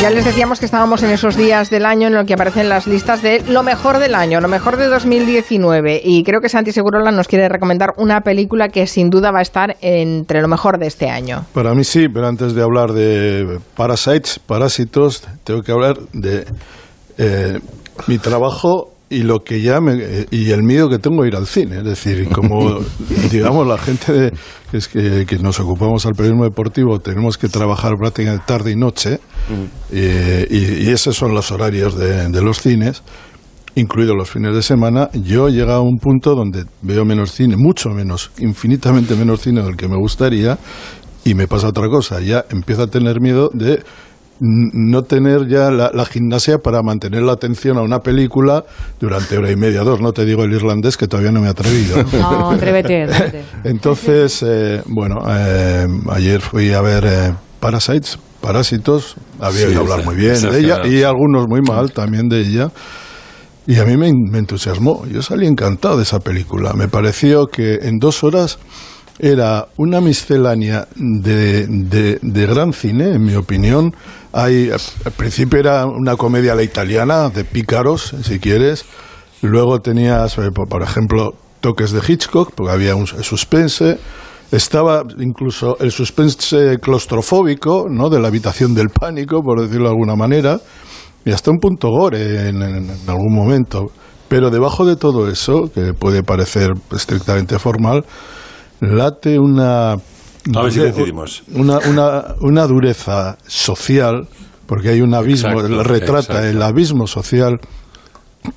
Ya 0.00 0.10
les 0.10 0.24
decíamos 0.24 0.60
que 0.60 0.66
estábamos 0.66 1.02
en 1.02 1.10
esos 1.10 1.36
días 1.36 1.70
del 1.70 1.86
año 1.86 2.08
en 2.08 2.14
los 2.14 2.26
que 2.26 2.34
aparecen 2.34 2.68
las 2.68 2.86
listas 2.86 3.22
de 3.22 3.42
lo 3.48 3.62
mejor 3.62 3.98
del 3.98 4.14
año, 4.14 4.40
lo 4.40 4.48
mejor 4.48 4.76
de 4.76 4.86
2019. 4.86 6.02
Y 6.04 6.22
creo 6.22 6.40
que 6.40 6.48
Santi 6.48 6.70
Segurola 6.70 7.10
nos 7.10 7.28
quiere 7.28 7.48
recomendar 7.48 7.94
una 7.96 8.20
película 8.20 8.68
que 8.68 8.86
sin 8.86 9.08
duda 9.08 9.32
va 9.32 9.38
a 9.38 9.42
estar 9.42 9.76
entre 9.80 10.42
lo 10.42 10.48
mejor 10.48 10.78
de 10.78 10.86
este 10.86 11.08
año. 11.08 11.46
Para 11.54 11.74
mí 11.74 11.82
sí, 11.82 12.08
pero 12.08 12.28
antes 12.28 12.54
de 12.54 12.62
hablar 12.62 12.92
de 12.92 13.58
Parasites, 13.74 14.38
Parásitos, 14.38 15.26
tengo 15.44 15.62
que 15.62 15.72
hablar 15.72 15.96
de 16.12 16.44
eh, 17.16 17.58
mi 18.06 18.18
trabajo 18.18 18.95
y 19.08 19.22
lo 19.22 19.44
que 19.44 19.60
ya 19.62 19.80
me, 19.80 19.94
eh, 19.94 20.26
y 20.32 20.50
el 20.50 20.62
miedo 20.64 20.88
que 20.88 20.98
tengo 20.98 21.22
a 21.22 21.28
ir 21.28 21.36
al 21.36 21.46
cine. 21.46 21.78
Es 21.78 21.84
decir, 21.84 22.28
como 22.30 22.80
digamos 23.30 23.66
la 23.66 23.78
gente 23.78 24.12
de- 24.12 24.32
que, 24.70 24.76
es 24.78 24.88
que, 24.88 25.24
que 25.26 25.38
nos 25.38 25.60
ocupamos 25.60 26.04
al 26.06 26.14
periodismo 26.14 26.44
deportivo, 26.44 26.98
tenemos 26.98 27.38
que 27.38 27.48
trabajar 27.48 27.92
prácticamente 27.98 28.44
tarde 28.46 28.72
y 28.72 28.76
noche, 28.76 29.20
eh, 29.92 30.46
y, 30.50 30.88
y 30.88 30.90
esos 30.90 31.14
son 31.16 31.34
los 31.34 31.50
horarios 31.52 31.96
de, 31.96 32.28
de 32.28 32.42
los 32.42 32.58
cines 32.60 33.02
incluidos 33.78 34.16
los 34.16 34.30
fines 34.30 34.54
de 34.54 34.62
semana, 34.62 35.10
yo 35.12 35.48
he 35.48 35.52
llegado 35.52 35.80
a 35.80 35.82
un 35.82 35.98
punto 35.98 36.34
donde 36.34 36.64
veo 36.80 37.04
menos 37.04 37.32
cine, 37.32 37.56
mucho 37.58 37.90
menos, 37.90 38.30
infinitamente 38.38 39.14
menos 39.14 39.42
cine 39.42 39.60
del 39.62 39.76
que 39.76 39.86
me 39.86 39.98
gustaría, 39.98 40.56
y 41.26 41.34
me 41.34 41.46
pasa 41.46 41.68
otra 41.68 41.86
cosa, 41.90 42.20
ya 42.20 42.46
empiezo 42.48 42.84
a 42.84 42.86
tener 42.86 43.20
miedo 43.20 43.50
de 43.52 43.82
no 44.40 45.02
tener 45.02 45.48
ya 45.48 45.70
la, 45.70 45.90
la 45.92 46.04
gimnasia 46.04 46.58
para 46.58 46.82
mantener 46.82 47.22
la 47.22 47.32
atención 47.32 47.78
a 47.78 47.82
una 47.82 48.00
película 48.00 48.64
durante 49.00 49.38
hora 49.38 49.50
y 49.50 49.56
media, 49.56 49.82
dos, 49.82 50.00
no 50.00 50.12
te 50.12 50.24
digo 50.24 50.44
el 50.44 50.52
irlandés 50.52 50.96
que 50.96 51.08
todavía 51.08 51.32
no 51.32 51.40
me 51.40 51.48
he 51.48 51.50
atrevido. 51.50 51.96
No, 52.16 52.50
atrévete, 52.50 53.02
atrévete. 53.04 53.44
Entonces, 53.64 54.42
eh, 54.46 54.82
bueno, 54.86 55.20
eh, 55.28 55.86
ayer 56.10 56.40
fui 56.40 56.72
a 56.72 56.80
ver 56.80 57.04
eh, 57.06 57.34
Parasites, 57.60 58.18
Parásitos, 58.40 59.16
había 59.40 59.60
Sí, 59.60 59.66
oído 59.66 59.80
hablar 59.80 60.00
sí, 60.00 60.06
muy 60.06 60.16
bien 60.16 60.40
de 60.40 60.58
ella 60.58 60.86
y 60.86 61.02
algunos 61.02 61.46
muy 61.48 61.62
mal 61.62 61.92
también 61.92 62.28
de 62.28 62.40
ella. 62.40 62.70
Y 63.66 63.78
a 63.80 63.84
mí 63.84 63.96
me, 63.96 64.12
me 64.30 64.38
entusiasmó. 64.38 65.04
Yo 65.06 65.22
salí 65.22 65.46
encantado 65.46 65.96
de 65.96 66.04
esa 66.04 66.20
película. 66.20 66.72
Me 66.74 66.86
pareció 66.86 67.46
que 67.46 67.74
en 67.82 67.98
dos 67.98 68.22
horas 68.22 68.58
era 69.18 69.66
una 69.76 70.00
miscelánea 70.00 70.86
de, 70.94 71.66
de- 71.66 72.46
gran 72.46 72.72
cine, 72.72 73.14
en 73.14 73.24
mi 73.24 73.34
opinión. 73.34 73.94
Hay, 74.32 74.70
al 74.70 75.12
principio 75.12 75.58
era 75.58 75.86
una 75.86 76.16
comedia 76.16 76.54
la 76.54 76.62
italiana, 76.62 77.30
de 77.30 77.44
pícaros, 77.44 78.14
si 78.22 78.38
quieres. 78.38 78.84
Luego 79.42 79.80
tenías, 79.80 80.36
eh, 80.38 80.50
por 80.50 80.82
ejemplo, 80.82 81.34
toques 81.60 81.92
de 81.92 82.00
Hitchcock, 82.06 82.52
porque 82.54 82.72
había 82.72 82.94
un 82.94 83.06
suspense. 83.06 83.98
Estaba 84.52 85.02
incluso 85.18 85.76
el 85.80 85.90
suspense 85.90 86.78
claustrofóbico, 86.80 87.86
¿no? 87.90 88.08
De 88.10 88.20
la 88.20 88.28
habitación 88.28 88.74
del 88.74 88.90
pánico, 88.90 89.42
por 89.42 89.60
decirlo 89.60 89.84
de 89.84 89.90
alguna 89.90 90.14
manera. 90.14 90.60
Y 91.24 91.32
hasta 91.32 91.50
un 91.50 91.58
punto 91.58 91.88
gore 91.90 92.50
en 92.50 92.62
algún 93.08 93.34
momento. 93.34 93.86
Pero 94.28 94.50
debajo 94.50 94.84
de 94.84 94.96
todo 94.96 95.28
eso, 95.28 95.70
que 95.74 95.92
puede 95.94 96.22
parecer 96.22 96.70
estrictamente 96.94 97.58
formal, 97.58 98.04
late 98.80 99.38
una... 99.38 99.92
A 99.92 99.98
ver 100.62 100.72
si 100.72 100.78
coincidimos. 100.80 101.42
Una, 101.52 101.78
una, 101.78 102.34
una 102.40 102.66
dureza 102.66 103.36
social, 103.46 104.28
porque 104.66 104.90
hay 104.90 105.00
un 105.00 105.12
abismo, 105.14 105.60
Exacto, 105.60 105.82
retrata 105.82 106.18
exacto. 106.20 106.42
el 106.46 106.62
abismo 106.62 107.06
social 107.06 107.60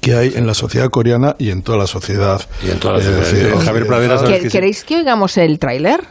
que 0.02 0.14
hay 0.14 0.34
en 0.36 0.46
la 0.46 0.54
sociedad 0.54 0.88
coreana 0.90 1.36
y 1.40 1.50
en 1.50 1.64
toda 1.64 1.80
la 1.80 1.88
sociedad. 1.88 2.42
Y 2.64 2.70
en 2.70 2.80
toda 2.80 2.96
la 2.96 3.00
Eh, 3.00 3.04
sociedad. 3.04 3.20
decir, 3.24 3.54
Eh, 3.60 3.66
Javier 3.66 3.88
Pradera, 3.88 4.18
¿sabes 4.20 4.34
¿Que- 4.34 4.38
que 4.44 4.50
sí? 4.50 4.58
¿Queréis 4.58 4.84
que 4.84 4.98
oigamos 4.98 5.36
el 5.38 5.58
tráiler? 5.58 6.02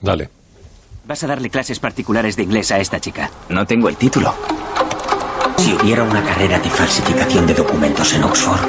Dale. 0.00 0.30
Vas 1.06 1.22
a 1.24 1.26
darle 1.26 1.50
clases 1.50 1.78
particulares 1.80 2.36
de 2.36 2.44
inglés 2.44 2.70
a 2.72 2.78
esta 2.78 2.98
chica. 3.00 3.30
No 3.50 3.66
tengo 3.66 3.88
el 3.90 3.96
título. 3.96 4.34
Si 5.58 5.74
hubiera 5.74 6.02
una 6.02 6.22
carrera 6.22 6.58
de 6.60 6.70
falsificación 6.70 7.46
de 7.46 7.54
documentos 7.54 8.14
en 8.14 8.24
Oxford, 8.24 8.60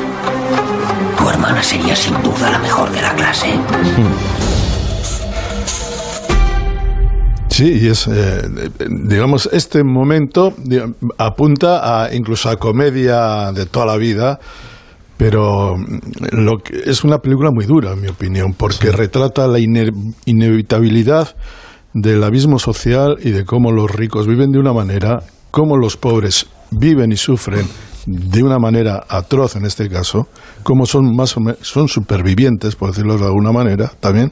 tu 1.30 1.36
hermana 1.36 1.62
sería 1.62 1.96
sin 1.96 2.14
duda 2.24 2.50
la 2.50 2.60
mejor 2.60 2.92
de 2.92 3.02
la 3.02 3.14
clase. 3.14 3.48
Sí, 7.50 7.80
y 7.82 7.88
es, 7.88 8.08
eh, 8.08 8.42
digamos, 8.90 9.48
este 9.52 9.84
momento 9.84 10.54
apunta 11.18 12.04
a 12.04 12.14
incluso 12.16 12.50
a 12.50 12.56
comedia 12.58 13.52
de 13.52 13.66
toda 13.66 13.86
la 13.86 13.98
vida, 13.98 14.40
pero 15.18 15.78
lo 16.32 16.60
que, 16.60 16.82
es 16.86 17.04
una 17.04 17.20
película 17.20 17.52
muy 17.52 17.66
dura, 17.66 17.92
en 17.92 18.02
mi 18.02 18.08
opinión, 18.08 18.54
porque 18.54 18.92
retrata 18.92 19.48
la 19.48 19.60
ine- 19.60 19.92
inevitabilidad 20.26 21.36
del 21.94 22.24
abismo 22.24 22.60
social 22.60 23.18
y 23.22 23.32
de 23.32 23.46
cómo 23.46 23.72
los 23.72 23.92
ricos 23.92 24.26
viven 24.26 24.52
de 24.52 24.60
una 24.60 24.74
manera, 24.74 25.22
cómo 25.52 25.76
los 25.78 25.98
pobres 25.98 26.48
viven 26.72 27.12
y 27.12 27.18
sufren 27.18 27.68
de 28.06 28.44
una 28.44 28.58
manera 28.60 29.04
atroz 29.08 29.56
en 29.56 29.66
este 29.66 29.90
caso, 29.90 30.28
cómo 30.64 30.86
son 30.86 31.16
más 31.16 31.36
o 31.38 31.40
me- 31.42 31.56
son 31.62 31.88
supervivientes, 31.88 32.76
por 32.76 32.90
decirlo 32.90 33.18
de 33.18 33.26
alguna 33.26 33.52
manera, 33.52 33.92
también, 34.00 34.32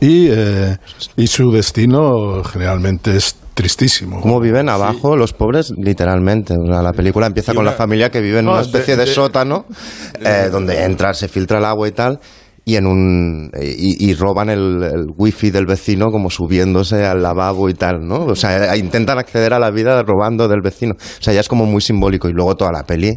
y, 0.00 0.28
eh, 0.30 0.76
y 1.16 1.26
su 1.26 1.50
destino 1.50 2.42
generalmente 2.44 3.16
es 3.16 3.36
tristísimo. 3.54 4.20
Cómo 4.20 4.38
viven 4.38 4.68
abajo 4.68 5.16
los 5.16 5.32
pobres, 5.32 5.72
literalmente. 5.78 6.54
La 6.62 6.92
película 6.92 7.26
empieza 7.26 7.54
con 7.54 7.64
la 7.64 7.72
familia 7.72 8.10
que 8.10 8.20
vive 8.20 8.40
en 8.40 8.48
una 8.48 8.60
especie 8.60 8.96
de, 8.96 9.06
de- 9.06 9.14
sótano 9.14 9.64
eh, 10.20 10.48
donde 10.52 10.84
entra, 10.84 11.14
se 11.14 11.26
filtra 11.28 11.58
el 11.58 11.64
agua 11.64 11.88
y 11.88 11.92
tal. 11.92 12.20
Y, 12.68 12.74
en 12.74 12.84
un, 12.86 13.52
y, 13.62 14.10
y 14.10 14.14
roban 14.14 14.50
el, 14.50 14.82
el 14.82 15.06
wifi 15.16 15.52
del 15.52 15.66
vecino 15.66 16.06
como 16.10 16.30
subiéndose 16.30 17.06
al 17.06 17.22
lavabo 17.22 17.68
y 17.68 17.74
tal, 17.74 18.00
¿no? 18.04 18.24
O 18.24 18.34
sea, 18.34 18.74
eh, 18.74 18.78
intentan 18.78 19.18
acceder 19.20 19.54
a 19.54 19.60
la 19.60 19.70
vida 19.70 20.02
robando 20.02 20.48
del 20.48 20.62
vecino. 20.62 20.94
O 20.98 21.22
sea, 21.22 21.32
ya 21.32 21.38
es 21.40 21.48
como 21.48 21.64
muy 21.64 21.80
simbólico. 21.80 22.28
Y 22.28 22.32
luego 22.32 22.56
toda 22.56 22.72
la 22.72 22.82
peli, 22.82 23.16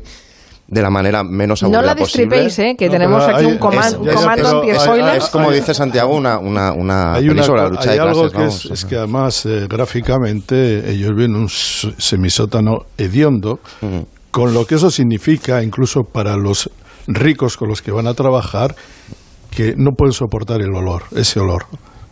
de 0.67 0.81
la 0.83 0.91
manera 0.91 1.23
menos 1.23 1.63
No 1.63 1.69
aburrida 1.69 1.81
la 1.81 1.95
posible. 1.95 2.25
destripéis, 2.27 2.59
¿eh? 2.59 2.75
que 2.77 2.89
tenemos 2.91 3.23
aquí 3.27 3.45
un, 3.45 3.57
coman- 3.57 3.87
Es- 3.87 3.95
un 3.95 4.07
es- 4.09 4.15
comando 4.15 4.61
anti-spoiler. 4.61 5.15
Es 5.17 5.29
como 5.29 5.49
dice 5.51 5.73
Santiago, 5.73 6.15
una, 6.15 6.37
una, 6.37 6.71
una 6.73 7.13
hay, 7.15 7.27
una 7.29 7.41
sobre 7.41 7.61
la 7.63 7.69
lucha 7.69 7.89
hay 7.89 7.95
de 7.97 8.01
algo 8.03 8.29
clases, 8.29 8.31
que 8.31 8.37
vamos. 8.37 8.65
es, 8.65 8.71
es 8.71 8.85
que 8.85 8.95
además 8.97 9.45
eh, 9.47 9.65
gráficamente 9.67 10.91
ellos 10.91 11.15
ven 11.15 11.33
un 11.33 11.49
semisótano 11.49 12.85
hediondo, 12.99 13.59
con 14.29 14.53
lo 14.53 14.65
que 14.67 14.75
eso 14.75 14.91
significa 14.91 15.63
incluso 15.63 16.03
para 16.03 16.37
los 16.37 16.69
ricos 17.07 17.57
con 17.57 17.69
los 17.69 17.81
que 17.81 17.91
van 17.91 18.05
a 18.05 18.13
trabajar, 18.13 18.75
que 19.49 19.73
no 19.77 19.91
pueden 19.97 20.13
soportar 20.13 20.61
el 20.61 20.73
olor, 20.73 21.03
ese 21.15 21.39
olor. 21.39 21.65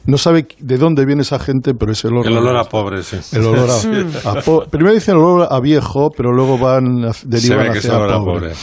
No 0.05 0.17
sabe 0.17 0.47
de 0.59 0.77
dónde 0.77 1.05
viene 1.05 1.23
esa 1.23 1.37
gente, 1.37 1.73
pero 1.77 1.91
ese 1.91 2.07
olor... 2.07 2.25
El 2.25 2.37
olor 2.37 2.55
a 2.55 2.63
pobre, 2.63 3.03
sí. 3.03 3.17
El 3.35 3.43
olor 3.45 3.69
a, 4.23 4.35
po- 4.41 4.63
Primero 4.71 4.93
dicen 4.93 5.15
el 5.15 5.21
olor 5.21 5.47
a 5.51 5.59
viejo, 5.59 6.07
pero 6.15 6.31
luego 6.31 6.57
van 6.57 7.03
a- 7.03 7.11
derivan 7.25 7.59
ve 7.59 7.71
que 7.73 7.79
es 7.79 7.85
hacia 7.87 7.97
olor 7.97 8.13
a 8.13 8.17
pobre. 8.19 8.33
pobre. 8.39 8.53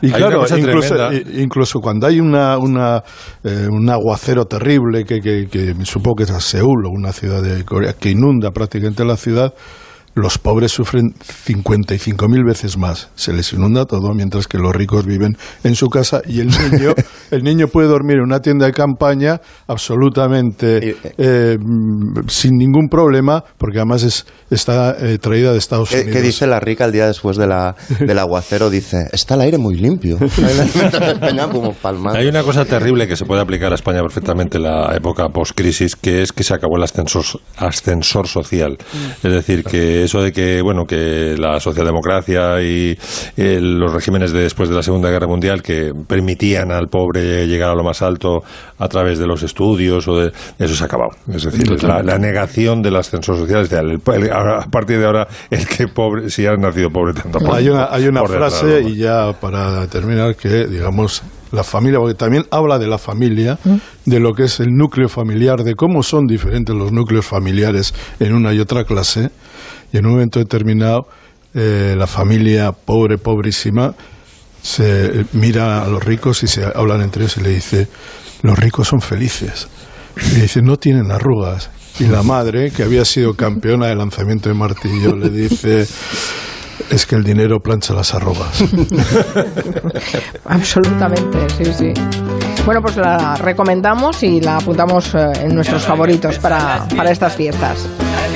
Y 0.00 0.06
Hay 0.06 0.12
claro, 0.14 0.44
incluso, 0.56 0.94
incluso 1.34 1.80
cuando 1.80 2.06
hay 2.06 2.20
una, 2.20 2.56
una, 2.56 3.02
eh, 3.42 3.66
un 3.70 3.90
aguacero 3.90 4.46
terrible 4.46 5.04
que, 5.04 5.20
que, 5.20 5.46
que 5.46 5.74
supongo 5.84 6.16
que 6.16 6.22
es 6.22 6.30
a 6.30 6.40
Seúl 6.40 6.86
o 6.86 6.88
una 6.88 7.12
ciudad 7.12 7.42
de 7.42 7.66
Corea 7.66 7.92
que 7.92 8.10
inunda 8.10 8.50
prácticamente 8.50 9.04
la 9.04 9.18
ciudad, 9.18 9.52
los 10.14 10.38
pobres 10.38 10.72
sufren 10.72 11.14
55.000 11.14 12.46
veces 12.46 12.78
más. 12.78 13.10
Se 13.14 13.32
les 13.32 13.52
inunda 13.52 13.84
todo, 13.84 14.14
mientras 14.14 14.46
que 14.46 14.58
los 14.58 14.74
ricos 14.74 15.04
viven 15.06 15.36
en 15.64 15.74
su 15.74 15.88
casa 15.88 16.22
y 16.26 16.40
el 16.40 16.48
niño, 16.48 16.94
el 17.30 17.42
niño 17.42 17.66
puede 17.68 17.88
dormir 17.88 18.16
en 18.18 18.24
una 18.24 18.40
tienda 18.40 18.66
de 18.66 18.72
campaña 18.72 19.40
absolutamente 19.66 20.96
eh, 21.18 21.58
mm, 21.60 22.28
sin 22.28 22.52
ningún 22.52 22.88
problema, 22.88 23.42
porque 23.58 23.78
además 23.78 24.04
es, 24.04 24.26
está 24.50 24.96
eh, 24.98 25.18
traída 25.18 25.52
de 25.52 25.58
Estados 25.58 25.90
¿Qué, 25.90 25.96
Unidos. 25.96 26.12
qué 26.12 26.22
dice 26.22 26.46
la 26.46 26.60
rica 26.60 26.84
el 26.84 26.92
día 26.92 27.06
después 27.06 27.36
de 27.36 27.46
la, 27.46 27.74
del 27.98 28.18
aguacero? 28.18 28.70
Dice, 28.70 29.08
está 29.12 29.34
el 29.34 29.40
aire 29.42 29.58
muy 29.58 29.74
limpio. 29.76 30.18
Hay 32.14 32.26
una 32.28 32.42
cosa 32.42 32.64
terrible 32.64 33.08
que 33.08 33.16
se 33.16 33.24
puede 33.24 33.40
aplicar 33.42 33.72
a 33.72 33.74
España 33.74 34.00
perfectamente 34.00 34.58
en 34.58 34.64
la 34.64 34.94
época 34.94 35.28
post-crisis, 35.28 35.96
que 35.96 36.22
es 36.22 36.32
que 36.32 36.44
se 36.44 36.54
acabó 36.54 36.76
el 36.76 36.84
ascensor, 36.84 37.24
ascensor 37.56 38.28
social. 38.28 38.78
Es 39.22 39.32
decir, 39.32 39.64
que 39.64 40.03
eso 40.04 40.22
de 40.22 40.32
que, 40.32 40.60
bueno, 40.62 40.84
que 40.86 41.34
la 41.38 41.58
socialdemocracia 41.60 42.62
y 42.62 42.96
eh, 43.36 43.58
los 43.60 43.92
regímenes 43.92 44.32
de 44.32 44.40
después 44.42 44.68
de 44.68 44.74
la 44.76 44.82
Segunda 44.82 45.10
Guerra 45.10 45.26
Mundial 45.26 45.62
que 45.62 45.92
permitían 46.06 46.70
al 46.72 46.88
pobre 46.88 47.46
llegar 47.46 47.70
a 47.70 47.74
lo 47.74 47.82
más 47.84 48.02
alto 48.02 48.42
a 48.78 48.88
través 48.88 49.18
de 49.18 49.26
los 49.26 49.42
estudios 49.42 50.06
o 50.08 50.18
de 50.20 50.32
eso 50.58 50.74
se 50.74 50.82
ha 50.82 50.86
acabado. 50.86 51.10
Es 51.32 51.44
decir, 51.44 51.66
la, 51.88 52.02
la 52.02 52.18
negación 52.18 52.82
del 52.82 52.96
ascensor 52.96 53.36
social. 53.36 53.62
Es 53.62 53.70
decir, 53.70 53.84
el- 53.84 54.24
el- 54.24 54.32
a 54.32 54.66
partir 54.70 54.98
de 54.98 55.06
ahora, 55.06 55.26
el 55.50 55.66
que 55.66 55.88
pobre, 55.88 56.30
si 56.30 56.46
ha 56.46 56.54
nacido 56.56 56.90
pobre, 56.90 57.14
tanto 57.14 57.38
por- 57.38 57.54
Hay 57.54 57.68
una, 57.68 57.88
hay 57.90 58.06
una 58.08 58.20
frase, 58.38 58.80
y 58.88 58.96
ya 58.96 59.32
para 59.40 59.86
terminar, 59.88 60.34
que 60.36 60.66
digamos 60.66 61.22
la 61.52 61.62
familia, 61.62 62.00
porque 62.00 62.14
también 62.14 62.44
habla 62.50 62.80
de 62.80 62.88
la 62.88 62.98
familia, 62.98 63.58
de 64.06 64.18
lo 64.18 64.32
que 64.32 64.44
es 64.44 64.58
el 64.58 64.70
núcleo 64.72 65.08
familiar, 65.08 65.62
de 65.62 65.74
cómo 65.76 66.02
son 66.02 66.26
diferentes 66.26 66.74
los 66.74 66.90
núcleos 66.90 67.24
familiares 67.26 67.94
en 68.18 68.34
una 68.34 68.52
y 68.52 68.58
otra 68.58 68.82
clase, 68.84 69.30
y 69.94 69.98
en 69.98 70.06
un 70.06 70.12
momento 70.14 70.40
determinado 70.40 71.06
eh, 71.54 71.94
la 71.96 72.08
familia 72.08 72.72
pobre, 72.72 73.16
pobrísima, 73.16 73.94
se 74.60 75.20
eh, 75.20 75.24
mira 75.34 75.84
a 75.84 75.88
los 75.88 76.04
ricos 76.04 76.42
y 76.42 76.48
se 76.48 76.64
hablan 76.64 77.00
entre 77.00 77.22
ellos 77.22 77.36
y 77.36 77.42
le 77.42 77.50
dice, 77.50 77.86
los 78.42 78.58
ricos 78.58 78.88
son 78.88 79.00
felices. 79.00 79.68
Y 80.16 80.40
dice, 80.40 80.62
no 80.62 80.78
tienen 80.78 81.12
arrugas. 81.12 81.70
Y 82.00 82.06
la 82.06 82.24
madre, 82.24 82.72
que 82.72 82.82
había 82.82 83.04
sido 83.04 83.34
campeona 83.34 83.86
de 83.86 83.94
lanzamiento 83.94 84.48
de 84.48 84.56
martillo, 84.56 85.14
le 85.14 85.30
dice, 85.30 85.86
es 86.90 87.06
que 87.06 87.16
el 87.16 87.24
dinero 87.24 87.60
plancha 87.60 87.94
las 87.94 88.14
arrugas. 88.14 88.62
Absolutamente, 90.44 91.38
sí, 91.56 91.72
sí. 91.72 91.92
Bueno, 92.64 92.80
pues 92.80 92.96
la 92.96 93.36
recomendamos 93.36 94.22
y 94.22 94.40
la 94.40 94.56
apuntamos 94.56 95.14
eh, 95.14 95.32
en 95.42 95.54
nuestros 95.54 95.82
favoritos 95.84 96.38
para, 96.38 96.86
para 96.96 97.10
estas 97.10 97.34
fiestas. 97.34 97.86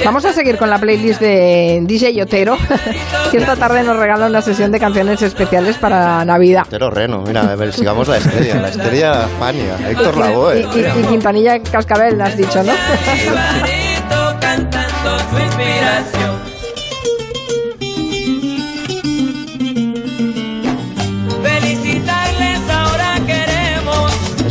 Vamos 0.05 0.24
a 0.26 0.32
seguir 0.34 0.59
con 0.59 0.68
la 0.68 0.78
playlist 0.78 1.18
de 1.20 1.80
DJ 1.84 2.22
Otero, 2.22 2.59
que 3.30 3.39
esta 3.39 3.57
tarde 3.57 3.82
nos 3.82 3.97
regala 3.97 4.26
una 4.26 4.43
sesión 4.43 4.70
de 4.70 4.78
canciones 4.78 5.22
especiales 5.22 5.76
para 5.78 6.24
Navidad. 6.26 6.64
Pero 6.68 6.91
Reno, 6.91 7.24
mira, 7.26 7.51
a 7.51 7.57
ver, 7.57 7.72
sigamos 7.72 8.07
la 8.07 8.18
estrella, 8.18 8.57
la 8.61 8.68
estrella 8.68 9.28
Fania, 9.39 9.76
Héctor 9.89 10.16
Lavoe. 10.18 10.61
Y, 10.61 10.78
y- 10.78 11.01
y 11.01 11.05
Quintanilla 11.09 11.59
Cascabel, 11.62 12.20
has 12.20 12.36
dicho, 12.36 12.62
¿no? 12.62 12.72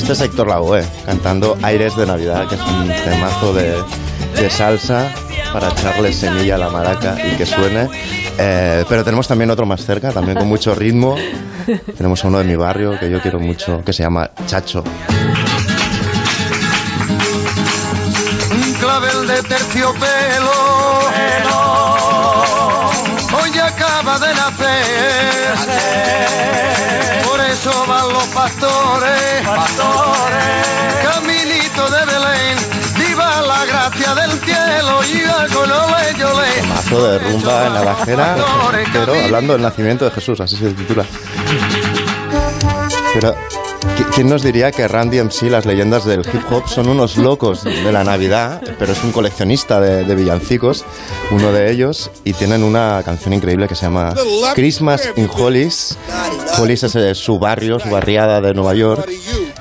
Este 0.07 0.23
es 0.23 0.29
Héctor 0.29 0.47
Lavoe, 0.47 0.85
cantando 1.05 1.57
Aires 1.61 1.97
de 1.97 2.05
Navidad, 2.05 2.47
que 2.47 2.55
es 2.55 2.61
un 2.61 2.87
temazo 2.87 3.51
de, 3.51 3.75
de 4.39 4.49
salsa 4.49 5.11
para 5.51 5.67
echarle 5.67 6.13
semilla 6.13 6.55
a 6.55 6.57
la 6.57 6.69
maraca 6.69 7.17
y 7.29 7.35
que 7.35 7.45
suene. 7.45 7.89
Eh, 8.37 8.85
pero 8.87 9.03
tenemos 9.03 9.27
también 9.27 9.51
otro 9.51 9.65
más 9.65 9.85
cerca, 9.85 10.13
también 10.13 10.37
con 10.37 10.47
mucho 10.47 10.73
ritmo. 10.73 11.17
Tenemos 11.97 12.23
uno 12.23 12.37
de 12.37 12.45
mi 12.45 12.55
barrio 12.55 12.97
que 12.97 13.09
yo 13.11 13.21
quiero 13.21 13.41
mucho, 13.41 13.83
que 13.83 13.91
se 13.91 14.03
llama 14.03 14.31
Chacho. 14.45 14.81
Un 18.49 18.73
clavel 18.75 19.27
de 19.27 19.43
terciopelo. 19.43 20.51
Hoy 23.33 23.59
acaba 23.59 24.19
de 24.19 24.33
nacer. 24.33 26.07
Van 27.87 28.09
los 28.13 28.23
pastores. 28.27 29.43
Caminito 31.03 31.89
de 31.89 32.05
Belén. 32.05 32.57
Viva 32.97 33.41
la 33.41 33.65
gracia 33.65 34.15
del 34.15 34.31
cielo. 34.39 35.03
Y 35.03 35.53
con 35.53 35.71
ole, 35.71 36.13
yole. 36.17 36.47
Temazo 36.61 37.07
de 37.07 37.19
rumba 37.19 37.67
en 37.67 37.73
la 37.73 37.81
bajera, 37.83 38.35
pero 38.93 39.13
hablando 39.25 39.53
del 39.53 39.61
nacimiento 39.61 40.05
de 40.05 40.11
Jesús, 40.11 40.39
así 40.39 40.55
se 40.55 40.71
titula. 40.71 41.05
Pero, 43.13 43.35
¿qui- 43.35 43.66
¿quién 44.15 44.29
nos 44.29 44.43
diría 44.43 44.71
que 44.71 44.87
Randy 44.87 45.19
MC, 45.21 45.43
las 45.43 45.65
leyendas 45.65 46.05
del 46.05 46.21
hip 46.21 46.41
hop, 46.51 46.67
son 46.67 46.89
unos 46.89 47.17
locos 47.17 47.63
de 47.63 47.91
la 47.91 48.03
Navidad? 48.03 48.61
Pero 48.79 48.91
es 48.91 49.03
un 49.03 49.11
coleccionista 49.11 49.79
de, 49.79 50.03
de 50.03 50.15
villancicos, 50.15 50.85
uno 51.31 51.51
de 51.51 51.71
ellos, 51.71 52.11
y 52.23 52.33
tienen 52.33 52.63
una 52.63 53.01
canción 53.05 53.33
increíble 53.33 53.67
que 53.67 53.75
se 53.75 53.83
llama 53.83 54.13
Christmas 54.55 55.09
in 55.15 55.29
Hollis. 55.31 55.97
Hollis 56.57 56.83
es 56.83 56.95
eh, 56.95 57.15
su 57.15 57.39
barrio, 57.39 57.79
su 57.79 57.89
barriada 57.89 58.41
de 58.41 58.53
Nueva 58.53 58.73
York. 58.73 59.09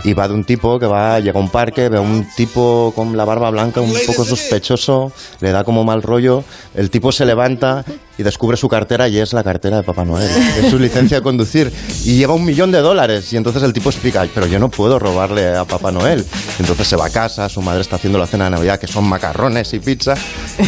Y 0.05 0.14
va 0.14 0.29
de 0.29 0.35
un 0.35 0.45
tipo 0.45 0.79
que 0.79 0.87
va, 0.87 1.19
llega 1.19 1.39
a 1.39 1.43
un 1.43 1.51
parque, 1.51 1.89
ve 1.89 1.99
a 1.99 2.01
un 2.01 2.29
tipo 2.37 2.93
con 2.95 3.17
la 3.17 3.25
barba 3.25 3.51
blanca 3.51 3.81
un 3.81 3.93
poco 4.07 4.25
sospechoso, 4.25 5.11
le 5.41 5.51
da 5.51 5.64
como 5.64 5.83
mal 5.83 6.03
rollo, 6.03 6.45
el 6.75 6.91
tipo 6.91 7.11
se 7.11 7.25
levanta 7.25 7.85
y 8.19 8.23
descubre 8.23 8.57
su 8.57 8.69
cartera 8.69 9.09
y 9.09 9.19
es 9.19 9.33
la 9.33 9.45
cartera 9.45 9.79
de 9.79 9.83
Papá 9.83 10.05
Noel, 10.05 10.29
es 10.62 10.71
su 10.71 10.79
licencia 10.79 11.19
de 11.19 11.23
conducir 11.23 11.73
y 12.05 12.17
lleva 12.17 12.35
un 12.35 12.45
millón 12.45 12.73
de 12.73 12.79
dólares 12.79 13.33
y 13.33 13.37
entonces 13.37 13.62
el 13.62 13.73
tipo 13.73 13.91
explica, 13.91 14.27
pero 14.35 14.47
yo 14.47 14.59
no 14.59 14.71
puedo 14.71 14.99
robarle 14.99 15.57
a 15.57 15.64
Papá 15.64 15.93
Noel. 15.93 16.25
Y 16.59 16.62
entonces 16.62 16.89
se 16.89 16.97
va 16.97 17.07
a 17.07 17.11
casa, 17.11 17.49
su 17.49 17.61
madre 17.62 17.83
está 17.83 17.97
haciendo 17.97 18.19
la 18.19 18.27
cena 18.27 18.45
de 18.45 18.51
Navidad 18.51 18.79
que 18.81 18.87
son 18.87 19.05
macarrones 19.05 19.73
y 19.75 19.79
pizza 19.81 20.14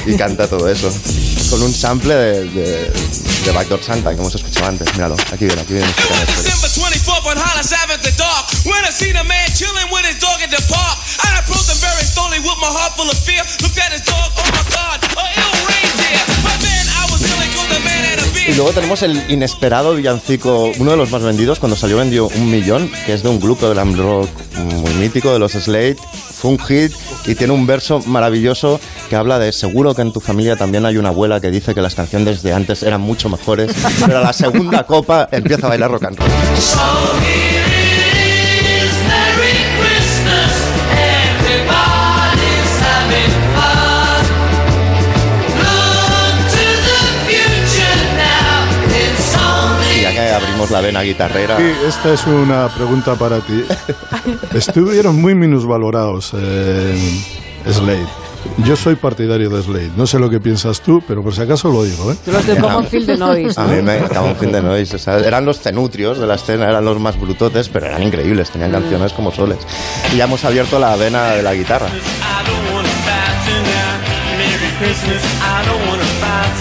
y 0.07 0.17
canta 0.17 0.47
todo 0.47 0.69
eso 0.69 0.93
con 1.51 1.63
un 1.63 1.73
sample 1.73 2.15
de, 2.15 2.45
de, 2.51 2.93
de 3.45 3.53
Backdoor 3.53 3.83
Santa 3.83 4.11
que 4.11 4.21
hemos 4.21 4.35
escuchado 4.35 4.67
antes. 4.67 4.93
Míralo, 4.95 5.17
aquí 5.33 5.47
viene, 5.47 5.63
aquí 5.63 5.73
viene. 5.75 5.89
canal. 5.93 6.27
December 6.27 6.71
24th 6.71 7.27
on 7.27 7.39
Hollis 7.39 7.73
Ave 7.73 7.95
at 7.95 8.03
the 8.03 8.13
dark. 8.19 8.47
When 8.67 8.85
I 8.85 8.91
see 8.91 9.13
the 9.13 9.25
man 9.25 9.49
chilling 9.55 9.89
with 9.91 10.05
his 10.05 10.21
dog 10.21 10.41
at 10.43 10.51
the 10.51 10.63
park. 10.69 10.98
I 11.39 11.41
approached 11.41 11.71
him 11.71 11.79
very 11.79 12.03
slowly 12.03 12.41
with 12.41 12.59
my 12.61 12.67
heart 12.67 12.93
full 12.99 13.09
of 13.09 13.17
fear. 13.17 13.43
Looked 13.63 13.79
at 13.79 13.93
his 13.93 14.03
dog, 14.03 14.31
oh 14.35 14.51
my 14.51 14.65
God, 14.75 14.99
a 15.15 15.27
ill 15.39 15.55
reindeer. 15.71 16.19
But 16.43 16.59
then 16.59 16.85
I 16.99 17.07
was 17.13 17.23
feeling 17.23 17.53
good, 17.55 17.69
the 17.71 17.81
man 17.87 18.03
had 18.03 18.19
a 18.19 18.27
beard. 18.35 18.51
Y 18.51 18.55
luego 18.57 18.73
tenemos 18.73 19.03
el 19.03 19.31
inesperado 19.31 19.95
villancico, 19.95 20.73
uno 20.79 20.91
de 20.91 20.97
los 20.97 21.13
más 21.13 21.23
vendidos, 21.23 21.61
cuando 21.61 21.77
salió 21.77 21.99
vendió 21.99 22.27
un 22.27 22.51
millón, 22.51 22.91
que 23.07 23.15
es 23.15 23.23
de 23.23 23.29
un 23.29 23.39
grupo 23.39 23.69
de 23.69 23.75
glam 23.75 23.97
rock 23.97 24.29
muy 24.83 24.93
mítico, 24.95 25.33
de 25.33 25.39
los 25.39 25.53
Slade. 25.53 25.97
Fue 26.41 26.51
un 26.51 26.59
hit 26.59 26.93
y 27.27 27.37
tiene 27.37 27.53
un 27.53 27.69
verso 27.69 28.01
maravilloso 28.07 28.81
que 29.09 29.15
habla 29.15 29.39
de 29.39 29.53
seguro 29.53 29.95
que 29.95 30.03
en 30.03 30.13
tu 30.13 30.21
familia 30.21 30.57
también 30.57 30.87
hay 30.87 30.97
una 30.97 31.11
abuela 31.11 31.41
que 31.41 31.53
dice 31.53 31.73
que 31.73 31.83
las 31.83 31.95
canciones 31.95 32.43
de 32.43 32.53
antes 32.53 32.83
eran 32.83 33.01
mucho 33.01 33.29
mejores, 33.29 33.73
pero 34.05 34.19
a 34.19 34.23
la 34.23 34.33
segunda 34.33 34.85
copa 34.85 35.29
empieza 35.31 35.67
a 35.67 35.69
bailar 35.71 35.91
rock 35.91 36.05
and 36.05 36.19
roll. 36.19 36.29
Abrimos 50.69 50.71
la 50.71 50.81
vena 50.81 51.03
guitarrera, 51.03 51.57
Sí, 51.57 51.73
esta 51.87 52.13
es 52.13 52.27
una 52.27 52.69
pregunta 52.69 53.15
para 53.15 53.41
ti. 53.41 53.65
Estuvieron 54.55 55.21
muy 55.21 55.35
minusvalorados 55.35 56.33
eh, 56.35 57.23
Slade. 57.67 58.07
Yo 58.65 58.77
soy 58.77 58.95
partidario 58.95 59.51
de 59.51 59.63
Slade. 59.63 59.91
No 59.97 60.07
sé 60.07 60.19
lo 60.19 60.31
que 60.31 60.41
piensas 60.41 60.81
tú, 60.81 61.03
pero 61.07 61.23
por 61.23 61.35
si 61.35 61.43
acaso 61.43 61.71
lo 61.71 61.85
digo. 61.85 62.13
¿eh? 62.13 62.17
Tú 62.25 62.33
los 62.33 62.47
de 62.47 62.57
Common 62.57 62.87
Field 62.87 63.07
de 63.07 63.17
Noise. 63.17 63.61
A 63.61 63.65
mí 63.65 63.83
me 63.83 63.99
un 63.99 64.37
fin 64.37 64.53
de 64.53 64.63
noise. 64.63 64.97
o 64.97 64.99
sea, 64.99 65.19
eran 65.19 65.45
los 65.45 65.61
cenutrios 65.61 66.19
de 66.19 66.27
la 66.27 66.37
escena, 66.37 66.69
eran 66.69 66.85
los 66.85 66.99
más 67.01 67.19
brutotes, 67.21 67.69
pero 67.69 67.87
eran 67.87 68.03
increíbles, 68.03 68.51
tenían 68.51 68.71
canciones 68.71 69.13
como 69.13 69.33
soles. 69.33 69.59
Y 70.13 70.17
ya 70.17 70.25
hemos 70.25 70.45
abierto 70.45 70.79
la 70.79 70.95
vena 70.97 71.33
de 71.33 71.43
la 71.43 71.55
guitarra. 71.55 71.89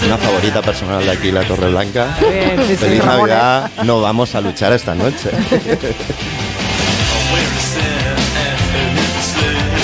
Una 0.06 0.16
favorita 0.16 0.62
personal 0.62 1.04
de 1.04 1.10
aquí, 1.10 1.30
la 1.30 1.44
Torre 1.44 1.70
Blanca. 1.70 2.16
Bien, 2.20 2.58
sí, 2.66 2.68
sí, 2.68 2.76
Feliz 2.76 3.04
Navidad, 3.04 3.70
no 3.84 4.00
vamos 4.00 4.34
a 4.34 4.40
luchar 4.40 4.72
esta 4.72 4.94
noche. 4.94 5.30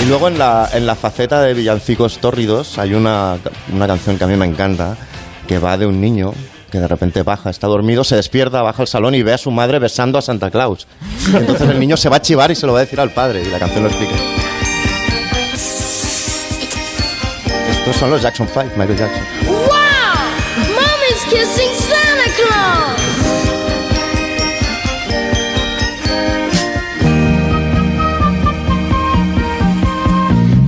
Y 0.01 0.07
luego 0.07 0.27
en 0.27 0.37
la, 0.37 0.69
en 0.71 0.85
la 0.85 0.93
faceta 0.93 1.41
de 1.41 1.55
villancicos 1.55 2.19
tórridos 2.19 2.77
hay 2.77 2.93
una, 2.93 3.37
una 3.73 3.87
canción 3.87 4.19
que 4.19 4.23
a 4.23 4.27
mí 4.27 4.35
me 4.35 4.45
encanta, 4.45 4.95
que 5.47 5.57
va 5.57 5.77
de 5.77 5.87
un 5.87 5.99
niño 5.99 6.31
que 6.71 6.79
de 6.79 6.87
repente 6.87 7.23
baja, 7.23 7.49
está 7.49 7.65
dormido, 7.65 8.03
se 8.03 8.15
despierta, 8.15 8.61
baja 8.61 8.83
al 8.83 8.87
salón 8.87 9.15
y 9.15 9.23
ve 9.23 9.33
a 9.33 9.37
su 9.39 9.49
madre 9.49 9.79
besando 9.79 10.19
a 10.19 10.21
Santa 10.21 10.51
Claus. 10.51 10.85
Entonces 11.33 11.69
el 11.69 11.79
niño 11.79 11.97
se 11.97 12.09
va 12.09 12.17
a 12.17 12.21
chivar 12.21 12.51
y 12.51 12.55
se 12.55 12.67
lo 12.67 12.73
va 12.73 12.79
a 12.79 12.81
decir 12.81 12.99
al 12.99 13.11
padre 13.11 13.41
y 13.41 13.49
la 13.49 13.57
canción 13.57 13.83
lo 13.83 13.89
explica. 13.89 14.13
Estos 17.85 17.97
son 17.97 18.09
los 18.09 18.21
Jackson 18.21 18.47
5, 18.47 18.71
Michael 18.77 18.97
Jackson. 18.97 19.23
Wow! 19.45 19.65
Mommy's 20.73 21.23
kissing 21.29 21.73
Santa 21.75 22.31
Claus! 22.35 24.05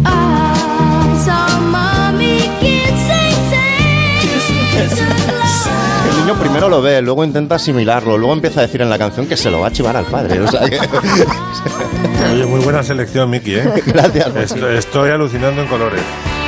I 0.06 1.20
saw 1.26 1.60
mommy 1.62 2.40
kissing 2.60 3.36
Santa 3.50 3.66
El 6.10 6.18
niño 6.26 6.40
primero 6.40 6.70
lo 6.70 6.82
ve, 6.82 7.02
luego 7.02 7.24
intenta 7.24 7.56
asimilarlo, 7.56 8.18
luego 8.18 8.34
empieza 8.34 8.60
a 8.62 8.64
decir 8.64 8.82
en 8.82 8.90
la 8.90 8.98
canción 8.98 9.28
que 9.28 9.38
se 9.38 9.50
lo 9.52 9.60
va 9.62 9.68
a 9.68 9.72
chivar 9.72 9.96
al 9.98 10.06
padre. 10.06 10.40
O 10.42 10.48
sea 10.50 10.62
que- 10.70 10.80
Oye, 12.34 12.46
muy 12.46 12.60
buena 12.62 12.84
selección, 12.84 13.30
Miki, 13.30 13.56
¿eh? 13.56 13.64
Gracias. 13.86 14.36
Estoy, 14.36 14.78
estoy 14.78 15.12
alucinando 15.12 15.62
en 15.62 15.68
colores. 15.68 16.02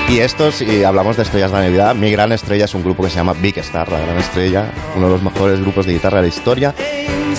Y 0.09 0.19
estos, 0.19 0.61
y 0.63 0.83
hablamos 0.83 1.17
de 1.17 1.23
estrellas 1.23 1.51
de 1.51 1.57
Navidad, 1.59 1.93
mi 1.93 2.11
gran 2.11 2.31
estrella 2.31 2.65
es 2.65 2.73
un 2.73 2.83
grupo 2.83 3.03
que 3.03 3.09
se 3.11 3.17
llama 3.17 3.33
Big 3.33 3.57
Star, 3.59 3.91
la 3.91 3.99
gran 3.99 4.17
estrella, 4.17 4.65
uno 4.95 5.05
de 5.05 5.11
los 5.13 5.21
mejores 5.21 5.61
grupos 5.61 5.85
de 5.85 5.93
guitarra 5.93 6.17
de 6.17 6.23
la 6.23 6.27
historia. 6.29 6.73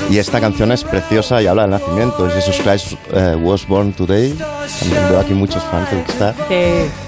Y 0.08 0.18
esta 0.18 0.40
canción 0.40 0.70
es 0.70 0.84
preciosa 0.84 1.42
y 1.42 1.46
habla 1.48 1.62
del 1.62 1.72
nacimiento. 1.72 2.28
Jesus 2.30 2.60
Christ 2.60 2.92
eh, 3.12 3.34
was 3.40 3.66
born 3.66 3.92
today. 3.92 4.32
También 4.78 5.08
veo 5.10 5.20
aquí 5.20 5.34
muchos 5.34 5.62
fans 5.64 5.90
de 5.90 5.96
Big 5.96 6.08
Star. 6.10 6.34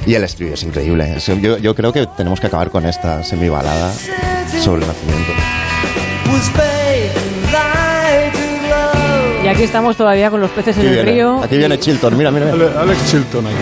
Y 0.04 0.14
el 0.14 0.24
estribillo 0.24 0.54
es 0.54 0.62
increíble. 0.64 1.16
Yo, 1.40 1.58
yo 1.58 1.74
creo 1.76 1.92
que 1.92 2.06
tenemos 2.16 2.40
que 2.40 2.48
acabar 2.48 2.70
con 2.70 2.84
esta 2.84 3.22
semibalada 3.22 3.92
sobre 4.62 4.82
el 4.82 4.88
nacimiento. 4.88 5.32
Y 9.44 9.48
aquí 9.48 9.62
estamos 9.62 9.96
todavía 9.96 10.30
con 10.30 10.40
los 10.40 10.50
peces 10.50 10.76
en 10.76 10.82
Aquí 10.82 10.88
el 10.88 10.94
viene, 10.94 11.12
río. 11.12 11.40
aquí 11.42 11.56
viene 11.56 11.78
Chilton, 11.78 12.16
mira, 12.16 12.30
mira. 12.30 12.46
mira. 12.52 12.66
Ale- 12.66 12.78
Alex 12.78 13.10
Chilton 13.10 13.46
aquí. 13.46 13.54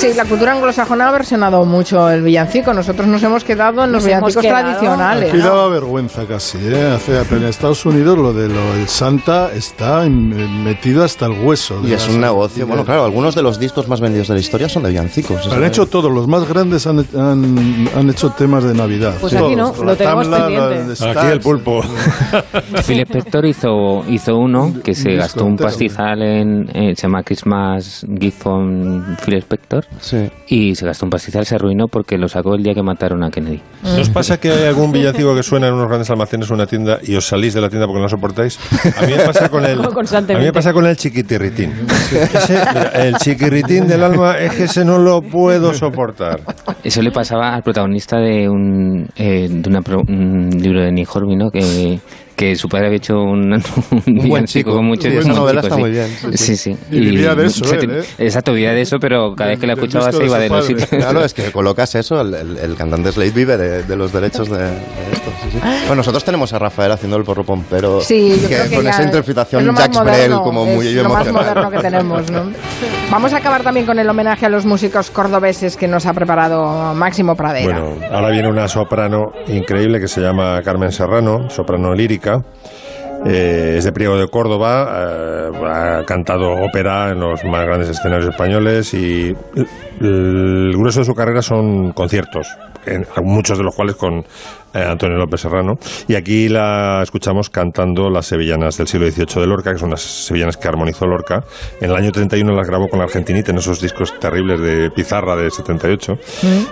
Sí, 0.00 0.14
la 0.14 0.24
cultura 0.24 0.52
anglosajona 0.52 1.10
ha 1.10 1.12
versionado 1.12 1.62
mucho 1.66 2.08
el 2.08 2.22
villancico. 2.22 2.72
Nosotros 2.72 3.06
nos 3.06 3.22
hemos 3.22 3.44
quedado 3.44 3.84
en 3.84 3.92
los 3.92 4.02
Nos 4.02 4.06
villancicos 4.06 4.42
quedado. 4.42 4.64
tradicionales. 4.64 5.28
Aquí 5.28 5.36
¿no? 5.36 5.44
daba 5.44 5.68
vergüenza 5.68 6.24
casi, 6.24 6.56
¿eh? 6.56 6.98
En 7.30 7.44
Estados 7.44 7.84
Unidos 7.84 8.16
lo 8.16 8.32
de 8.32 8.48
lo 8.48 8.72
del 8.72 8.88
Santa 8.88 9.52
está 9.52 10.08
metido 10.08 11.04
hasta 11.04 11.26
el 11.26 11.32
hueso. 11.44 11.82
Y 11.86 11.92
es 11.92 12.08
un 12.08 12.18
negocio. 12.18 12.66
Bueno, 12.66 12.82
claro, 12.86 13.04
algunos 13.04 13.34
de 13.34 13.42
los 13.42 13.60
discos 13.60 13.88
más 13.88 14.00
vendidos 14.00 14.28
de 14.28 14.34
la 14.34 14.40
historia 14.40 14.70
son 14.70 14.84
de 14.84 14.88
villancicos. 14.88 15.46
Han 15.52 15.64
hecho 15.64 15.84
todos, 15.84 16.10
los 16.10 16.26
más 16.26 16.48
grandes 16.48 16.86
han, 16.86 17.00
han, 17.14 17.86
han 17.94 18.08
hecho 18.08 18.30
temas 18.30 18.64
de 18.64 18.72
Navidad. 18.72 19.16
Pues 19.20 19.34
aquí 19.34 19.54
no, 19.54 19.74
lo 19.84 19.96
tenemos 19.96 20.28
pendiente. 20.28 21.04
Aquí 21.10 21.26
el 21.26 21.40
pulpo. 21.40 21.82
Phil 22.86 23.00
Spector 23.00 23.44
hizo, 23.44 24.02
hizo 24.08 24.38
uno 24.38 24.72
que 24.82 24.94
se 24.94 25.14
gastó 25.14 25.44
un 25.44 25.56
pastizal 25.56 26.22
en, 26.22 26.70
eh, 26.74 26.94
se 26.96 27.02
llama 27.02 27.22
Christmas 27.22 28.06
Gift 28.18 28.42
from 28.42 29.16
Phil 29.26 29.34
Spector 29.34 29.89
Sí. 29.98 30.30
y 30.48 30.74
se 30.74 30.86
gastó 30.86 31.04
un 31.04 31.10
pastizal, 31.10 31.44
se 31.44 31.56
arruinó 31.56 31.86
porque 31.88 32.16
lo 32.16 32.28
sacó 32.28 32.54
el 32.54 32.62
día 32.62 32.72
que 32.74 32.82
mataron 32.82 33.22
a 33.22 33.30
Kennedy. 33.30 33.60
¿No 33.82 34.00
os 34.00 34.08
pasa 34.08 34.38
que 34.40 34.50
hay 34.50 34.64
algún 34.66 34.92
villancico 34.92 35.34
que 35.34 35.42
suena 35.42 35.68
en 35.68 35.74
unos 35.74 35.88
grandes 35.88 36.08
almacenes 36.10 36.50
o 36.50 36.54
una 36.54 36.66
tienda 36.66 36.98
y 37.02 37.14
os 37.16 37.26
salís 37.26 37.52
de 37.54 37.60
la 37.60 37.68
tienda 37.68 37.86
porque 37.86 37.98
no 37.98 38.04
lo 38.04 38.08
soportáis? 38.08 38.58
A 38.96 39.06
mí 39.06 39.12
me 39.14 39.24
pasa 39.24 39.48
con 39.50 39.64
el, 39.64 39.78
a 39.84 40.38
mí 40.38 40.44
me 40.44 40.52
pasa 40.52 40.72
con 40.72 40.86
el 40.86 40.96
chiquitirritín. 40.96 41.72
Ese- 42.10 42.52
mira, 42.74 42.90
el 42.94 43.16
chiquirritín 43.16 43.86
del 43.86 44.02
alma 44.02 44.38
es 44.38 44.52
que 44.54 44.64
ese 44.64 44.84
no 44.84 44.98
lo 44.98 45.20
puedo 45.22 45.74
soportar. 45.74 46.40
Eso 46.82 47.02
le 47.02 47.10
pasaba 47.10 47.54
al 47.54 47.62
protagonista 47.62 48.16
de 48.18 48.48
un, 48.48 49.06
eh, 49.16 49.48
de 49.50 49.68
una 49.68 49.82
pro- 49.82 50.02
un 50.08 50.50
libro 50.50 50.82
de 50.82 50.92
Nick 50.92 51.14
Horby, 51.14 51.36
¿no? 51.36 51.50
Que, 51.50 51.98
que 52.40 52.56
su 52.56 52.68
padre 52.70 52.86
había 52.86 52.96
hecho 52.96 53.22
un, 53.22 53.52
un, 53.52 53.62
villancico 54.06 54.70
chico. 54.70 54.72
con 54.76 54.86
muchos 54.86 55.04
Sí, 55.04 55.16
esa 55.18 55.26
buen 55.28 55.36
novela 55.36 55.60
está 55.60 55.74
sí. 55.74 55.80
muy 55.80 55.90
bien, 55.90 56.08
sí, 56.08 56.28
Sí, 56.32 56.56
sí. 56.56 56.56
sí. 56.56 56.76
Y 56.90 57.00
vivía 57.00 57.34
de 57.34 57.46
eso, 57.46 57.74
él, 57.74 57.90
¿eh? 57.90 58.04
Exacto, 58.18 58.52
vivía 58.54 58.72
de 58.72 58.80
eso, 58.80 58.98
pero 58.98 59.34
cada 59.36 59.50
vez 59.50 59.58
que 59.60 59.66
la 59.66 59.74
escuchaba 59.74 60.10
se 60.10 60.24
iba 60.24 60.38
de 60.38 60.48
los 60.48 60.64
sitios. 60.66 60.88
Claro, 60.88 61.22
es 61.24 61.34
que 61.34 61.52
colocas 61.52 61.94
eso, 61.94 62.20
el, 62.22 62.32
el- 62.34 62.56
el 62.58 62.74
cantante 62.76 63.12
Slade 63.12 63.30
vive 63.30 63.56
de, 63.58 63.82
de 63.82 63.96
los 63.96 64.10
derechos 64.12 64.48
de, 64.48 64.56
de 64.58 64.70
esto. 65.12 65.30
Sí, 65.42 65.50
sí. 65.52 65.58
Bueno, 65.62 65.96
nosotros 65.96 66.24
tenemos 66.24 66.52
a 66.52 66.58
Rafael 66.58 66.92
haciendo 66.92 67.16
el 67.16 67.24
porro 67.24 67.44
pompero, 67.44 68.00
Sí, 68.00 68.38
yo 68.42 68.48
creo 68.48 68.68
que 68.68 68.74
con 68.76 68.84
ya 68.84 68.90
esa 68.90 69.00
es 69.00 69.06
interpretación 69.06 69.74
Jacques 69.74 70.00
Brel 70.00 70.32
como 70.32 70.66
es 70.66 70.74
muy 70.74 70.92
lo 70.94 71.08
más 71.08 71.30
moderno 71.32 71.70
que 71.70 71.78
tenemos, 71.78 72.30
¿no? 72.30 72.50
Vamos 73.10 73.32
a 73.32 73.38
acabar 73.38 73.62
también 73.62 73.86
con 73.86 73.98
el 73.98 74.08
homenaje 74.08 74.46
a 74.46 74.48
los 74.48 74.64
músicos 74.64 75.10
cordobeses 75.10 75.76
que 75.76 75.88
nos 75.88 76.06
ha 76.06 76.12
preparado 76.12 76.94
Máximo 76.94 77.34
Pradera. 77.34 77.80
Bueno, 77.80 78.06
ahora 78.10 78.30
viene 78.30 78.48
una 78.48 78.68
soprano 78.68 79.32
increíble 79.48 80.00
que 80.00 80.08
se 80.08 80.20
llama 80.20 80.60
Carmen 80.62 80.92
Serrano, 80.92 81.50
soprano 81.50 81.92
lírica. 81.94 82.42
Eh, 83.26 83.74
es 83.78 83.84
de 83.84 83.92
Priego 83.92 84.16
de 84.16 84.28
Córdoba, 84.28 84.88
eh, 84.92 85.50
ha 85.66 86.04
cantado 86.06 86.52
ópera 86.52 87.10
en 87.10 87.20
los 87.20 87.44
más 87.44 87.64
grandes 87.66 87.90
escenarios 87.90 88.30
españoles 88.30 88.94
y 88.94 89.34
el, 89.54 89.66
el 90.00 90.72
grueso 90.76 91.00
de 91.00 91.04
su 91.06 91.14
carrera 91.14 91.42
son 91.42 91.92
conciertos, 91.92 92.48
en- 92.86 93.06
muchos 93.22 93.58
de 93.58 93.64
los 93.64 93.74
cuales 93.74 93.96
con 93.96 94.20
eh, 94.72 94.84
Antonio 94.88 95.18
López 95.18 95.42
Serrano. 95.42 95.74
Y 96.08 96.14
aquí 96.14 96.48
la 96.48 97.00
escuchamos 97.02 97.50
cantando 97.50 98.08
las 98.08 98.24
sevillanas 98.26 98.78
del 98.78 98.86
siglo 98.88 99.10
XVIII 99.10 99.42
de 99.42 99.46
Lorca, 99.46 99.72
que 99.72 99.78
son 99.78 99.90
las 99.90 100.00
sevillanas 100.00 100.56
que 100.56 100.68
armonizó 100.68 101.06
Lorca. 101.06 101.44
En 101.80 101.90
el 101.90 101.96
año 101.96 102.12
31 102.12 102.52
las 102.54 102.66
grabó 102.68 102.88
con 102.88 103.00
la 103.00 103.04
Argentinita 103.04 103.50
en 103.50 103.58
esos 103.58 103.80
discos 103.82 104.18
terribles 104.18 104.60
de 104.60 104.90
Pizarra 104.90 105.36
de 105.36 105.50
78 105.50 106.14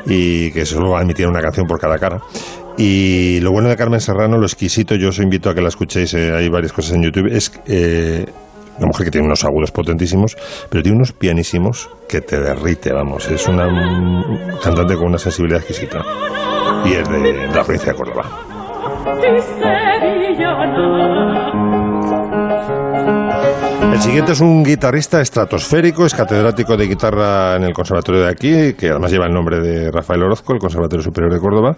y 0.07 0.51
que 0.53 0.65
solo 0.65 0.99
emitían 0.99 1.29
una 1.31 1.43
canción 1.43 1.67
por 1.67 1.79
cada 1.79 1.99
cara. 1.99 2.21
Y 2.79 3.41
lo 3.41 3.51
bueno 3.51 3.68
de 3.68 3.76
Carmen 3.76 4.01
Serrano, 4.01 4.39
lo 4.39 4.47
exquisito, 4.47 4.95
yo 4.95 5.09
os 5.09 5.18
invito 5.18 5.51
a 5.51 5.55
que 5.55 5.61
la 5.61 5.68
escuchéis, 5.68 6.14
eh, 6.14 6.33
hay 6.33 6.49
varias 6.49 6.72
cosas 6.72 6.95
en 6.95 7.03
YouTube, 7.03 7.26
es 7.26 7.61
eh, 7.66 8.24
una 8.79 8.87
mujer 8.87 9.07
que 9.07 9.11
tiene 9.11 9.26
unos 9.26 9.45
agudos 9.45 9.72
potentísimos, 9.72 10.37
pero 10.70 10.81
tiene 10.85 10.97
unos 10.97 11.12
pianísimos 11.12 11.91
que 12.09 12.20
te 12.20 12.41
derrite, 12.41 12.93
vamos, 12.93 13.29
es 13.29 13.49
una 13.49 13.66
cantante 14.62 14.95
con 14.95 15.07
una 15.07 15.18
sensibilidad 15.18 15.61
exquisita. 15.61 16.05
Y 16.85 16.93
es 16.93 17.09
de, 17.09 17.18
de 17.18 17.47
la 17.49 17.64
provincia 17.64 17.93
de 17.93 17.99
Córdoba. 17.99 18.49
El 23.81 24.01
siguiente 24.03 24.33
es 24.33 24.41
un 24.41 24.62
guitarrista 24.64 25.20
estratosférico, 25.20 26.05
es 26.07 26.14
catedrático 26.14 26.76
de 26.76 26.87
guitarra 26.87 27.57
en 27.57 27.64
el 27.64 27.72
conservatorio 27.72 28.22
de 28.22 28.29
aquí, 28.29 28.72
que 28.74 28.91
además 28.91 29.11
lleva 29.11 29.26
el 29.26 29.33
nombre 29.33 29.61
de 29.61 29.91
Rafael 29.91 30.22
Orozco, 30.22 30.53
el 30.53 30.59
Conservatorio 30.59 31.03
Superior 31.03 31.33
de 31.33 31.41
Córdoba, 31.41 31.76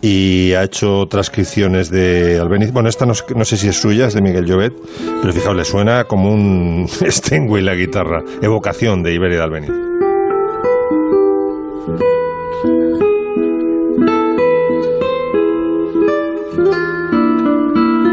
y 0.00 0.52
ha 0.54 0.62
hecho 0.64 1.06
transcripciones 1.08 1.90
de 1.90 2.38
Albeniz. 2.40 2.72
Bueno, 2.72 2.88
esta 2.88 3.04
no, 3.06 3.14
sé- 3.14 3.56
si 3.56 3.68
es 3.68 3.80
suya, 3.80 4.06
es 4.06 4.14
de 4.14 4.22
Miguel 4.22 4.46
Llobet, 4.46 4.72
pero 5.20 5.32
fijaos, 5.32 5.56
le 5.56 5.64
suena 5.64 6.04
como 6.04 6.32
un 6.32 6.86
Steinway 7.08 7.62
la 7.62 7.74
guitarra, 7.74 8.22
evocación 8.42 9.02
de 9.02 9.14
Iberia 9.14 9.38
de 9.38 9.44
Albeniz. 9.44 9.70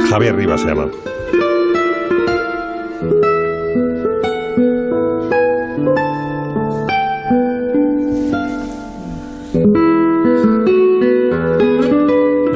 Javier 0.09 0.35
Rivas 0.35 0.61
se 0.61 0.67
llama. 0.67 0.87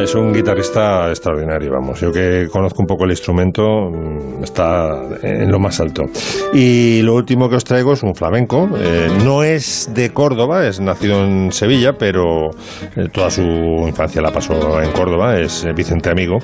Es 0.01 0.15
un 0.15 0.33
guitarrista 0.33 1.09
extraordinario, 1.09 1.71
vamos. 1.71 2.01
Yo 2.01 2.11
que 2.11 2.47
conozco 2.51 2.81
un 2.81 2.87
poco 2.87 3.05
el 3.05 3.11
instrumento, 3.11 3.61
mm, 3.61 4.43
está 4.43 4.99
en 5.21 5.51
lo 5.51 5.59
más 5.59 5.79
alto. 5.79 6.05
Y 6.53 7.03
lo 7.03 7.13
último 7.13 7.47
que 7.47 7.57
os 7.57 7.63
traigo 7.63 7.93
es 7.93 8.01
un 8.01 8.15
flamenco. 8.15 8.67
Eh, 8.79 9.09
no 9.23 9.43
es 9.43 9.91
de 9.93 10.11
Córdoba, 10.11 10.65
es 10.65 10.79
nacido 10.79 11.23
en 11.23 11.51
Sevilla, 11.51 11.93
pero 11.93 12.49
eh, 12.95 13.09
toda 13.13 13.29
su 13.29 13.43
infancia 13.43 14.23
la 14.23 14.31
pasó 14.31 14.81
en 14.81 14.91
Córdoba. 14.91 15.39
Es 15.39 15.65
eh, 15.65 15.71
Vicente 15.71 16.09
Amigo. 16.09 16.39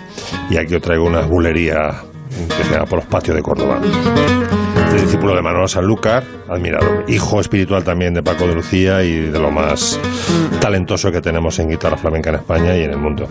Y 0.52 0.58
aquí 0.58 0.76
os 0.76 0.82
traigo 0.82 1.06
una 1.06 1.22
bulería 1.22 1.96
que 2.30 2.64
se 2.64 2.74
llama 2.74 2.86
Por 2.86 3.00
los 3.00 3.08
Patios 3.08 3.36
de 3.36 3.42
Córdoba. 3.42 3.82
Discípulo 5.08 5.36
de 5.36 5.42
Manolo 5.42 5.70
Sanlúcar, 5.70 6.26
admirado. 6.50 7.06
Hijo 7.08 7.40
espiritual 7.40 7.82
también 7.82 8.14
de 8.14 8.22
Paco 8.22 8.46
de 8.46 8.56
Lucía 8.56 9.06
y 9.06 9.14
de 9.14 9.40
lo 9.40 9.50
más 9.52 9.98
talentoso 10.60 11.14
que 11.14 11.22
tenemos 11.22 11.58
en 11.60 11.70
guitarra 11.70 11.96
flamenca 11.96 12.30
en 12.30 12.36
España 12.36 12.76
y 12.76 12.84
en 12.84 12.92
el 12.92 12.98
mundo. 12.98 13.26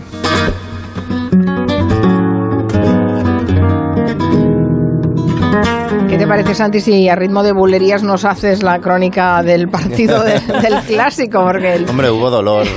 ¿Qué 6.17 6.23
te 6.23 6.27
parece, 6.29 6.55
Santi, 6.55 6.79
si 6.79 7.07
a 7.09 7.15
ritmo 7.15 7.43
de 7.43 7.51
bulerías 7.53 8.01
nos 8.01 8.25
haces 8.25 8.63
la 8.63 8.79
crónica 8.79 9.43
del 9.43 9.67
partido 9.67 10.23
de- 10.23 10.39
del 10.61 10.81
clásico? 10.87 11.43
Porque 11.43 11.75
el- 11.75 11.87
Hombre, 11.87 12.09
hubo 12.09 12.31
dolor. 12.31 12.65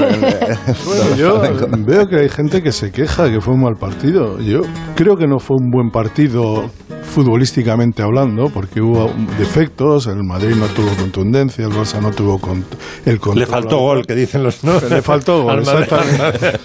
Bueno, 0.84 1.16
yo 1.16 1.40
veo 1.86 2.06
que 2.06 2.16
hay 2.20 2.28
gente 2.28 2.62
que 2.62 2.70
se 2.70 2.90
queja 2.92 3.30
que 3.30 3.40
fue 3.40 3.54
un 3.54 3.62
mal 3.62 3.76
partido. 3.80 4.38
Yo 4.40 4.60
creo 4.94 5.16
que 5.16 5.26
no 5.26 5.38
fue 5.38 5.56
un 5.58 5.70
buen 5.70 5.90
partido 5.90 6.68
futbolísticamente 7.02 8.02
hablando, 8.02 8.50
porque 8.50 8.80
hubo 8.80 9.10
defectos, 9.38 10.06
el 10.06 10.22
Madrid 10.22 10.54
no 10.56 10.66
tuvo 10.66 10.90
contundencia, 10.96 11.64
el 11.64 11.72
Barça 11.72 12.00
no 12.00 12.10
tuvo 12.10 12.38
con- 12.38 12.64
el 13.06 13.18
control. 13.18 13.38
Le 13.40 13.46
faltó 13.46 13.78
gol, 13.78 14.06
que 14.06 14.14
dicen 14.14 14.42
los 14.42 14.62
no. 14.64 14.74
Le 14.88 15.00
faltó 15.02 15.42
gol, 15.44 15.50
Al 15.60 15.64
Madrid. 15.64 15.82
exactamente. 15.84 16.58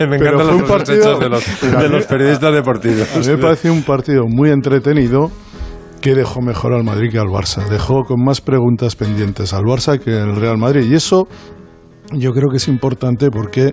Me 0.00 0.18
Pero 0.18 0.42
encantan 0.42 0.46
fue 0.46 0.54
un 0.54 0.60
los 0.60 0.70
partido- 0.70 0.98
hechos 1.00 1.20
de 1.20 1.28
los, 1.28 1.60
de 1.82 1.88
los 1.88 2.06
periodistas 2.06 2.54
deportivos. 2.54 3.08
A 3.16 3.18
mí 3.20 3.26
me 3.26 3.38
pareció 3.38 3.72
un 3.72 3.82
partido 3.82 4.24
muy 4.28 4.50
entretenido 4.50 5.30
que 6.00 6.14
dejó 6.14 6.40
mejor 6.40 6.72
al 6.72 6.84
Madrid 6.84 7.10
que 7.10 7.18
al 7.18 7.28
Barça. 7.28 7.68
Dejó 7.68 8.02
con 8.04 8.24
más 8.24 8.40
preguntas 8.40 8.96
pendientes 8.96 9.52
al 9.52 9.62
Barça 9.64 9.98
que 9.98 10.18
al 10.18 10.36
Real 10.36 10.58
Madrid. 10.58 10.90
Y 10.90 10.94
eso 10.94 11.28
yo 12.12 12.32
creo 12.32 12.48
que 12.50 12.56
es 12.56 12.68
importante 12.68 13.30
porque 13.30 13.72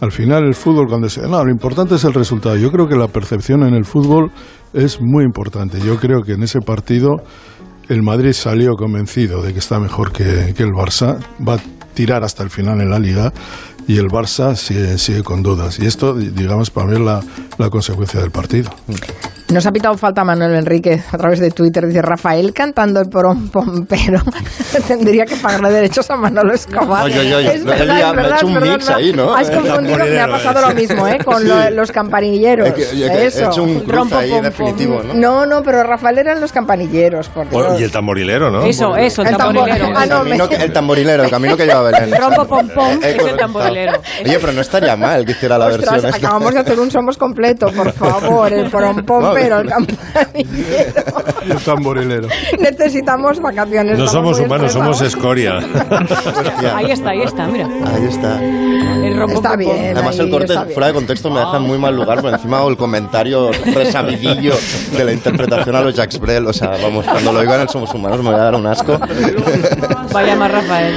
al 0.00 0.12
final 0.12 0.44
el 0.44 0.54
fútbol 0.54 0.86
cuando 0.88 1.08
se... 1.08 1.22
No, 1.22 1.44
lo 1.44 1.50
importante 1.50 1.94
es 1.94 2.04
el 2.04 2.12
resultado. 2.12 2.56
Yo 2.56 2.70
creo 2.70 2.88
que 2.88 2.96
la 2.96 3.08
percepción 3.08 3.62
en 3.62 3.74
el 3.74 3.84
fútbol 3.84 4.30
es 4.72 5.00
muy 5.00 5.24
importante. 5.24 5.80
Yo 5.80 5.96
creo 5.96 6.22
que 6.22 6.32
en 6.32 6.42
ese 6.42 6.60
partido 6.60 7.16
el 7.88 8.02
Madrid 8.02 8.32
salió 8.32 8.72
convencido 8.74 9.42
de 9.42 9.52
que 9.52 9.58
está 9.58 9.80
mejor 9.80 10.12
que, 10.12 10.54
que 10.56 10.62
el 10.62 10.70
Barça. 10.70 11.18
Va 11.46 11.54
a 11.54 11.60
tirar 11.94 12.24
hasta 12.24 12.42
el 12.42 12.50
final 12.50 12.80
en 12.80 12.90
la 12.90 12.98
liga 12.98 13.32
y 13.86 13.98
el 13.98 14.08
Barça 14.08 14.54
sigue, 14.56 14.98
sigue 14.98 15.22
con 15.22 15.42
dudas. 15.42 15.78
Y 15.78 15.86
esto, 15.86 16.14
digamos, 16.14 16.70
para 16.70 16.86
mí 16.86 16.94
es 16.94 17.00
la, 17.00 17.20
la 17.58 17.70
consecuencia 17.70 18.20
del 18.20 18.30
partido. 18.30 18.70
Nos 19.50 19.66
ha 19.66 19.72
pitado 19.72 19.98
falta 19.98 20.24
Manuel 20.24 20.54
Enrique 20.54 21.02
a 21.12 21.18
través 21.18 21.38
de 21.38 21.50
Twitter. 21.50 21.86
Dice 21.86 22.00
Rafael 22.00 22.54
cantando 22.54 23.00
el 23.00 23.10
prom 23.10 23.50
pom, 23.50 23.84
pero 23.86 24.18
tendría 24.88 25.26
que 25.26 25.36
pagarle 25.36 25.70
derechos 25.70 26.08
a 26.10 26.16
Manolo 26.16 26.54
Escobar. 26.54 27.04
Oye, 27.04 27.20
oye, 27.20 27.34
oye, 27.34 27.54
Es 27.56 27.60
no, 27.64 27.66
verdad, 27.70 27.82
es 27.88 27.94
me 27.96 28.02
ha 28.02 28.12
verdad, 28.12 28.26
hecho 28.28 28.36
es 28.36 28.42
un 28.44 28.54
verdad, 28.54 28.72
mix 28.76 28.88
ahí, 28.88 29.12
¿no? 29.12 29.34
Has 29.34 29.48
El 29.50 29.56
confundido, 29.56 29.98
me 29.98 30.02
ha 30.02 30.06
tamborilero, 30.06 30.32
pasado 30.32 30.58
¿eh? 30.60 30.68
lo 30.70 30.74
mismo, 30.80 31.06
¿eh? 31.08 31.18
Con 31.22 31.42
Sí. 31.42 31.48
lo- 31.48 31.70
los 31.70 31.92
campanilleros. 31.92 32.68
Es 32.68 32.72
que- 32.74 32.96
que 32.96 33.04
he 33.06 33.26
Eso. 33.26 33.46
hecho 33.50 33.62
un 33.64 33.80
cruce 33.80 33.92
Rompo, 33.94 34.16
ahí 34.16 34.30
pom, 34.30 34.42
definitivo, 34.42 35.02
¿no? 35.02 35.14
No, 35.14 35.44
no, 35.44 35.62
pero 35.62 35.82
Rafael 35.82 36.16
eran 36.16 36.40
los 36.40 36.50
campanilleros, 36.50 37.28
por 37.28 37.50
Dios. 37.50 37.78
Y 37.78 37.84
el 37.84 37.90
tamborilero, 37.90 38.50
¿no? 38.50 38.62
Eso, 38.62 38.96
eso, 38.96 39.20
el 39.20 39.28
El 39.28 39.34
tambor- 39.34 39.38
tamborilero. 39.38 39.86
Ah, 39.94 40.04
El, 40.04 40.08
no, 40.08 40.16
camino 40.18 40.44
me- 40.44 40.56
que- 40.56 40.64
el 40.64 40.72
tamborilero, 40.72 41.24
el 41.24 41.30
camino 41.30 41.56
que 41.58 41.66
lleva 41.66 41.82
Belén. 41.82 42.10
Rompo 42.18 42.46
pom 42.46 42.68
pom 42.70 42.86
Eh, 42.92 42.98
es 43.02 43.04
el 43.08 43.16
correcto. 43.18 43.36
Oye, 43.72 44.38
pero 44.40 44.52
no 44.52 44.60
estaría 44.60 44.96
mal 44.96 45.24
que 45.24 45.32
hiciera 45.32 45.58
la 45.58 45.66
Ostras, 45.66 45.90
versión 45.92 46.14
esta. 46.14 46.26
acabamos 46.26 46.54
de 46.54 46.60
hacer 46.60 46.80
un 46.80 46.90
somos 46.90 47.16
completo, 47.18 47.70
por 47.72 47.92
favor, 47.94 48.52
el 48.52 48.70
pom 48.70 49.02
pom, 49.04 49.22
Vale. 49.22 49.40
pero 49.40 49.60
el 49.60 49.68
campanillero. 49.68 50.92
Y 51.46 51.50
el 51.50 51.58
tamborilero. 51.58 52.28
Necesitamos 52.58 53.40
vacaciones. 53.40 53.98
No 53.98 54.06
somos 54.06 54.38
humanos, 54.38 54.72
somos 54.72 55.00
escoria. 55.00 55.58
Ahí 56.74 56.90
está, 56.90 57.10
ahí 57.10 57.22
está, 57.22 57.46
mira. 57.46 57.66
Ahí 57.86 58.04
está. 58.08 58.40
El 58.42 59.16
rompo 59.18 59.36
Está 59.36 59.56
bien. 59.56 59.96
Además, 59.96 60.18
el 60.18 60.30
corte 60.30 60.54
fuera 60.72 60.86
de 60.88 60.92
contexto 60.94 61.30
me 61.30 61.40
deja 61.40 61.56
en 61.56 61.62
muy 61.62 61.78
mal 61.78 61.94
lugar 61.96 62.20
por 62.20 62.32
encima 62.32 62.62
o 62.62 62.68
el 62.70 62.76
comentario 62.76 63.50
resabidillo 63.74 64.54
de 64.96 65.04
la 65.04 65.12
interpretación 65.12 65.74
a 65.76 65.80
los 65.80 65.94
Jacques 65.94 66.20
Brel. 66.20 66.46
O 66.46 66.52
sea, 66.52 66.70
vamos, 66.82 67.04
cuando 67.04 67.32
lo 67.32 67.40
oigan 67.40 67.60
en 67.62 67.68
Somos 67.68 67.92
Humanos 67.94 68.18
me 68.22 68.30
voy 68.30 68.34
a 68.40 68.44
dar 68.44 68.54
un 68.54 68.66
asco. 68.66 68.98
Vaya 70.12 70.36
más 70.36 70.50
Rafael. 70.52 70.94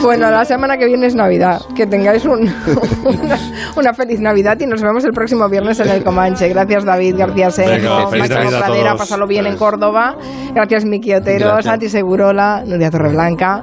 Bueno, 0.10 0.30
la 0.30 0.44
semana 0.44 0.76
que 0.78 0.86
viene 0.86 1.06
es 1.06 1.14
Navidad. 1.14 1.60
Que 1.74 1.86
tengáis 1.86 2.24
un- 2.24 2.40
una, 3.04 3.38
una 3.76 3.94
feliz 3.94 4.20
Navidad 4.20 4.58
y 4.60 4.66
nos 4.66 4.82
vemos 4.82 5.04
el 5.04 5.12
próximo 5.12 5.48
viernes 5.48 5.78
en 5.80 5.88
el 5.88 6.02
Comanche. 6.02 6.48
Gracias, 6.48 6.84
David 6.84 7.16
García 7.16 7.50
Sergio, 7.50 8.10
Máximo 8.10 8.50
Pradera, 8.58 8.94
pásalo 8.96 9.26
bien 9.26 9.46
en 9.46 9.56
Córdoba. 9.56 10.16
Gracias, 10.54 10.84
Miki 10.84 11.14
Otero, 11.14 11.46
Gracias. 11.46 11.64
Santi 11.66 11.88
Segurola, 11.88 12.62
Nuria 12.66 12.90
Torreblanca. 12.90 13.62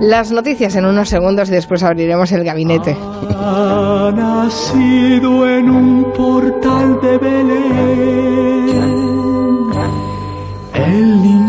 Las 0.00 0.30
noticias 0.32 0.74
en 0.76 0.84
unos 0.86 1.08
segundos 1.08 1.48
y 1.48 1.52
después 1.52 1.82
abriremos 1.82 2.30
el 2.32 2.44
gabinete. 2.44 2.96
Ha 3.36 4.10
nacido 4.14 5.48
en 5.48 5.70
un 5.70 6.12
portal 6.12 7.00
de 7.00 7.18
Belén. 7.18 8.82
El 10.74 11.22
niño 11.22 11.41